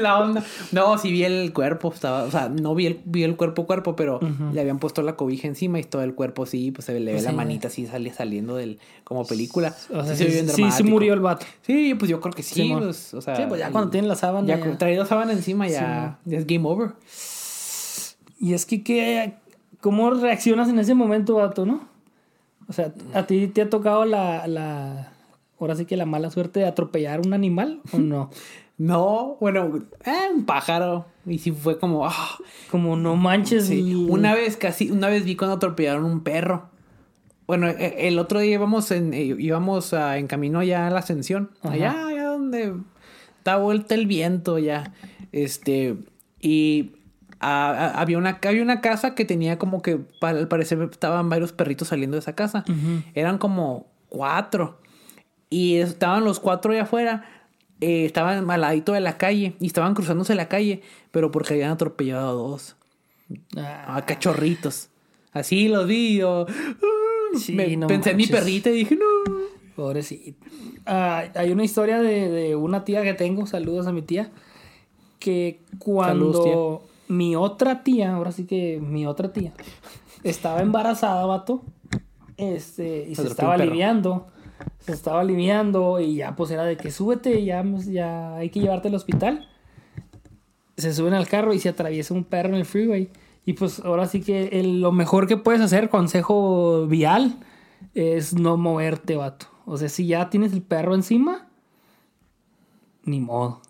la 0.00 0.18
onda. 0.18 0.44
No, 0.72 0.98
sí 0.98 1.10
vi 1.12 1.24
el 1.24 1.52
cuerpo, 1.52 1.92
estaba, 1.92 2.24
o 2.24 2.30
sea, 2.30 2.48
no 2.48 2.74
vi 2.74 2.86
el, 2.86 3.00
vi 3.04 3.22
el 3.24 3.36
cuerpo 3.36 3.66
cuerpo, 3.66 3.96
pero 3.96 4.20
le 4.52 4.60
habían 4.60 4.78
puesto 4.78 5.02
la 5.02 5.16
cobija 5.16 5.46
encima 5.48 5.78
y 5.78 5.84
todo 5.84 6.02
el 6.02 6.14
cuerpo 6.14 6.46
sí, 6.46 6.70
pues 6.70 6.84
se 6.86 6.98
le 6.98 7.12
ve 7.12 7.18
Sí. 7.20 7.24
la 7.26 7.32
manita 7.32 7.68
así 7.68 7.86
sale 7.86 8.12
saliendo 8.12 8.56
del 8.56 8.78
como 9.04 9.26
película. 9.26 9.74
O 9.92 10.04
sea, 10.04 10.16
sí, 10.16 10.24
se 10.30 10.70
sí, 10.70 10.82
murió 10.82 11.14
el 11.14 11.20
vato. 11.20 11.46
Sí, 11.62 11.94
pues 11.94 12.10
yo 12.10 12.20
creo 12.20 12.32
que 12.34 12.42
sí, 12.42 12.72
pues, 12.76 13.14
o 13.14 13.20
sea, 13.20 13.36
Sí, 13.36 13.42
pues 13.48 13.60
ya 13.60 13.70
cuando 13.70 13.90
tienen 13.90 14.08
la 14.08 14.16
sábana. 14.16 14.46
ya 14.46 14.58
ya. 14.64 14.78
traído 14.78 15.04
sábana 15.06 15.32
encima 15.32 15.68
ya, 15.68 16.18
ya 16.24 16.38
es 16.38 16.46
game 16.46 16.66
over. 16.68 16.90
Y 18.38 18.52
es 18.54 18.66
que, 18.66 18.82
¿qué, 18.82 19.34
¿cómo 19.80 20.10
reaccionas 20.10 20.68
en 20.68 20.78
ese 20.78 20.94
momento, 20.94 21.36
vato, 21.36 21.64
no? 21.64 21.80
O 22.68 22.72
sea, 22.72 22.92
¿a 23.14 23.22
ti 23.26 23.46
te 23.48 23.62
ha 23.62 23.70
tocado 23.70 24.04
la, 24.04 24.46
la... 24.46 25.12
Ahora 25.58 25.74
sí 25.76 25.86
que 25.86 25.96
la 25.96 26.06
mala 26.06 26.30
suerte 26.30 26.60
de 26.60 26.66
atropellar 26.66 27.20
un 27.20 27.32
animal 27.34 27.80
o 27.92 27.98
no? 27.98 28.30
No, 28.78 29.38
bueno, 29.40 29.74
eh, 30.04 30.10
un 30.34 30.44
pájaro. 30.44 31.06
Y 31.24 31.38
sí 31.38 31.50
fue 31.50 31.78
como, 31.78 32.06
ah, 32.06 32.36
Como 32.70 32.94
no 32.94 33.16
manches. 33.16 33.68
Sí, 33.68 33.80
y- 33.80 33.94
una 33.94 34.34
vez 34.34 34.58
casi, 34.58 34.90
una 34.90 35.08
vez 35.08 35.24
vi 35.24 35.34
cuando 35.34 35.56
atropellaron 35.56 36.04
un 36.04 36.20
perro. 36.20 36.68
Bueno, 37.46 37.68
e- 37.68 38.06
el 38.06 38.18
otro 38.18 38.38
día 38.38 38.52
íbamos 38.52 38.90
en, 38.90 39.14
eh, 39.14 39.34
íbamos 39.38 39.94
a- 39.94 40.18
en 40.18 40.26
camino 40.26 40.58
allá 40.58 40.86
a 40.86 40.90
la 40.90 40.98
ascensión. 40.98 41.52
Ajá. 41.62 41.72
Allá, 41.72 42.06
allá 42.06 42.24
donde 42.26 42.74
da 43.44 43.56
vuelta 43.56 43.94
el 43.94 44.06
viento 44.06 44.58
ya. 44.58 44.92
Este, 45.32 45.96
y 46.42 46.92
a- 47.40 47.70
a- 47.70 48.00
había, 48.02 48.18
una, 48.18 48.38
había 48.46 48.62
una 48.62 48.82
casa 48.82 49.14
que 49.14 49.24
tenía 49.24 49.56
como 49.58 49.80
que, 49.80 50.00
al 50.20 50.48
parecer 50.48 50.86
estaban 50.92 51.30
varios 51.30 51.52
perritos 51.52 51.88
saliendo 51.88 52.16
de 52.16 52.20
esa 52.20 52.34
casa. 52.34 52.62
Eran 53.14 53.38
como 53.38 53.86
cuatro. 54.10 54.80
Y 55.50 55.76
estaban 55.76 56.24
los 56.24 56.40
cuatro 56.40 56.72
allá 56.72 56.82
afuera. 56.82 57.24
eh, 57.80 58.06
estaban 58.06 58.48
al 58.50 58.60
ladito 58.60 58.92
de 58.92 59.00
la 59.00 59.18
calle. 59.18 59.54
Y 59.60 59.66
estaban 59.66 59.94
cruzándose 59.94 60.34
la 60.34 60.48
calle. 60.48 60.82
Pero 61.10 61.30
porque 61.30 61.54
habían 61.54 61.70
atropellado 61.72 62.28
a 62.30 62.32
dos. 62.32 62.76
Ah, 63.56 63.96
A 63.96 64.06
cachorritos. 64.06 64.88
Así 65.32 65.68
los 65.68 65.86
vi 65.86 66.16
yo, 66.16 66.46
ah, 66.48 67.36
Sí, 67.38 67.52
me- 67.52 67.76
no 67.76 67.86
pensé 67.88 68.12
en 68.12 68.16
mi 68.16 68.26
perrita 68.26 68.70
y 68.70 68.72
dije, 68.74 68.96
no. 68.96 69.04
pobrecito. 69.74 70.38
Ah, 70.86 71.24
hay 71.34 71.50
una 71.52 71.64
historia 71.64 72.00
de, 72.00 72.30
de 72.30 72.56
una 72.56 72.84
tía 72.84 73.02
que 73.02 73.12
tengo, 73.12 73.46
saludos 73.46 73.86
a 73.86 73.92
mi 73.92 74.00
tía, 74.00 74.30
que 75.18 75.60
cuando 75.78 76.32
Saludos, 76.32 76.80
mi 77.08 77.36
otra 77.36 77.82
tía, 77.82 78.14
ahora 78.14 78.32
sí 78.32 78.46
que 78.46 78.78
mi 78.80 79.06
otra 79.06 79.32
tía, 79.34 79.52
estaba 80.22 80.62
embarazada, 80.62 81.26
vato, 81.26 81.62
este, 82.38 83.06
y 83.08 83.14
se 83.16 83.26
estaba 83.26 83.54
aliviando, 83.54 84.28
se 84.80 84.92
estaba 84.92 85.20
aliviando 85.20 86.00
y 86.00 86.16
ya 86.16 86.36
pues 86.36 86.50
era 86.50 86.64
de 86.64 86.76
que 86.76 86.90
súbete, 86.90 87.44
ya, 87.44 87.62
pues, 87.62 87.86
ya 87.86 88.36
hay 88.36 88.50
que 88.50 88.60
llevarte 88.60 88.88
al 88.88 88.94
hospital. 88.94 89.48
Se 90.76 90.92
suben 90.92 91.14
al 91.14 91.26
carro 91.28 91.52
y 91.54 91.58
se 91.58 91.68
atraviesa 91.70 92.14
un 92.14 92.24
perro 92.24 92.50
en 92.50 92.54
el 92.56 92.64
freeway. 92.66 93.10
Y 93.44 93.52
pues 93.54 93.80
ahora 93.80 94.06
sí 94.06 94.20
que 94.20 94.48
el- 94.60 94.80
lo 94.80 94.92
mejor 94.92 95.26
que 95.26 95.36
puedes 95.36 95.60
hacer, 95.60 95.88
consejo 95.88 96.86
vial, 96.86 97.38
es 97.94 98.34
no 98.34 98.56
moverte, 98.56 99.16
vato. 99.16 99.46
O 99.64 99.76
sea, 99.76 99.88
si 99.88 100.06
ya 100.06 100.30
tienes 100.30 100.52
el 100.52 100.62
perro 100.62 100.94
encima, 100.94 101.48
ni 103.04 103.20
modo. 103.20 103.60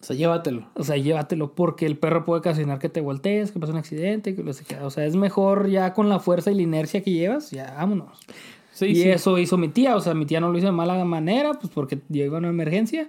O 0.00 0.06
sea, 0.06 0.14
llévatelo. 0.16 0.68
O 0.74 0.84
sea, 0.84 0.96
llévatelo 0.98 1.54
porque 1.54 1.86
el 1.86 1.96
perro 1.96 2.24
puede 2.26 2.40
ocasionar 2.40 2.78
que 2.78 2.90
te 2.90 3.00
voltees, 3.00 3.50
que 3.52 3.58
pase 3.58 3.72
un 3.72 3.78
accidente, 3.78 4.34
que 4.36 4.42
lo 4.42 4.52
se 4.52 4.64
queda. 4.64 4.84
O 4.86 4.90
sea, 4.90 5.06
es 5.06 5.16
mejor 5.16 5.68
ya 5.70 5.94
con 5.94 6.10
la 6.10 6.18
fuerza 6.20 6.50
y 6.50 6.54
la 6.54 6.62
inercia 6.62 7.02
que 7.02 7.10
llevas, 7.10 7.50
ya 7.50 7.72
vámonos. 7.76 8.20
Sí, 8.74 8.86
y 8.86 8.94
sí. 8.96 9.08
eso 9.08 9.38
hizo 9.38 9.56
mi 9.56 9.68
tía. 9.68 9.96
O 9.96 10.00
sea, 10.00 10.12
mi 10.14 10.26
tía 10.26 10.40
no 10.40 10.50
lo 10.50 10.58
hizo 10.58 10.66
de 10.66 10.72
mala 10.72 11.02
manera, 11.04 11.54
pues 11.54 11.72
porque 11.72 12.00
llegó 12.10 12.36
a 12.36 12.38
una 12.40 12.48
emergencia 12.48 13.08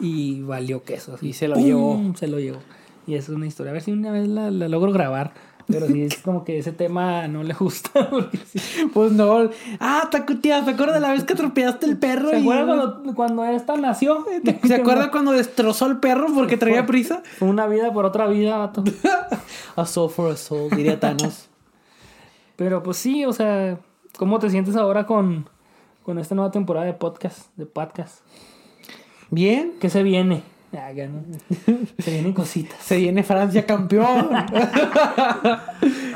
y 0.00 0.40
valió 0.42 0.82
queso. 0.82 1.14
así. 1.14 1.28
Y 1.28 1.32
se 1.34 1.46
lo 1.46 1.54
¡Pum! 1.54 1.64
llevó. 1.64 2.12
Se 2.16 2.26
lo 2.26 2.40
llevó. 2.40 2.58
Y 3.06 3.14
es 3.14 3.28
una 3.28 3.46
historia. 3.46 3.70
A 3.70 3.74
ver 3.74 3.82
si 3.82 3.92
una 3.92 4.10
vez 4.10 4.26
la, 4.26 4.50
la 4.50 4.66
logro 4.68 4.90
grabar. 4.92 5.32
Pero 5.66 5.86
sí, 5.86 6.02
es 6.02 6.18
como 6.18 6.44
que 6.44 6.58
ese 6.58 6.72
tema 6.72 7.26
no 7.28 7.42
le 7.42 7.54
gusta. 7.54 8.10
sí. 8.44 8.58
Pues 8.92 9.12
no. 9.12 9.48
Ah, 9.80 10.10
tía, 10.42 10.62
¿te 10.64 10.70
acuerdas 10.72 10.96
de 10.96 11.00
la 11.00 11.12
vez 11.12 11.24
que 11.24 11.32
atropellaste 11.32 11.86
el 11.86 11.96
perro? 11.96 12.28
¿Se 12.30 12.38
y- 12.38 12.42
acuerdan 12.42 12.66
cuando, 12.66 13.14
cuando 13.14 13.44
esta 13.46 13.76
nació? 13.76 14.26
¿Se 14.66 14.74
acuerda 14.80 15.10
cuando 15.10 15.32
destrozó 15.32 15.86
el 15.86 15.98
perro 16.00 16.26
porque 16.34 16.56
traía 16.58 16.84
prisa? 16.84 17.22
Fue 17.38 17.48
una 17.48 17.66
vida 17.66 17.92
por 17.94 18.04
otra 18.04 18.26
vida, 18.26 18.58
vato. 18.58 18.84
A 19.76 19.86
soul 19.86 20.10
for 20.10 20.32
a 20.32 20.36
soul, 20.36 20.70
diría 20.70 21.00
Thanos. 21.00 21.48
Pero 22.56 22.82
pues 22.82 22.98
sí, 22.98 23.24
o 23.24 23.32
sea, 23.32 23.78
¿cómo 24.18 24.38
te 24.38 24.50
sientes 24.50 24.76
ahora 24.76 25.06
con, 25.06 25.48
con 26.02 26.18
esta 26.18 26.34
nueva 26.34 26.50
temporada 26.50 26.86
de 26.86 26.94
podcast? 26.94 27.48
De 27.56 27.66
podcast. 27.66 28.20
Bien. 29.30 29.74
¿Qué 29.80 29.90
se 29.90 30.02
viene? 30.02 30.42
Ah, 30.72 30.90
no. 30.92 31.22
Se 31.98 32.10
vienen 32.10 32.32
cositas. 32.34 32.78
Se 32.82 32.96
viene 32.96 33.22
Francia 33.22 33.64
campeón. 33.66 34.28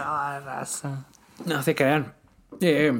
Ah, 0.00 0.40
raza. 0.44 1.06
no 1.44 1.62
se 1.62 1.74
crean. 1.74 2.14
Eh, 2.60 2.92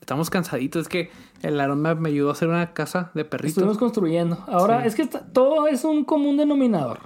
estamos 0.00 0.28
cansaditos. 0.30 0.82
Es 0.82 0.88
que 0.88 1.10
el 1.42 1.60
Aaron 1.60 1.80
me, 1.80 2.08
ayudó 2.08 2.30
a 2.30 2.32
hacer 2.32 2.48
una 2.48 2.72
casa 2.72 3.10
de 3.14 3.24
perritos. 3.24 3.50
Estuvimos 3.50 3.78
construyendo. 3.78 4.44
Ahora, 4.48 4.84
es 4.84 4.94
que 4.94 5.02
está- 5.02 5.24
todo 5.26 5.66
es 5.68 5.84
un 5.84 6.04
común 6.04 6.36
denominador. 6.36 6.98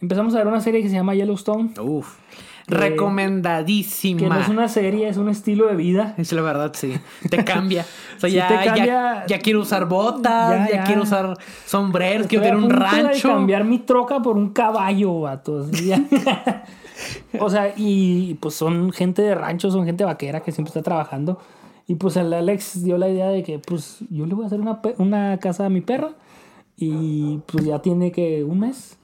Empezamos 0.00 0.34
a 0.34 0.38
ver 0.38 0.46
una 0.46 0.60
serie 0.60 0.82
que 0.82 0.88
se 0.88 0.94
llama 0.94 1.14
Yellowstone. 1.14 1.72
Uf. 1.80 2.18
Recomendadísima. 2.66 4.20
Que 4.20 4.26
no 4.28 4.38
es 4.40 4.48
una 4.48 4.68
serie, 4.68 5.08
es 5.08 5.16
un 5.16 5.28
estilo 5.28 5.66
de 5.66 5.76
vida. 5.76 6.14
Es 6.16 6.32
la 6.32 6.42
verdad, 6.42 6.72
sí. 6.74 6.94
Te 7.30 7.44
cambia. 7.44 7.84
O 8.16 8.20
sea, 8.20 8.30
Sí, 8.30 8.36
ya, 8.36 8.48
te 8.48 8.54
ya- 8.54 8.64
cambia. 8.64 9.26
Ya, 9.26 9.38
quiero 9.40 9.60
usar 9.60 9.86
botas, 9.88 10.50
Ya, 10.50 10.68
ya, 10.68 10.76
ya. 10.76 10.84
quiero 10.84 11.02
usar 11.02 11.36
sombreros, 11.66 12.26
quiero 12.28 12.44
tener 12.44 12.54
a 12.54 12.58
un 12.58 12.68
punto 12.68 12.84
de 12.96 13.02
rancho. 13.02 13.28
cambiar 13.28 13.64
mi 13.64 13.78
troca 13.80 14.20
por 14.22 14.36
un 14.36 14.50
caballo, 14.50 15.20
vatos. 15.20 15.70
Ya. 15.84 16.02
o 17.40 17.50
sea, 17.50 17.74
y 17.76 18.34
pues 18.34 18.54
son 18.54 18.92
gente 18.92 19.20
de 19.22 19.34
rancho, 19.34 19.70
son 19.70 19.84
gente 19.84 20.04
vaquera 20.04 20.40
que 20.40 20.52
siempre 20.52 20.70
está 20.70 20.82
trabajando. 20.82 21.40
Y 21.86 21.96
pues 21.96 22.16
el 22.16 22.32
Alex 22.32 22.82
dio 22.84 22.96
la 22.96 23.08
idea 23.08 23.28
de 23.28 23.42
que 23.42 23.58
pues 23.58 23.98
yo 24.10 24.24
le 24.26 24.34
voy 24.34 24.44
a 24.44 24.46
hacer 24.46 24.60
una, 24.60 24.80
una 24.98 25.36
casa 25.38 25.66
a 25.66 25.68
mi 25.68 25.80
perra. 25.80 26.12
Y 26.76 27.38
pues 27.46 27.64
ya 27.64 27.80
tiene 27.82 28.10
que 28.10 28.42
un 28.44 28.60
mes 28.60 28.96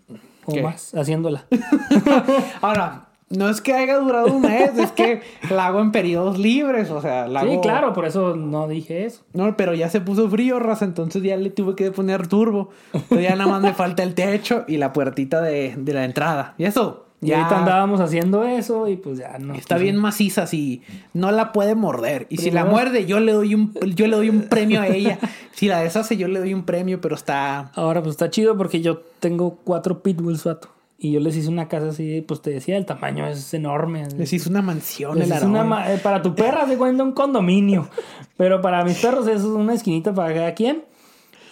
o 0.47 0.53
¿Qué? 0.53 0.63
más 0.63 0.95
haciéndola. 0.95 1.45
Ahora, 2.63 3.07
no 3.31 3.49
es 3.49 3.61
que 3.61 3.73
haya 3.73 3.97
durado 3.99 4.27
un 4.33 4.43
mes, 4.43 4.77
es 4.77 4.93
que 4.93 5.23
la 5.51 5.67
hago 5.69 5.81
en 5.81 5.93
periodos 5.93 6.39
libres, 6.39 6.91
o 6.91 7.01
sea, 7.01 7.27
la 7.29 7.41
Sí, 7.43 7.47
hago- 7.49 7.61
claro, 7.61 7.93
por 7.93 8.05
eso 8.05 8.37
no 8.37 8.69
dije 8.69 9.07
eso. 9.07 9.23
No, 9.33 9.57
pero 9.57 9.73
ya 9.75 9.89
se 9.89 10.01
puso 10.01 10.29
frío, 10.29 10.59
raza, 10.59 10.85
entonces 10.85 11.23
ya 11.23 11.37
le 11.37 11.51
tuve 11.51 11.75
que 11.77 11.91
poner 11.93 12.27
turbo. 12.27 12.71
Entonces 12.93 13.23
ya 13.29 13.37
nada 13.37 13.49
más 13.51 13.63
me 13.63 13.73
falta 13.73 14.03
el 14.03 14.15
techo 14.15 14.65
y 14.69 14.77
la 14.77 14.93
puertita 14.93 15.41
de, 15.41 15.75
de 15.77 15.93
la 15.95 16.05
entrada. 16.05 16.55
Y 16.59 16.65
eso, 16.65 17.07
Y 17.23 17.29
ya 17.29 17.39
ahorita 17.39 17.59
andábamos 17.61 18.01
haciendo 18.01 18.45
eso 18.45 18.89
y 18.89 18.97
pues 18.97 19.19
ya 19.19 19.39
no. 19.39 19.55
está 19.55 19.77
pues, 19.77 19.83
bien 19.83 19.97
maciza 19.97 20.47
si 20.47 20.83
no 21.15 21.31
la 21.31 21.53
puede 21.53 21.75
morder. 21.77 22.27
Y 22.31 22.39
si 22.39 22.51
la 22.51 22.65
muerde, 22.65 23.07
yo 23.07 23.21
le 23.21 23.33
doy 23.33 23.55
un, 23.55 23.73
yo 23.95 24.07
le 24.09 24.17
doy 24.17 24.29
un 24.31 24.43
premio 24.49 24.81
a 24.81 24.89
ella. 24.89 25.19
Si 25.53 25.69
la 25.69 25.81
deshace, 25.83 26.17
yo 26.17 26.27
le 26.27 26.39
doy 26.39 26.55
un 26.55 26.63
premio, 26.65 27.03
pero 27.03 27.15
está... 27.15 27.71
Ahora, 27.75 28.01
pues 28.03 28.13
está 28.15 28.31
chido 28.31 28.57
porque 28.57 28.81
yo 28.81 29.03
tengo 29.21 29.59
cuatro 29.63 30.03
pitbulls, 30.03 30.45
vato. 30.45 30.69
Y 31.03 31.13
yo 31.13 31.21
les 31.21 31.35
hice 31.35 31.49
una 31.49 31.67
casa 31.67 31.89
así, 31.89 32.21
pues 32.21 32.43
te 32.43 32.51
decía, 32.51 32.77
el 32.77 32.85
tamaño 32.85 33.27
es 33.27 33.55
enorme. 33.55 34.07
Les 34.19 34.31
hice 34.35 34.51
una 34.51 34.61
mansión 34.61 35.19
Les 35.19 35.31
el 35.31 35.37
hice 35.39 35.47
una 35.47 35.65
ma- 35.65 35.91
eh, 35.91 35.97
para 35.97 36.21
tu 36.21 36.35
perra 36.35 36.67
se 36.69 36.77
cuenta 36.77 37.03
un 37.03 37.13
condominio. 37.13 37.89
Pero 38.37 38.61
para 38.61 38.85
mis 38.85 38.99
perros 38.99 39.27
es 39.27 39.43
una 39.43 39.73
esquinita 39.73 40.13
para 40.13 40.35
cada 40.35 40.53
quien. 40.55 40.85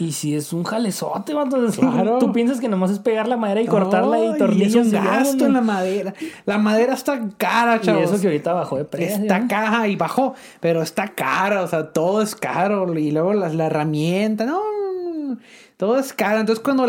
Y 0.00 0.12
si 0.12 0.36
es 0.36 0.52
un 0.52 0.62
jalezote, 0.64 1.32
vato. 1.34 1.56
Claro. 1.72 2.18
Tú 2.18 2.30
piensas 2.30 2.60
que 2.60 2.68
nomás 2.68 2.90
es 2.90 2.98
pegar 3.00 3.26
la 3.26 3.36
madera 3.38 3.60
y 3.62 3.66
cortarla 3.66 4.16
Ay, 4.18 4.32
y 4.34 4.38
tornillos. 4.38 4.86
es 4.86 4.92
un 4.92 5.00
y 5.00 5.04
gasto 5.04 5.36
¿no? 5.38 5.46
en 5.46 5.52
la 5.54 5.60
madera. 5.62 6.14
La 6.44 6.58
madera 6.58 6.92
está 6.94 7.18
cara, 7.38 7.78
Y 7.82 7.86
chavos. 7.86 8.04
eso 8.12 8.20
que 8.20 8.26
ahorita 8.28 8.52
bajó 8.52 8.76
de 8.76 8.84
precio. 8.84 9.16
Está 9.22 9.40
¿no? 9.40 9.48
cara 9.48 9.88
y 9.88 9.96
bajó, 9.96 10.34
pero 10.60 10.82
está 10.82 11.08
cara, 11.08 11.62
o 11.62 11.66
sea, 11.66 11.90
todo 11.92 12.20
es 12.22 12.36
caro. 12.36 12.96
Y 12.96 13.10
luego 13.10 13.32
las, 13.32 13.54
la 13.56 13.66
herramienta, 13.66 14.44
no, 14.44 14.60
no, 14.60 15.24
no, 15.30 15.38
todo 15.78 15.98
es 15.98 16.12
caro. 16.12 16.38
Entonces, 16.38 16.62
cuando, 16.62 16.86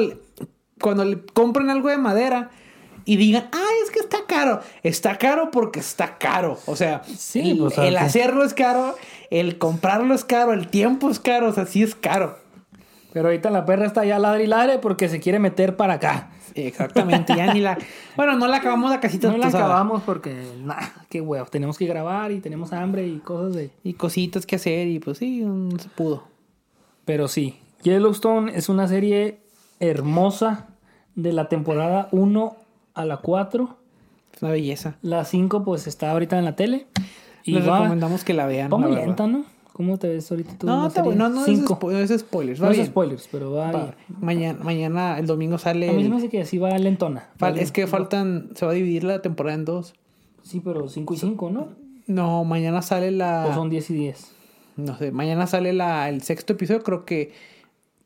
cuando 0.82 1.06
le 1.06 1.24
compren 1.34 1.70
algo 1.70 1.90
de 1.90 1.98
madera 1.98 2.50
y 3.06 3.18
digan, 3.18 3.50
ay, 3.52 3.76
es 3.84 3.92
que 3.92 4.00
está 4.00 4.20
caro, 4.28 4.60
está 4.84 5.18
caro 5.18 5.50
porque 5.52 5.80
está 5.80 6.18
caro. 6.18 6.60
O 6.66 6.76
sea, 6.76 7.02
Sí, 7.06 7.52
el, 7.52 7.58
pues, 7.58 7.78
el 7.78 7.98
hacerlo 7.98 8.44
es 8.44 8.54
caro, 8.54 8.96
el 9.32 9.58
comprarlo 9.58 10.14
es 10.14 10.24
caro, 10.24 10.54
el 10.54 10.68
tiempo 10.68 11.10
es 11.10 11.20
caro, 11.20 11.50
o 11.50 11.54
sea, 11.54 11.66
sí 11.66 11.82
es 11.84 11.96
caro. 11.96 12.38
Pero 13.12 13.30
ahorita 13.30 13.50
la 13.50 13.66
perra 13.66 13.88
está 13.88 14.06
ya 14.06 14.20
ladre 14.20 14.44
y 14.44 14.48
ladre 14.48 14.78
porque 14.78 15.10
se 15.10 15.20
quiere 15.20 15.40
meter 15.40 15.76
para 15.76 15.96
acá. 15.96 16.30
Exactamente, 16.54 17.36
ya 17.36 17.54
ni 17.54 17.60
la. 17.62 17.78
Bueno, 18.16 18.36
no 18.38 18.48
la 18.48 18.58
acabamos 18.58 18.90
la 18.92 19.00
casita 19.00 19.30
No 19.30 19.38
la 19.38 19.50
sabes. 19.50 19.56
acabamos 19.66 20.04
porque, 20.04 20.36
qué 21.10 21.22
huevo. 21.22 21.46
Tenemos 21.48 21.78
que 21.78 21.86
grabar 21.86 22.32
y 22.32 22.40
tenemos 22.40 22.74
hambre 22.74 23.08
y 23.08 23.18
cosas 23.20 23.56
de. 23.56 23.72
Y 23.84 23.94
cositas 23.94 24.46
que 24.46 24.58
hacer, 24.58 24.88
y 24.88 25.00
pues 25.00 25.18
sí, 25.18 25.42
no 25.42 25.80
se 25.80 25.90
pudo. 25.90 26.28
Pero 27.06 27.28
sí, 27.28 27.60
Yellowstone 27.82 28.56
es 28.56 28.70
una 28.70 28.88
serie 28.88 29.40
hermosa 29.80 30.68
de 31.22 31.34
la 31.34 31.50
temporada 31.50 32.08
1 32.12 32.56
a 32.94 33.06
la 33.06 33.18
4. 33.18 33.78
Es 34.36 34.42
una 34.42 34.52
belleza. 34.52 34.96
La 35.02 35.26
5 35.26 35.64
pues 35.64 35.88
está 35.88 36.12
ahorita 36.12 36.38
en 36.38 36.46
la 36.46 36.56
tele. 36.56 36.88
Y 37.44 37.52
Les 37.54 37.68
va 37.68 37.78
recomendamos 37.80 38.24
que 38.24 38.34
la 38.34 38.46
vean. 38.46 38.70
verdad. 38.70 38.90
lenta, 39.06 39.28
¿no? 39.28 39.44
¿Cómo 39.74 39.98
te 39.98 40.10
ves 40.10 40.30
ahorita 40.30 40.58
tú? 40.58 40.68
No. 40.68 40.90
No, 40.90 41.30
no, 41.30 41.40
es, 41.40 41.46
Cinco. 41.46 41.80
es 41.92 42.20
spoilers. 42.20 42.60
No 42.60 42.70
es 42.70 42.86
spoilers, 42.88 43.30
pero 43.32 43.52
va 43.54 43.72
Va. 43.72 43.94
Mañana, 44.20 44.60
mañana, 44.62 45.18
el 45.20 45.26
domingo 45.26 45.58
sale. 45.58 45.90
A 45.90 45.94
mí 45.94 46.04
se 46.04 46.10
me 46.10 46.18
hace 46.18 46.28
que 46.30 46.42
así 46.42 46.58
va 46.58 46.78
lentona. 46.78 47.30
fal- 47.40 47.56
Va 47.56 47.60
es 47.62 47.72
que 47.72 47.88
faltan. 47.88 48.50
Se 48.56 48.66
va 48.66 48.72
a 48.74 48.76
dividir 48.76 49.06
la 49.06 49.22
temporada 49.22 49.56
en 49.56 49.64
dos. 49.66 49.94
Sí, 50.44 50.60
pero 50.60 50.90
5 50.90 51.14
y 51.14 51.18
5, 51.18 51.50
¿no? 51.50 51.68
No, 52.08 52.44
mañana 52.44 52.82
sale 52.82 53.12
la. 53.12 53.48
O 53.50 53.54
son 53.54 53.70
10 53.70 53.90
y 53.92 53.94
10. 53.94 54.32
No 54.76 54.98
sé, 54.98 55.12
mañana 55.12 55.48
sale 55.48 55.72
la, 55.74 56.10
el 56.10 56.24
sexto 56.24 56.54
episodio. 56.54 56.84
Creo 56.84 57.06
que. 57.06 57.32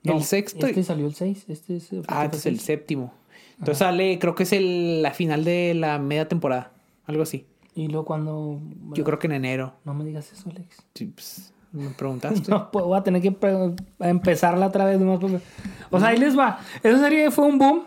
No, 0.03 0.17
el 0.17 0.23
sexto. 0.23 0.65
Este 0.67 0.83
salió 0.83 1.05
el 1.07 1.15
6. 1.15 1.45
Este 1.47 1.77
es, 1.77 1.89
Ah, 2.07 2.25
este 2.25 2.37
es 2.37 2.45
el 2.45 2.59
séptimo. 2.59 3.13
Entonces 3.53 3.77
sale, 3.77 4.19
creo 4.19 4.35
que 4.35 4.43
es 4.43 4.51
el, 4.53 5.01
la 5.01 5.11
final 5.11 5.43
de 5.45 5.73
la 5.73 5.97
media 5.99 6.27
temporada. 6.27 6.71
Algo 7.05 7.23
así. 7.23 7.45
Y 7.75 7.87
luego 7.87 8.05
cuando... 8.05 8.59
Yo 8.93 9.03
creo 9.03 9.17
que 9.19 9.27
en 9.27 9.33
enero. 9.33 9.73
No 9.85 9.93
me 9.93 10.03
digas 10.03 10.31
eso, 10.31 10.49
Alex. 10.49 10.77
Sí, 10.93 11.05
pues, 11.05 11.53
me 11.71 11.89
preguntaste. 11.97 12.51
No, 12.51 12.69
pues 12.71 12.83
voy 12.85 12.97
a 12.97 13.03
tener 13.03 13.21
que 13.21 13.33
empezarla 13.99 14.67
otra 14.67 14.85
vez. 14.85 14.99
nomás 14.99 15.19
porque- 15.19 15.39
O 15.89 15.99
sea, 15.99 16.09
ahí 16.09 16.17
les 16.17 16.37
va. 16.37 16.59
Esa 16.83 16.99
serie 16.99 17.31
fue 17.31 17.45
un 17.45 17.57
boom. 17.57 17.83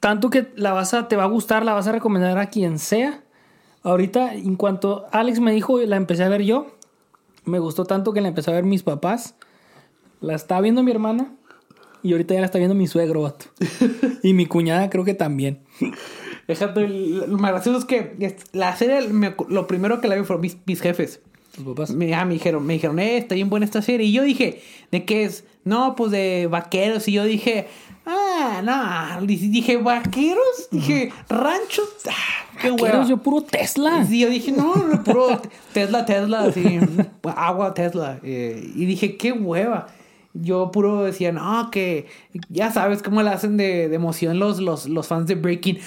Tanto 0.00 0.30
que 0.30 0.50
la 0.56 0.72
vas 0.72 0.94
a, 0.94 1.08
te 1.08 1.16
va 1.16 1.24
a 1.24 1.28
gustar, 1.28 1.64
la 1.64 1.74
vas 1.74 1.86
a 1.86 1.92
recomendar 1.92 2.38
a 2.38 2.46
quien 2.46 2.78
sea. 2.78 3.22
Ahorita, 3.82 4.34
en 4.34 4.56
cuanto 4.56 5.06
Alex 5.12 5.40
me 5.40 5.52
dijo, 5.52 5.78
la 5.80 5.96
empecé 5.96 6.24
a 6.24 6.28
ver 6.28 6.42
yo. 6.42 6.74
Me 7.44 7.58
gustó 7.58 7.84
tanto 7.84 8.12
que 8.12 8.20
la 8.20 8.28
empecé 8.28 8.50
a 8.50 8.54
ver 8.54 8.64
mis 8.64 8.82
papás. 8.82 9.34
La 10.20 10.34
está 10.34 10.60
viendo 10.60 10.82
mi 10.82 10.90
hermana. 10.90 11.32
Y 12.02 12.12
ahorita 12.12 12.34
ya 12.34 12.40
la 12.40 12.46
está 12.46 12.58
viendo 12.58 12.74
mi 12.74 12.86
suegro, 12.86 13.22
vato. 13.22 13.46
y 14.22 14.32
mi 14.32 14.46
cuñada 14.46 14.88
creo 14.90 15.04
que 15.04 15.14
también. 15.14 15.60
El- 16.48 17.18
lo 17.30 17.38
más 17.38 17.52
gracioso 17.52 17.78
es 17.78 17.84
que 17.84 18.36
la 18.52 18.74
serie, 18.76 19.08
me 19.08 19.34
lo 19.48 19.66
primero 19.66 20.00
que 20.00 20.08
la 20.08 20.16
vi 20.16 20.24
fueron 20.24 20.40
mis, 20.42 20.56
mis 20.66 20.80
jefes. 20.80 21.20
Tus 21.54 21.64
papás. 21.64 21.90
Me, 21.90 22.14
ah, 22.14 22.24
me 22.24 22.34
dijeron, 22.34 22.64
me 22.64 22.74
dijeron, 22.74 22.98
eh, 22.98 23.18
está 23.18 23.34
bien 23.34 23.50
buena 23.50 23.66
esta 23.66 23.82
serie. 23.82 24.06
Y 24.06 24.12
yo 24.12 24.22
dije, 24.22 24.62
¿de 24.90 25.04
qué 25.04 25.24
es? 25.24 25.44
No, 25.64 25.94
pues 25.94 26.10
de 26.10 26.48
vaqueros. 26.50 27.06
Y 27.08 27.12
yo 27.12 27.24
dije, 27.24 27.66
ah, 28.06 28.62
no. 29.20 29.26
Dije, 29.26 29.76
vaqueros. 29.76 30.68
Dije, 30.70 31.12
ranchos. 31.28 31.88
Ah, 32.08 32.12
qué 32.54 32.60
¿Qué 32.60 32.68
eres 32.68 32.80
hueva. 32.82 33.06
yo 33.06 33.16
puro 33.18 33.42
Tesla? 33.42 34.06
Sí, 34.06 34.20
yo 34.20 34.30
dije, 34.30 34.52
no, 34.52 34.74
no, 34.76 35.04
puro 35.04 35.40
Tesla, 35.72 36.04
Tesla, 36.06 36.44
así, 36.44 36.78
agua 37.36 37.74
Tesla. 37.74 38.18
Eh, 38.22 38.70
y 38.74 38.86
dije, 38.86 39.16
qué 39.16 39.32
hueva. 39.32 39.88
Yo 40.32 40.70
puro 40.70 41.02
decía, 41.04 41.32
no, 41.32 41.70
que 41.70 42.06
ya 42.48 42.70
sabes 42.70 43.02
cómo 43.02 43.22
le 43.22 43.30
hacen 43.30 43.56
de, 43.56 43.88
de 43.88 43.96
emoción 43.96 44.38
los, 44.38 44.60
los, 44.60 44.88
los 44.88 45.06
fans 45.08 45.26
de 45.26 45.34
Breaking. 45.34 45.78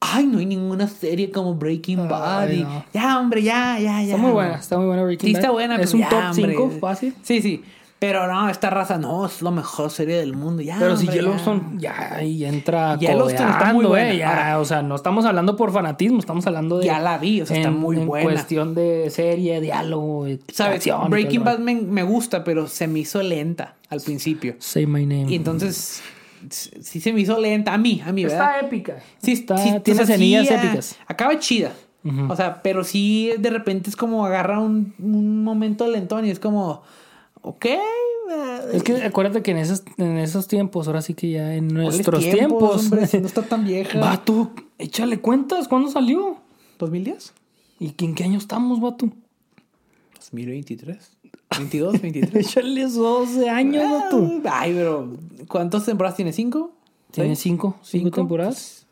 Ay, 0.00 0.26
no 0.26 0.38
hay 0.38 0.46
ninguna 0.46 0.88
serie 0.88 1.30
como 1.30 1.54
Breaking 1.54 2.08
Bad. 2.08 2.48
Ay, 2.48 2.60
Y, 2.60 2.62
no. 2.64 2.84
Ya, 2.92 3.18
hombre, 3.18 3.42
ya, 3.42 3.78
ya, 3.78 4.00
ya. 4.02 4.14
Está 4.14 4.16
muy 4.18 4.30
buena, 4.32 4.54
está 4.56 4.76
muy 4.78 4.86
buena 4.86 5.02
Breaking 5.04 5.26
Sí, 5.28 5.32
Bad. 5.34 5.40
está 5.40 5.50
buena. 5.52 5.76
Es 5.76 5.80
pero 5.92 5.92
un 5.94 6.00
ya, 6.00 6.08
top 6.08 6.18
hombre. 6.30 6.52
5 6.56 6.70
fácil. 6.80 7.14
Sí, 7.22 7.42
sí. 7.42 7.64
Pero 7.98 8.30
no, 8.30 8.50
esta 8.50 8.68
raza 8.68 8.98
no, 8.98 9.24
es 9.24 9.40
la 9.40 9.50
mejor 9.50 9.90
serie 9.90 10.16
del 10.16 10.34
mundo. 10.36 10.60
Ya, 10.62 10.76
Pero 10.78 10.96
si 10.98 11.06
hombre, 11.06 11.16
ya. 11.16 11.22
Yellowstone 11.22 11.62
ya 11.78 12.14
ahí 12.16 12.44
entra 12.44 12.98
Yellowstone 12.98 13.50
está 13.50 13.72
muy 13.72 13.86
buena. 13.86 14.10
eh, 14.12 14.18
ya, 14.18 14.28
Ahora- 14.28 14.58
o 14.60 14.64
sea, 14.66 14.82
no 14.82 14.94
estamos 14.96 15.24
hablando 15.24 15.56
por 15.56 15.72
fanatismo, 15.72 16.18
estamos 16.18 16.46
hablando 16.46 16.78
de 16.78 16.84
Ya 16.86 16.98
la 17.00 17.16
vi, 17.16 17.40
o 17.40 17.46
sea, 17.46 17.56
está 17.56 17.70
muy 17.70 17.96
en 17.96 18.06
buena. 18.06 18.30
cuestión 18.30 18.74
de 18.74 19.08
serie, 19.10 19.62
diálogo, 19.62 20.26
eh, 20.26 20.38
¿Sabes? 20.52 20.76
acción 20.76 21.08
Breaking 21.08 21.42
Bad 21.42 21.58
me, 21.58 21.74
me 21.76 22.02
gusta, 22.02 22.44
pero 22.44 22.66
se 22.66 22.86
me 22.86 22.98
hizo 22.98 23.22
lenta 23.22 23.76
al 23.88 24.02
principio. 24.02 24.56
Say 24.58 24.84
my 24.86 25.06
name. 25.06 25.26
Y 25.32 25.36
entonces, 25.36 26.02
sí 26.50 27.00
se 27.00 27.14
me 27.14 27.20
hizo 27.20 27.40
lenta. 27.40 27.72
A 27.72 27.78
mí, 27.78 28.02
a 28.06 28.12
mí, 28.12 28.24
¿verdad? 28.24 28.56
está 28.56 28.66
épica. 28.66 28.96
Sí, 29.22 29.32
está, 29.32 29.56
sí, 29.56 29.72
tiene 29.82 30.04
semillas 30.04 30.46
sí, 30.48 30.52
ah, 30.54 30.62
épicas. 30.62 30.96
Acaba 31.06 31.38
chida. 31.38 31.72
O 32.28 32.36
sea, 32.36 32.62
pero 32.62 32.84
sí 32.84 33.32
de 33.38 33.50
repente 33.50 33.90
es 33.90 33.96
como 33.96 34.24
agarra 34.26 34.60
un, 34.60 34.94
un 35.00 35.42
momento 35.42 35.88
lentón 35.88 36.24
y 36.24 36.30
es 36.30 36.38
como, 36.38 36.82
ok. 37.46 37.66
Es 38.72 38.82
que 38.82 38.96
acuérdate 39.04 39.42
que 39.42 39.52
en 39.52 39.58
esos, 39.58 39.84
en 39.98 40.18
esos 40.18 40.48
tiempos, 40.48 40.88
ahora 40.88 41.00
sí 41.00 41.14
que 41.14 41.30
ya 41.30 41.54
en 41.54 41.68
¿cuáles 41.68 41.94
nuestros 41.94 42.24
tiempos, 42.28 42.84
hombre? 42.84 43.06
Si 43.06 43.20
no 43.20 43.26
está 43.26 43.42
tan 43.42 43.64
vieja. 43.64 44.00
vato, 44.00 44.50
échale 44.78 45.20
cuentas, 45.20 45.68
¿cuándo 45.68 45.88
salió? 45.90 46.38
¿2010? 46.78 47.32
¿Y 47.78 47.94
en 48.04 48.14
qué 48.14 48.24
año 48.24 48.38
estamos, 48.38 48.80
vato? 48.80 49.08
2023. 50.18 51.16
22, 51.56 52.00
23. 52.02 52.46
Échale 52.46 52.88
12 52.88 53.48
años, 53.48 53.84
vato. 53.90 54.40
Ay, 54.50 54.72
pero 54.74 55.12
¿cuántas 55.46 55.84
temporadas 55.86 56.16
tiene? 56.16 56.32
¿Cinco? 56.32 56.72
Tiene 57.12 57.36
cinco, 57.36 57.76
cinco 57.82 58.06
¿Cinco? 58.06 58.16
temporadas. 58.16 58.86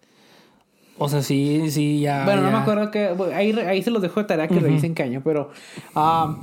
O 0.97 1.09
sea, 1.09 1.23
sí, 1.23 1.71
sí, 1.71 2.01
ya. 2.01 2.25
Bueno, 2.25 2.43
no 2.43 2.53
me 2.53 2.59
acuerdo 2.59 2.91
que. 2.93 3.09
ahí, 3.35 3.51
ahí 3.53 3.83
se 3.83 3.91
los 3.91 4.01
dejo 4.01 4.21
de 4.21 4.27
tarea 4.27 4.47
que 4.47 4.61
revisen 4.61 4.95
qué 4.95 5.03
año, 5.03 5.23
pero. 5.25 5.51
ah, 5.97 6.37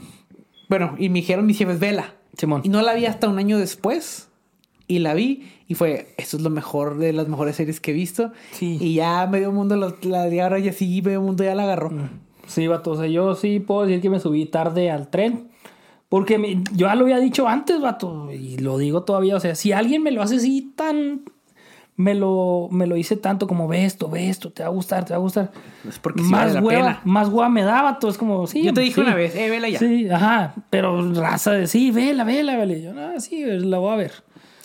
bueno, 0.72 0.96
y 0.98 1.10
me 1.10 1.16
dijeron 1.20 1.46
mis 1.46 1.58
jefes, 1.58 1.80
vela. 1.80 2.16
Simón. 2.38 2.62
Y 2.64 2.70
no 2.70 2.82
la 2.82 2.94
vi 2.94 3.06
hasta 3.06 3.28
un 3.28 3.38
año 3.38 3.58
después. 3.60 4.30
Y 4.88 5.00
la 5.00 5.14
vi 5.14 5.44
y 5.68 5.76
fue, 5.76 6.14
esto 6.18 6.38
es 6.38 6.44
lo 6.44 6.50
mejor 6.50 6.98
de 6.98 7.12
las 7.12 7.28
mejores 7.28 7.58
series 7.58 7.82
que 7.82 7.92
he 7.92 7.94
visto. 7.94 8.32
Sí. 8.54 8.78
Y 8.80 8.94
ya 8.96 9.28
medio 9.28 9.52
mundo 9.52 9.76
la, 9.76 9.94
la 10.04 10.24
de 10.30 10.42
ahora 10.42 10.60
ya 10.60 10.72
sí, 10.72 11.02
medio 11.02 11.22
mundo 11.22 11.44
ya 11.44 11.56
la 11.56 11.64
agarró. 11.64 11.92
Sí, 12.48 12.68
vato. 12.68 12.92
O 12.92 12.96
sea, 12.98 13.08
yo 13.08 13.36
sí 13.36 13.60
puedo 13.60 13.86
decir 13.86 14.02
que 14.02 14.10
me 14.10 14.22
subí 14.22 14.46
tarde 14.46 14.90
al 14.90 15.10
tren. 15.10 15.50
Porque 16.08 16.38
me- 16.38 16.56
yo 16.74 16.88
ya 16.88 16.96
lo 16.96 17.04
había 17.04 17.20
dicho 17.20 17.48
antes, 17.50 17.80
vato. 17.82 18.32
Y 18.32 18.58
lo 18.58 18.78
digo 18.78 19.04
todavía. 19.04 19.36
O 19.36 19.40
sea, 19.42 19.56
si 19.56 19.74
alguien 19.74 20.04
me 20.04 20.12
lo 20.12 20.22
hace 20.22 20.38
así 20.38 20.72
tan. 20.76 21.22
Me 22.02 22.16
lo, 22.16 22.68
me 22.72 22.88
lo 22.88 22.98
hice 22.98 23.16
tanto 23.16 23.48
como 23.48 23.68
ve 23.68 23.86
esto, 23.86 24.10
ve 24.10 24.30
esto, 24.30 24.52
te 24.52 24.64
va 24.64 24.70
a 24.70 24.72
gustar, 24.72 25.06
te 25.06 25.14
va 25.14 25.18
a 25.18 25.20
gustar. 25.20 25.52
Es 25.88 26.00
porque 26.00 26.24
sí 26.24 26.30
más 26.30 26.54
la 26.54 26.62
pena. 26.62 27.02
más 27.06 27.30
hueva 27.30 27.50
me 27.50 27.64
da, 27.64 27.82
vato. 27.82 28.10
Es 28.10 28.18
como, 28.18 28.48
sí. 28.48 28.64
Yo 28.64 28.74
te 28.74 28.82
dije 28.82 28.96
sí. 28.96 29.02
una 29.02 29.16
vez, 29.16 29.36
eh, 29.36 29.50
vela 29.50 29.70
ya. 29.70 29.80
Sí, 29.80 30.10
ajá. 30.10 30.56
Pero 30.70 31.14
raza 31.14 31.52
de 31.52 31.68
sí, 31.68 31.92
vela, 31.92 32.24
vela, 32.24 32.58
vela. 32.58 32.74
Y 32.74 32.82
yo, 32.82 32.94
no, 32.94 33.20
sí, 33.20 33.44
la 33.46 33.78
voy 33.78 33.94
a 33.94 33.96
ver. 33.98 34.12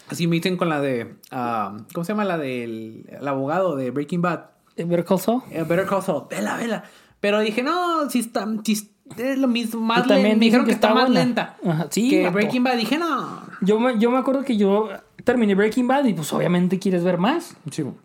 Así 0.09 0.27
me 0.27 0.37
dicen 0.37 0.57
con 0.57 0.69
la 0.69 0.81
de. 0.81 1.17
ah, 1.31 1.77
¿Cómo 1.93 2.05
se 2.05 2.13
llama 2.13 2.25
la 2.25 2.39
del 2.39 3.07
el 3.09 3.29
abogado 3.29 3.77
de 3.77 3.91
Breaking 3.91 4.23
Bad? 4.23 4.47
Eh, 4.77 4.85
Better 4.85 5.05
Call 5.05 5.21
Saul. 5.21 5.43
Eh, 5.51 5.65
Better 5.69 5.87
Call 5.87 6.03
Saul. 6.03 6.25
Vela, 6.31 6.57
vela. 6.57 6.85
Pero 7.21 7.41
dije, 7.41 7.63
no, 7.63 8.09
si 8.09 8.21
está. 8.21 8.47
si 8.65 8.91
es 9.17 9.39
lo 9.39 9.49
mismo. 9.49 9.81
Más 9.81 10.07
lenta. 10.07 10.23
Me 10.23 10.37
dijeron 10.37 10.65
que, 10.65 10.71
que 10.71 10.75
está, 10.75 10.89
está 10.89 11.01
más 11.01 11.11
lenta. 11.11 11.57
Ajá, 11.65 11.89
sí, 11.91 12.11
Que. 12.11 12.31
Breaking 12.31 12.63
Bad. 12.63 12.77
Dije, 12.77 12.99
no. 12.99 13.43
Yo 13.63 13.81
me, 13.81 13.99
yo 13.99 14.11
me 14.11 14.19
acuerdo 14.19 14.45
que 14.45 14.57
yo 14.57 14.89
terminé 15.27 15.57
Breaking 15.57 15.89
Bad 15.89 16.05
y 16.05 16.15
pues 16.15 16.33
obviamente 16.33 16.79
quieres 16.79 17.03
ver 17.03 17.19
más. 17.19 17.57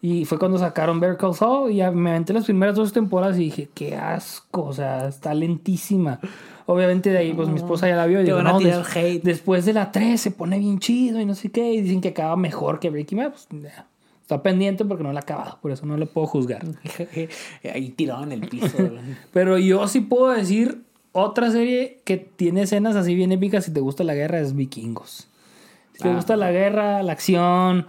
Y 0.01 0.25
fue 0.25 0.39
cuando 0.39 0.57
sacaron 0.57 0.99
Better 0.99 1.17
Call 1.17 1.35
Saul 1.35 1.71
y 1.71 1.75
me 1.91 2.09
aventé 2.09 2.33
las 2.33 2.45
primeras 2.45 2.75
dos 2.75 2.91
temporadas 2.91 3.37
y 3.37 3.45
dije, 3.45 3.69
qué 3.75 3.95
asco, 3.95 4.63
o 4.63 4.73
sea, 4.73 5.07
está 5.07 5.33
lentísima. 5.35 6.19
Obviamente 6.65 7.11
de 7.11 7.19
ahí, 7.19 7.33
pues 7.33 7.47
mi 7.47 7.57
esposa 7.57 7.87
ya 7.87 7.95
la 7.95 8.07
vio 8.07 8.21
y 8.21 8.23
digo, 8.23 8.41
no, 8.41 8.59
des- 8.59 8.95
hate". 8.95 9.21
después 9.23 9.65
de 9.65 9.73
la 9.73 9.91
3 9.91 10.19
se 10.19 10.31
pone 10.31 10.57
bien 10.57 10.79
chido 10.79 11.21
y 11.21 11.25
no 11.25 11.35
sé 11.35 11.51
qué, 11.51 11.73
y 11.73 11.81
dicen 11.81 12.01
que 12.01 12.09
acaba 12.09 12.35
mejor 12.35 12.79
que 12.79 12.89
Breaking 12.89 13.19
Bad. 13.19 13.33
Pues. 13.33 13.47
Está 14.23 14.41
pendiente 14.41 14.83
porque 14.83 15.03
no 15.03 15.13
la 15.13 15.19
ha 15.19 15.23
acabado, 15.23 15.59
por 15.61 15.71
eso 15.71 15.85
no 15.85 15.97
lo 15.97 16.07
puedo 16.07 16.25
juzgar. 16.25 16.65
Ahí 17.71 17.89
tirado 17.89 18.23
en 18.23 18.31
el 18.31 18.41
piso. 18.47 18.77
Pero 19.31 19.59
yo 19.59 19.87
sí 19.87 20.01
puedo 20.01 20.29
decir 20.29 20.81
otra 21.11 21.51
serie 21.51 21.99
que 22.03 22.17
tiene 22.17 22.63
escenas 22.63 22.95
así 22.95 23.13
bien 23.13 23.31
épicas 23.31 23.65
si 23.65 23.71
te 23.71 23.79
gusta 23.79 24.03
la 24.03 24.15
guerra 24.15 24.39
es 24.39 24.55
Vikingos. 24.55 25.27
Te 26.01 26.09
Ah. 26.09 26.15
gusta 26.15 26.35
la 26.35 26.51
guerra, 26.51 27.03
la 27.03 27.11
acción, 27.11 27.87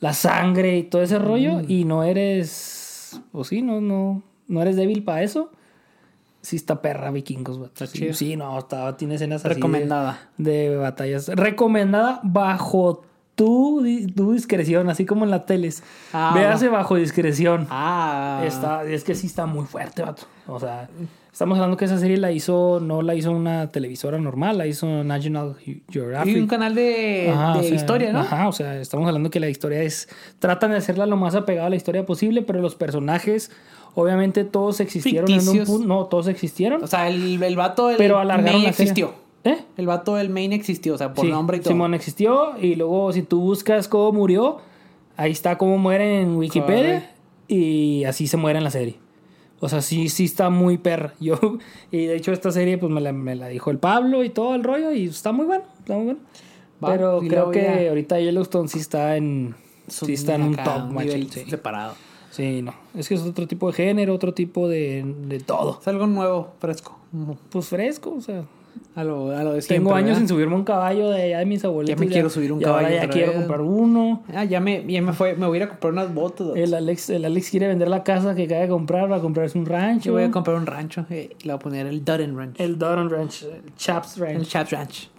la 0.00 0.12
sangre 0.12 0.76
y 0.78 0.82
todo 0.84 1.02
ese 1.02 1.18
rollo 1.18 1.54
Mm. 1.60 1.64
y 1.68 1.84
no 1.84 2.02
eres 2.04 3.20
o 3.32 3.44
sí, 3.44 3.62
no 3.62 3.80
no 3.80 4.22
no 4.48 4.60
eres 4.62 4.76
débil 4.76 5.02
para 5.04 5.22
eso. 5.22 5.50
Sí 6.42 6.56
está 6.56 6.82
perra 6.82 7.10
Vikingos. 7.10 7.58
Está 7.64 7.86
Sí, 7.86 7.98
chido. 8.00 8.12
sí, 8.12 8.36
no, 8.36 8.58
está, 8.58 8.96
tiene 8.98 9.14
escenas 9.14 9.40
así 9.40 9.48
de- 9.48 9.54
Recomendada. 9.54 10.28
De, 10.36 10.76
batallas. 10.76 11.28
Recomendada 11.28 12.20
bajo 12.22 13.02
tu, 13.34 13.82
tu 14.14 14.32
discreción, 14.34 14.90
así 14.90 15.06
como 15.06 15.24
en 15.24 15.30
las 15.30 15.46
teles. 15.46 15.82
Ah, 16.12 16.32
Véase 16.34 16.68
bajo 16.68 16.96
discreción. 16.96 17.66
Ah. 17.70 18.42
Está, 18.44 18.84
es 18.84 19.02
que 19.04 19.14
sí 19.14 19.26
está 19.26 19.46
muy 19.46 19.64
fuerte, 19.64 20.02
vato. 20.02 20.24
O 20.46 20.60
sea, 20.60 20.88
estamos 21.34 21.56
hablando 21.58 21.76
que 21.76 21.86
esa 21.86 21.98
serie 21.98 22.16
la 22.16 22.30
hizo, 22.30 22.78
no 22.80 23.02
la 23.02 23.16
hizo 23.16 23.32
una 23.32 23.72
televisora 23.72 24.18
normal, 24.18 24.56
la 24.56 24.68
hizo 24.68 25.02
National 25.02 25.56
Geographic. 25.90 26.36
Y 26.36 26.38
un 26.38 26.46
canal 26.46 26.76
de, 26.76 27.28
Ajá, 27.28 27.54
de 27.54 27.58
o 27.58 27.62
sea, 27.64 27.74
historia, 27.74 28.12
¿no? 28.12 28.20
Ajá, 28.20 28.46
o 28.46 28.52
sea, 28.52 28.80
estamos 28.80 29.08
hablando 29.08 29.30
que 29.30 29.40
la 29.40 29.48
historia 29.48 29.82
es. 29.82 30.08
Tratan 30.38 30.70
de 30.70 30.76
hacerla 30.76 31.06
lo 31.06 31.16
más 31.16 31.34
apegada 31.34 31.66
a 31.66 31.70
la 31.70 31.74
historia 31.74 32.06
posible, 32.06 32.42
pero 32.42 32.60
los 32.60 32.76
personajes, 32.76 33.50
obviamente, 33.96 34.44
todos 34.44 34.78
existieron 34.78 35.28
en 35.28 35.48
un 35.48 35.64
punto. 35.64 35.88
No, 35.88 36.06
todos 36.06 36.28
existieron. 36.28 36.84
O 36.84 36.86
sea, 36.86 37.08
el, 37.08 37.42
el 37.42 37.56
vato 37.56 37.88
del 37.88 37.96
pero 37.96 38.20
alargaron 38.20 38.60
main 38.60 38.68
existió. 38.70 39.14
¿Eh? 39.42 39.58
El 39.76 39.88
vato 39.88 40.14
del 40.14 40.30
main 40.30 40.52
existió, 40.52 40.94
o 40.94 40.98
sea, 40.98 41.14
por 41.14 41.24
Sí, 41.24 41.32
nombre 41.32 41.56
y 41.56 41.60
todo. 41.60 41.70
Simón 41.70 41.94
existió 41.94 42.56
y 42.60 42.76
luego 42.76 43.12
si 43.12 43.22
tú 43.22 43.40
buscas 43.40 43.88
cómo 43.88 44.12
murió, 44.12 44.58
ahí 45.16 45.32
está 45.32 45.58
cómo 45.58 45.78
muere 45.78 46.20
en 46.20 46.36
Wikipedia 46.36 47.10
y 47.48 48.04
así 48.04 48.28
se 48.28 48.36
muere 48.36 48.58
en 48.58 48.64
la 48.64 48.70
serie. 48.70 49.03
O 49.64 49.68
sea, 49.70 49.80
sí, 49.80 50.10
sí 50.10 50.24
está 50.26 50.50
muy 50.50 50.76
perra. 50.76 51.14
Yo, 51.20 51.38
y 51.90 52.04
de 52.04 52.16
hecho 52.16 52.32
esta 52.32 52.50
serie 52.52 52.76
pues 52.76 52.92
me 52.92 53.00
la, 53.00 53.12
me 53.14 53.34
la 53.34 53.48
dijo 53.48 53.70
el 53.70 53.78
Pablo 53.78 54.22
y 54.22 54.28
todo 54.28 54.54
el 54.54 54.62
rollo 54.62 54.92
y 54.92 55.06
está 55.06 55.32
muy 55.32 55.46
bueno, 55.46 55.64
está 55.78 55.94
muy 55.94 56.04
bueno. 56.04 56.20
Va, 56.84 56.88
Pero 56.90 57.20
creo 57.26 57.50
que 57.50 57.66
a- 57.66 57.88
ahorita 57.88 58.20
Yellowstone 58.20 58.68
sí 58.68 58.78
está 58.80 59.16
en, 59.16 59.54
Son 59.88 60.06
sí 60.06 60.12
está 60.12 60.34
en 60.34 60.42
un 60.42 60.56
top 60.56 60.90
un 60.90 60.96
nivel 60.96 61.30
sí. 61.30 61.44
separado. 61.48 61.94
Sí, 62.30 62.60
no. 62.60 62.74
Es 62.94 63.08
que 63.08 63.14
es 63.14 63.22
otro 63.22 63.46
tipo 63.46 63.68
de 63.68 63.72
género, 63.74 64.12
otro 64.12 64.34
tipo 64.34 64.68
de, 64.68 65.02
de 65.28 65.38
todo. 65.40 65.78
Es 65.80 65.88
algo 65.88 66.06
nuevo, 66.08 66.52
fresco. 66.58 66.98
Pues 67.48 67.68
fresco, 67.68 68.12
o 68.18 68.20
sea. 68.20 68.44
A 68.96 69.02
lo, 69.02 69.36
a 69.36 69.42
lo 69.42 69.54
de 69.54 69.60
siempre, 69.62 69.76
Tengo 69.78 69.94
años 69.94 70.06
¿verdad? 70.10 70.18
sin 70.20 70.28
subirme 70.28 70.54
un 70.54 70.62
caballo 70.64 71.10
de 71.10 71.22
allá 71.22 71.38
de 71.40 71.46
mis 71.46 71.64
abuelitos. 71.64 71.98
Ya 72.00 72.06
me 72.06 72.12
quiero 72.12 72.30
subir 72.30 72.52
un 72.52 72.64
ahora 72.64 72.82
caballo 72.88 72.96
ya 73.02 73.08
quiero 73.10 73.28
vez. 73.32 73.38
comprar 73.38 73.60
uno. 73.60 74.22
Ah, 74.32 74.44
ya 74.44 74.60
me, 74.60 74.84
ya 74.86 75.02
me 75.02 75.12
fue. 75.12 75.34
Me 75.34 75.46
voy 75.46 75.56
a 75.58 75.62
ir 75.62 75.62
a 75.64 75.68
comprar 75.70 75.92
unas 75.92 76.14
botas. 76.14 76.48
El 76.54 76.72
Alex, 76.74 77.10
el 77.10 77.24
Alex 77.24 77.50
quiere 77.50 77.66
vender 77.66 77.88
la 77.88 78.04
casa 78.04 78.36
que 78.36 78.44
acaba 78.44 78.60
de 78.60 78.68
comprar 78.68 79.08
para 79.08 79.20
comprarse 79.20 79.58
un 79.58 79.66
rancho. 79.66 80.06
Yo 80.06 80.12
voy 80.12 80.22
a 80.22 80.30
comprar 80.30 80.56
un 80.56 80.66
rancho. 80.66 81.06
eh, 81.10 81.30
le 81.42 81.52
voy 81.52 81.56
a 81.56 81.58
poner 81.58 81.86
el 81.88 82.04
Dutton 82.04 82.36
Ranch. 82.38 82.60
El 82.60 82.78
Doran 82.78 83.10
Ranch, 83.10 83.42
el 83.42 83.74
Chaps 83.76 84.18
Ranch. 84.18 84.36
El 84.36 84.46
Chaps 84.46 84.70
Ranch. 84.70 85.10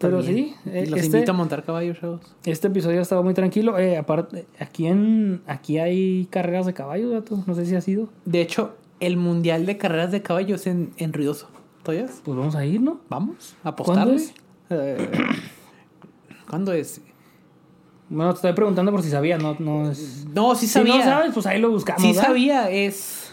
Pero 0.00 0.22
sí, 0.22 0.54
eh, 0.66 0.84
los 0.86 1.00
este- 1.00 1.16
invito 1.16 1.30
a 1.32 1.34
montar 1.34 1.64
caballos, 1.64 1.98
chavos. 1.98 2.20
Este 2.44 2.66
episodio 2.66 2.98
ha 2.98 3.02
estado 3.02 3.22
muy 3.22 3.32
tranquilo. 3.32 3.78
Eh, 3.78 3.96
aparte, 3.96 4.44
aquí 4.58 4.86
en 4.86 5.40
aquí 5.46 5.78
hay 5.78 6.26
carreras 6.30 6.66
de 6.66 6.74
caballos, 6.74 7.10
gato. 7.10 7.42
No 7.46 7.54
sé 7.54 7.64
si 7.64 7.74
ha 7.74 7.80
sido. 7.80 8.10
De 8.26 8.42
hecho, 8.42 8.74
el 9.00 9.16
mundial 9.16 9.64
de 9.64 9.78
carreras 9.78 10.12
de 10.12 10.20
caballos 10.20 10.66
en, 10.66 10.90
en 10.98 11.14
Ruidoso. 11.14 11.48
Pues 11.88 12.36
vamos 12.36 12.54
a 12.54 12.66
ir, 12.66 12.82
¿no? 12.82 13.00
¿Vamos? 13.08 13.54
¿A 13.64 13.70
apostarle? 13.70 14.02
¿Cuándo 14.04 14.14
es? 14.14 14.34
Eh, 14.68 15.10
¿Cuándo 16.50 16.72
es? 16.74 17.00
Bueno, 18.10 18.32
te 18.32 18.36
estoy 18.36 18.52
preguntando 18.52 18.92
por 18.92 19.02
si 19.02 19.08
sabía, 19.08 19.38
no, 19.38 19.56
no 19.58 19.90
es. 19.90 20.26
No, 20.34 20.54
sí 20.54 20.66
Si 20.66 20.72
sabía. 20.74 20.96
no 20.98 21.02
sabes, 21.02 21.32
pues 21.32 21.46
ahí 21.46 21.58
lo 21.58 21.70
buscamos. 21.70 22.02
sí 22.02 22.08
¿verdad? 22.08 22.22
sabía, 22.24 22.70
es... 22.70 23.32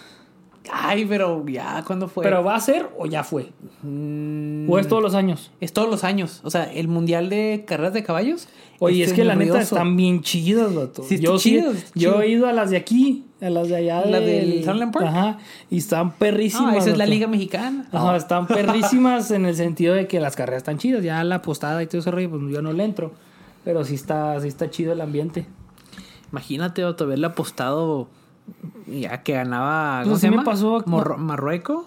Ay, 0.71 1.05
pero 1.05 1.45
ya, 1.47 1.83
¿cuándo 1.85 2.07
fue? 2.07 2.23
Pero 2.23 2.43
va 2.45 2.55
a 2.55 2.59
ser 2.61 2.89
o 2.97 3.05
ya 3.05 3.23
fue. 3.25 3.51
Mm, 3.83 4.67
O 4.69 4.79
es 4.79 4.87
todos 4.87 5.03
los 5.03 5.13
años. 5.15 5.51
es 5.59 5.73
todos 5.73 5.89
los 5.89 6.03
años. 6.05 6.39
O 6.43 6.49
sea, 6.49 6.63
el 6.73 6.87
mundial 6.87 7.29
de 7.29 7.65
carreras 7.67 7.93
de 7.93 8.03
caballos. 8.03 8.47
Oye, 8.79 9.03
es 9.03 9.09
este, 9.09 9.21
que 9.21 9.25
la 9.25 9.35
neta 9.35 9.61
están 9.61 9.95
bien 9.95 10.21
chidas, 10.21 10.73
vato. 10.73 11.03
Sí, 11.03 11.19
yo 11.19 11.37
chido, 11.37 11.71
sí, 11.73 11.77
está 11.77 11.91
yo 11.99 12.21
he 12.21 12.29
ido 12.29 12.47
a 12.47 12.53
las 12.53 12.71
de 12.71 12.77
aquí, 12.77 13.25
a 13.41 13.49
las 13.49 13.67
de 13.67 13.75
allá 13.75 14.05
¿La 14.05 14.19
del- 14.19 14.51
del 14.51 14.63
Sunland 14.63 14.93
Park? 14.93 15.05
Ajá. 15.07 15.37
Y 15.69 15.77
están 15.77 16.11
perrísimas. 16.13 16.73
Ah, 16.75 16.77
esa 16.77 16.89
es 16.91 16.97
la. 16.97 17.05
Liga 17.05 17.27
Mexicana. 17.27 17.87
Ajá, 17.91 18.15
están 18.15 18.47
perrísimas 18.47 19.31
en 19.31 19.45
el 19.45 19.55
sentido 19.55 19.93
de 19.93 20.07
que 20.07 20.19
las 20.19 20.35
carreras 20.35 20.59
están 20.59 20.77
chidas. 20.77 21.03
Ya 21.03 21.23
la 21.23 21.41
postada 21.41 21.81
y 21.83 21.87
todo 21.87 21.99
ese 21.99 22.11
rollo, 22.11 22.29
pues 22.29 22.41
yo 22.51 22.61
no 22.61 22.71
le 22.73 22.83
entro. 22.83 23.11
Pero 23.63 23.83
sí 23.83 23.95
está, 23.95 24.39
sí 24.41 24.47
está 24.47 24.69
chido 24.69 24.93
el 24.93 25.01
ambiente. 25.01 25.45
Imagínate, 26.31 26.83
Otto, 26.85 27.03
haberle 27.05 27.27
apostado 27.27 28.07
ya 28.87 29.23
que 29.23 29.33
ganaba. 29.33 29.97
Pues 29.99 30.07
¿Cómo 30.07 30.17
se 30.19 30.29
me 30.29 30.37
llama? 30.37 30.43
pasó- 30.51 30.83
Morro- 30.85 31.17
Marruecos. 31.17 31.85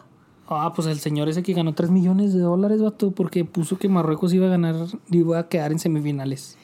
Ah, 0.51 0.73
pues 0.75 0.89
el 0.89 0.99
señor 0.99 1.29
ese 1.29 1.43
que 1.43 1.53
ganó 1.53 1.75
3 1.75 1.91
millones 1.91 2.33
de 2.33 2.41
dólares, 2.41 2.81
vato, 2.83 3.11
porque 3.11 3.45
puso 3.45 3.79
que 3.79 3.89
Marruecos 3.91 4.33
iba 4.33 4.47
a 4.47 4.51
ganar, 4.51 4.77
iba 5.11 5.39
a 5.39 5.49
quedar 5.49 5.73
en 5.73 5.79
semifinales. 5.79 6.57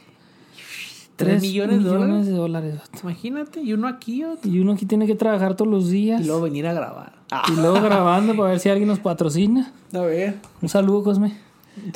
¿Tres 1.17 1.29
Tres 1.39 1.43
millones 1.43 1.85
de 1.85 1.89
dólares? 1.91 2.27
de 2.27 2.33
dólares, 2.33 2.75
vato. 2.79 2.99
Imagínate, 3.05 3.61
y 3.61 3.73
uno 3.73 3.87
aquí 3.87 4.25
Otto, 4.25 4.49
Y 4.49 4.59
uno 4.59 4.73
aquí 4.73 4.85
tiene 4.85 5.07
que 5.07 5.15
trabajar 5.15 5.55
todos 5.55 5.71
los 5.71 5.89
días. 5.89 6.21
y 6.21 6.25
luego 6.25 6.43
venir 6.43 6.67
a 6.67 6.73
grabar. 6.73 7.13
Ah, 7.31 7.43
Y 7.49 7.53
luego 7.61 7.75
grabando 7.81 8.35
para 8.37 8.51
ver 8.51 8.61
si 8.61 8.69
alguien 8.69 8.89
nos 8.89 8.99
patrocina. 8.99 9.73
a 9.93 9.99
ver. 10.01 10.35
Un 10.61 10.69
saludo, 10.69 11.05
Cosme. 11.05 11.37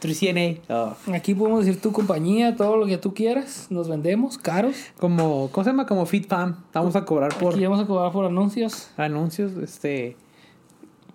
3CNA. 0.00 0.60
Oh. 0.68 0.94
Aquí 1.12 1.34
podemos 1.34 1.64
decir 1.64 1.80
tu 1.80 1.92
compañía, 1.92 2.56
todo 2.56 2.76
lo 2.76 2.86
que 2.86 2.98
tú 2.98 3.14
quieras. 3.14 3.66
Nos 3.70 3.88
vendemos, 3.88 4.38
caros. 4.38 4.76
Como, 4.98 5.48
¿cómo 5.52 5.64
se 5.64 5.70
llama? 5.70 5.86
Como 5.86 6.06
FitFam. 6.06 6.56
Vamos 6.72 6.96
a 6.96 7.04
cobrar 7.04 7.34
por 7.36 7.54
Aquí 7.54 7.64
vamos 7.64 7.80
a 7.80 7.86
cobrar 7.86 8.12
por 8.12 8.24
anuncios. 8.26 8.90
anuncios. 8.96 9.52
Este. 9.56 10.16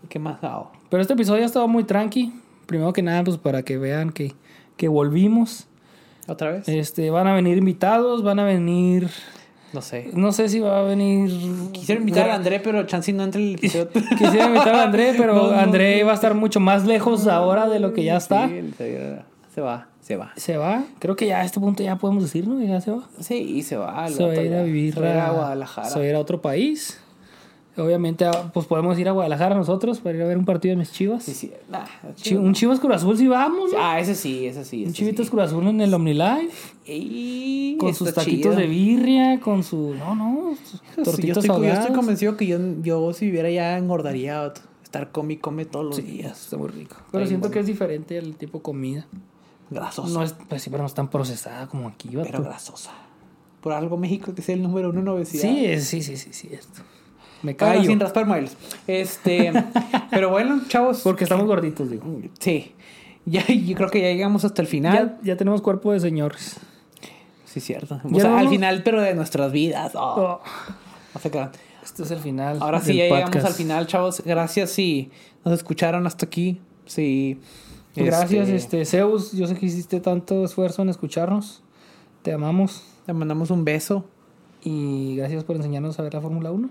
¿Qué 0.09 0.19
más 0.19 0.43
hago? 0.43 0.71
Pero 0.89 1.01
este 1.01 1.13
episodio 1.13 1.43
ha 1.43 1.45
estado 1.45 1.67
muy 1.67 1.83
tranqui. 1.83 2.33
Primero 2.65 2.91
que 2.93 3.01
nada, 3.01 3.23
pues 3.23 3.37
para 3.37 3.63
que 3.63 3.77
vean 3.77 4.11
que, 4.11 4.33
que 4.77 4.87
volvimos. 4.87 5.67
¿Otra 6.27 6.51
vez? 6.51 6.67
Este, 6.69 7.09
van 7.09 7.27
a 7.27 7.33
venir 7.33 7.57
invitados, 7.57 8.23
van 8.23 8.39
a 8.39 8.43
venir. 8.45 9.09
No 9.73 9.81
sé. 9.81 10.09
No 10.13 10.31
sé 10.33 10.49
si 10.49 10.59
va 10.59 10.79
a 10.79 10.83
venir. 10.83 11.31
Quisiera 11.71 11.99
invitar 11.99 12.29
a 12.29 12.35
André, 12.35 12.59
pero 12.59 12.83
Chansey 12.85 13.13
no 13.13 13.23
entra 13.23 13.39
en 13.41 13.47
el 13.49 13.55
episodio. 13.55 13.89
Quisiera 14.17 14.45
invitar 14.47 14.75
a 14.75 14.83
André, 14.83 15.13
pero 15.17 15.33
No, 15.35 15.51
no, 15.51 15.57
André 15.59 16.03
va 16.03 16.11
a 16.11 16.15
estar 16.15 16.33
mucho 16.35 16.59
más 16.59 16.85
lejos 16.85 17.27
ahora 17.27 17.67
de 17.69 17.79
lo 17.79 17.93
que 17.93 18.03
ya 18.03 18.17
está. 18.17 18.47
Sí, 18.49 18.73
se- 18.77 19.61
va, 19.61 19.87
se 20.01 20.15
va. 20.17 20.31
Se 20.35 20.57
va. 20.57 20.83
Creo 20.99 21.15
que 21.15 21.27
ya 21.27 21.39
a 21.41 21.45
este 21.45 21.59
punto 21.59 21.83
ya 21.83 21.95
podemos 21.97 22.23
decir, 22.23 22.47
¿no? 22.47 22.61
Ya 22.61 22.81
se 22.81 22.91
va. 22.91 23.03
Sí, 23.19 23.35
y 23.35 23.63
se 23.63 23.77
va. 23.77 24.07
Se 24.09 24.23
va 24.23 24.31
a 24.31 24.41
ir 24.41 24.53
a 24.53 24.63
vivir 24.63 24.97
a, 24.99 25.31
Guadalajara. 25.31 25.89
se 25.89 25.99
va 25.99 26.05
a 26.05 26.07
ir 26.07 26.15
a 26.15 26.19
otro 26.19 26.41
país. 26.41 26.99
Obviamente, 27.77 28.25
ah, 28.25 28.51
pues 28.53 28.65
podemos 28.65 28.99
ir 28.99 29.07
a 29.07 29.11
Guadalajara 29.13 29.55
nosotros 29.55 29.99
para 30.01 30.17
ir 30.17 30.23
a 30.23 30.27
ver 30.27 30.37
un 30.37 30.43
partido 30.43 30.73
de 30.73 30.77
mis 30.77 30.91
chivas. 30.91 31.23
Sí, 31.23 31.33
sí. 31.33 31.51
Nah, 31.69 31.85
un 32.37 32.53
Chivas 32.53 32.79
Cruz 32.81 32.95
Azul, 32.95 33.17
si 33.17 33.27
vamos. 33.29 33.71
¿no? 33.71 33.77
Ah, 33.81 33.97
ese 33.99 34.13
sí, 34.13 34.45
ese 34.45 34.65
sí. 34.65 34.81
un 34.83 34.87
ese 34.89 34.93
Chivitos 34.97 35.27
sí. 35.27 35.31
Cruz 35.31 35.43
Azul 35.43 35.65
en 35.67 35.79
el 35.79 35.93
OmniLife. 35.93 36.73
Y 36.85 37.77
Con 37.77 37.95
sus 37.95 38.13
taquitos 38.13 38.51
chido. 38.53 38.55
de 38.55 38.67
birria, 38.67 39.39
con 39.39 39.63
su. 39.63 39.95
No, 39.95 40.15
no. 40.15 40.55
sus 41.03 41.15
Sí, 41.15 41.27
yo, 41.27 41.33
estoy, 41.39 41.47
yo 41.47 41.73
estoy 41.73 41.95
convencido 41.95 42.35
que 42.35 42.45
yo, 42.45 42.57
yo 42.81 43.13
si 43.13 43.25
viviera 43.25 43.49
ya 43.49 43.77
engordaría. 43.77 44.51
Estar 44.83 45.09
come 45.13 45.35
y 45.35 45.37
come 45.37 45.63
todos 45.63 45.85
los 45.85 45.95
Sí, 45.95 46.01
días. 46.01 46.41
está 46.43 46.57
muy 46.57 46.67
rico. 46.67 46.97
Pero 47.13 47.25
siento 47.25 47.47
bueno. 47.47 47.53
que 47.53 47.59
es 47.61 47.65
diferente 47.65 48.17
el 48.17 48.35
tipo 48.35 48.57
de 48.57 48.63
comida. 48.63 49.07
Grasosa. 49.69 50.13
No 50.13 50.21
es, 50.21 50.33
pues 50.49 50.61
sí, 50.61 50.69
pero 50.69 50.83
no 50.83 50.87
es 50.87 50.93
tan 50.93 51.09
procesada 51.09 51.67
como 51.67 51.87
aquí, 51.87 52.09
pero 52.11 52.43
grasosa. 52.43 52.91
Por 53.61 53.71
algo 53.71 53.95
México 53.95 54.35
que 54.35 54.41
sea 54.41 54.55
el 54.55 54.63
número 54.63 54.89
uno 54.89 54.99
en 54.99 55.07
obesidad. 55.07 55.43
Sí, 55.43 55.65
es- 55.65 55.85
sí, 55.87 56.01
sí, 56.01 56.17
sí, 56.17 56.33
sí. 56.33 56.49
Esto. 56.51 56.81
Me 57.43 57.53
Bueno, 57.53 57.73
callo. 57.75 57.83
sin 57.83 57.99
raspar 57.99 58.25
muebles. 58.25 58.55
Este, 58.87 59.51
pero 60.11 60.29
bueno, 60.29 60.61
chavos. 60.67 61.01
Porque 61.03 61.23
estamos 61.23 61.45
gorditos, 61.47 61.89
digo. 61.89 62.03
Sí. 62.39 62.73
Ya, 63.25 63.45
yo 63.47 63.75
creo 63.75 63.89
que 63.89 64.01
ya 64.01 64.07
llegamos 64.07 64.45
hasta 64.45 64.61
el 64.61 64.67
final. 64.67 65.17
Ya, 65.21 65.33
ya 65.33 65.37
tenemos 65.37 65.61
cuerpo 65.61 65.91
de 65.91 65.99
señores. 65.99 66.57
Sí, 67.45 67.59
cierto. 67.59 67.99
O 68.03 68.09
Ya 68.09 68.21
sea, 68.21 68.39
al 68.39 68.49
final, 68.49 68.81
pero 68.83 69.01
de 69.01 69.13
nuestras 69.13 69.51
vidas. 69.51 69.93
Oh, 69.95 70.39
Oh, 71.13 71.49
este 71.83 72.03
es 72.03 72.11
el 72.11 72.19
final. 72.19 72.57
Ahora 72.61 72.79
sí, 72.79 72.95
ya 72.95 73.03
llegamos 73.05 73.35
al 73.35 73.53
final, 73.53 73.85
chavos. 73.87 74.21
Gracias 74.25 74.69
si 74.71 75.11
nos 75.43 75.53
escucharon 75.55 76.07
hasta 76.07 76.25
aquí. 76.25 76.61
Sí. 76.85 77.39
Gracias, 77.95 78.47
Este, 78.47 78.81
este, 78.81 78.85
Zeus. 78.85 79.33
Yo 79.33 79.47
sé 79.47 79.55
que 79.55 79.65
hiciste 79.65 79.99
tanto 79.99 80.45
esfuerzo 80.45 80.81
en 80.83 80.89
escucharnos. 80.89 81.61
Te 82.21 82.31
amamos. 82.31 82.83
Te 83.05 83.13
mandamos 83.13 83.51
un 83.51 83.65
beso. 83.65 84.05
Y 84.63 85.15
gracias 85.17 85.43
por 85.43 85.55
enseñarnos 85.57 85.99
a 85.99 86.03
ver 86.03 86.13
la 86.13 86.21
Fórmula 86.21 86.51
1. 86.51 86.69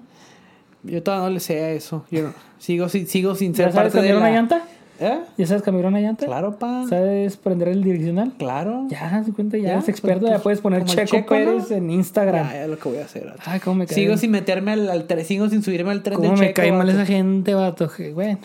Yo 0.82 1.02
todavía 1.02 1.28
no 1.28 1.34
le 1.34 1.40
sé 1.40 1.60
a 1.62 1.70
eso. 1.72 2.04
Yo 2.10 2.22
no- 2.22 2.34
sigo, 2.58 2.88
sin- 2.88 3.06
sigo 3.06 3.34
sin 3.34 3.54
ser 3.54 3.66
¿Ya 3.66 3.72
sabes 3.72 3.92
parte 3.92 4.02
de 4.06 4.12
cambiar 4.12 4.14
la... 4.16 4.30
una 4.30 4.40
llanta? 4.40 4.62
¿Eh? 5.02 5.18
¿Ya 5.38 5.46
sabes 5.46 5.62
cambiar 5.62 5.86
una 5.86 5.98
llanta? 6.00 6.26
Claro, 6.26 6.58
pa. 6.58 6.84
¿Sabes 6.86 7.38
prender 7.38 7.68
el 7.68 7.82
direccional? 7.82 8.32
Claro. 8.38 8.86
Ya, 8.90 9.24
se 9.24 9.32
cuenta, 9.32 9.56
ya, 9.56 9.62
Ya, 9.68 9.72
eres 9.74 9.88
experto. 9.88 10.20
pues, 10.26 10.32
ya 10.32 10.38
puedes 10.42 10.60
poner 10.60 10.84
Checo. 10.84 11.24
Pérez 11.26 11.70
en 11.70 11.90
Instagram. 11.90 12.46
Ya, 12.50 12.54
ya 12.60 12.66
lo 12.66 12.78
que 12.78 12.88
voy 12.90 12.98
a 12.98 13.04
hacer. 13.06 13.24
vato. 13.26 13.40
Ay, 13.46 13.60
cómo 13.60 13.76
me 13.76 13.86
cae. 13.86 13.94
Sigo 13.94 14.16
sin 14.18 14.30
meterme 14.30 14.72
al, 14.72 14.90
al 14.90 15.06
tren, 15.06 15.24
sigo 15.24 15.48
sin 15.48 15.62
subirme 15.62 15.90
al 15.92 16.02
tren 16.02 16.16
cómo 16.16 16.28
de 16.32 16.36
me 16.36 16.46
Checo. 16.48 16.56
cae 16.60 16.72
mal 16.72 16.88
esa 16.90 17.06
gente, 17.06 17.54
vato. 17.54 17.90
que, 17.90 18.12
Bueno, 18.12 18.40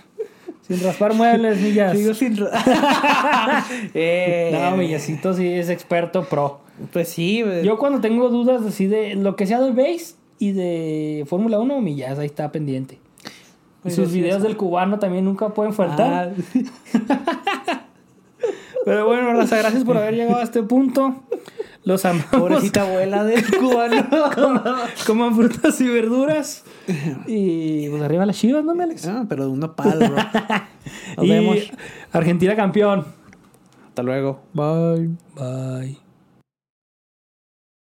sin 0.65 0.81
raspar 0.81 1.13
muebles, 1.13 1.59
millas. 1.59 1.91
Sigo 1.97 2.13
sin... 2.13 2.37
eh, 3.93 4.51
No, 4.53 4.77
Millasito 4.77 5.33
sí 5.33 5.47
es 5.47 5.69
experto 5.69 6.23
pro. 6.23 6.59
Pues 6.91 7.09
sí. 7.09 7.41
güey. 7.41 7.63
Yo 7.65 7.77
cuando 7.77 7.99
tengo 8.01 8.29
dudas 8.29 8.61
así 8.65 8.87
de 8.87 9.15
lo 9.15 9.35
que 9.35 9.45
sea 9.47 9.59
del 9.61 9.73
base 9.73 10.15
y 10.39 10.51
de 10.51 11.25
Fórmula 11.27 11.59
1, 11.59 11.81
Millas 11.81 12.19
ahí 12.19 12.25
está 12.27 12.51
pendiente. 12.51 12.99
Sus 13.87 14.11
videos 14.11 14.41
del 14.41 14.57
cubano 14.57 14.97
también 14.97 15.25
nunca 15.25 15.49
pueden 15.49 15.73
faltar. 15.73 16.33
Ah, 17.07 17.81
Pero 18.85 19.05
bueno, 19.07 19.33
Raza, 19.33 19.57
gracias 19.57 19.83
por 19.83 19.97
haber 19.97 20.13
llegado 20.13 20.39
a 20.39 20.43
este 20.43 20.61
punto. 20.63 21.23
Los 21.83 22.05
amamos. 22.05 22.27
pobrecita 22.31 22.81
abuela 22.81 23.23
del 23.23 23.43
cubano. 23.59 24.07
Coman 25.05 25.35
frutas 25.35 25.79
y 25.81 25.87
verduras. 25.87 26.63
Y 27.27 27.89
pues 27.89 28.01
arriba 28.01 28.25
las 28.25 28.37
chivas, 28.37 28.63
¿no, 28.63 28.71
Alex? 28.71 29.07
ah, 29.07 29.25
pero 29.29 29.45
de 29.45 29.51
una 29.51 29.75
pala, 29.75 30.09
bro. 30.09 30.17
Nos 31.17 31.25
y 31.25 31.29
vemos. 31.29 31.57
Argentina 32.11 32.55
campeón. 32.55 33.05
Hasta 33.87 34.03
luego. 34.03 34.41
Bye. 34.53 35.09
Bye. 35.35 36.04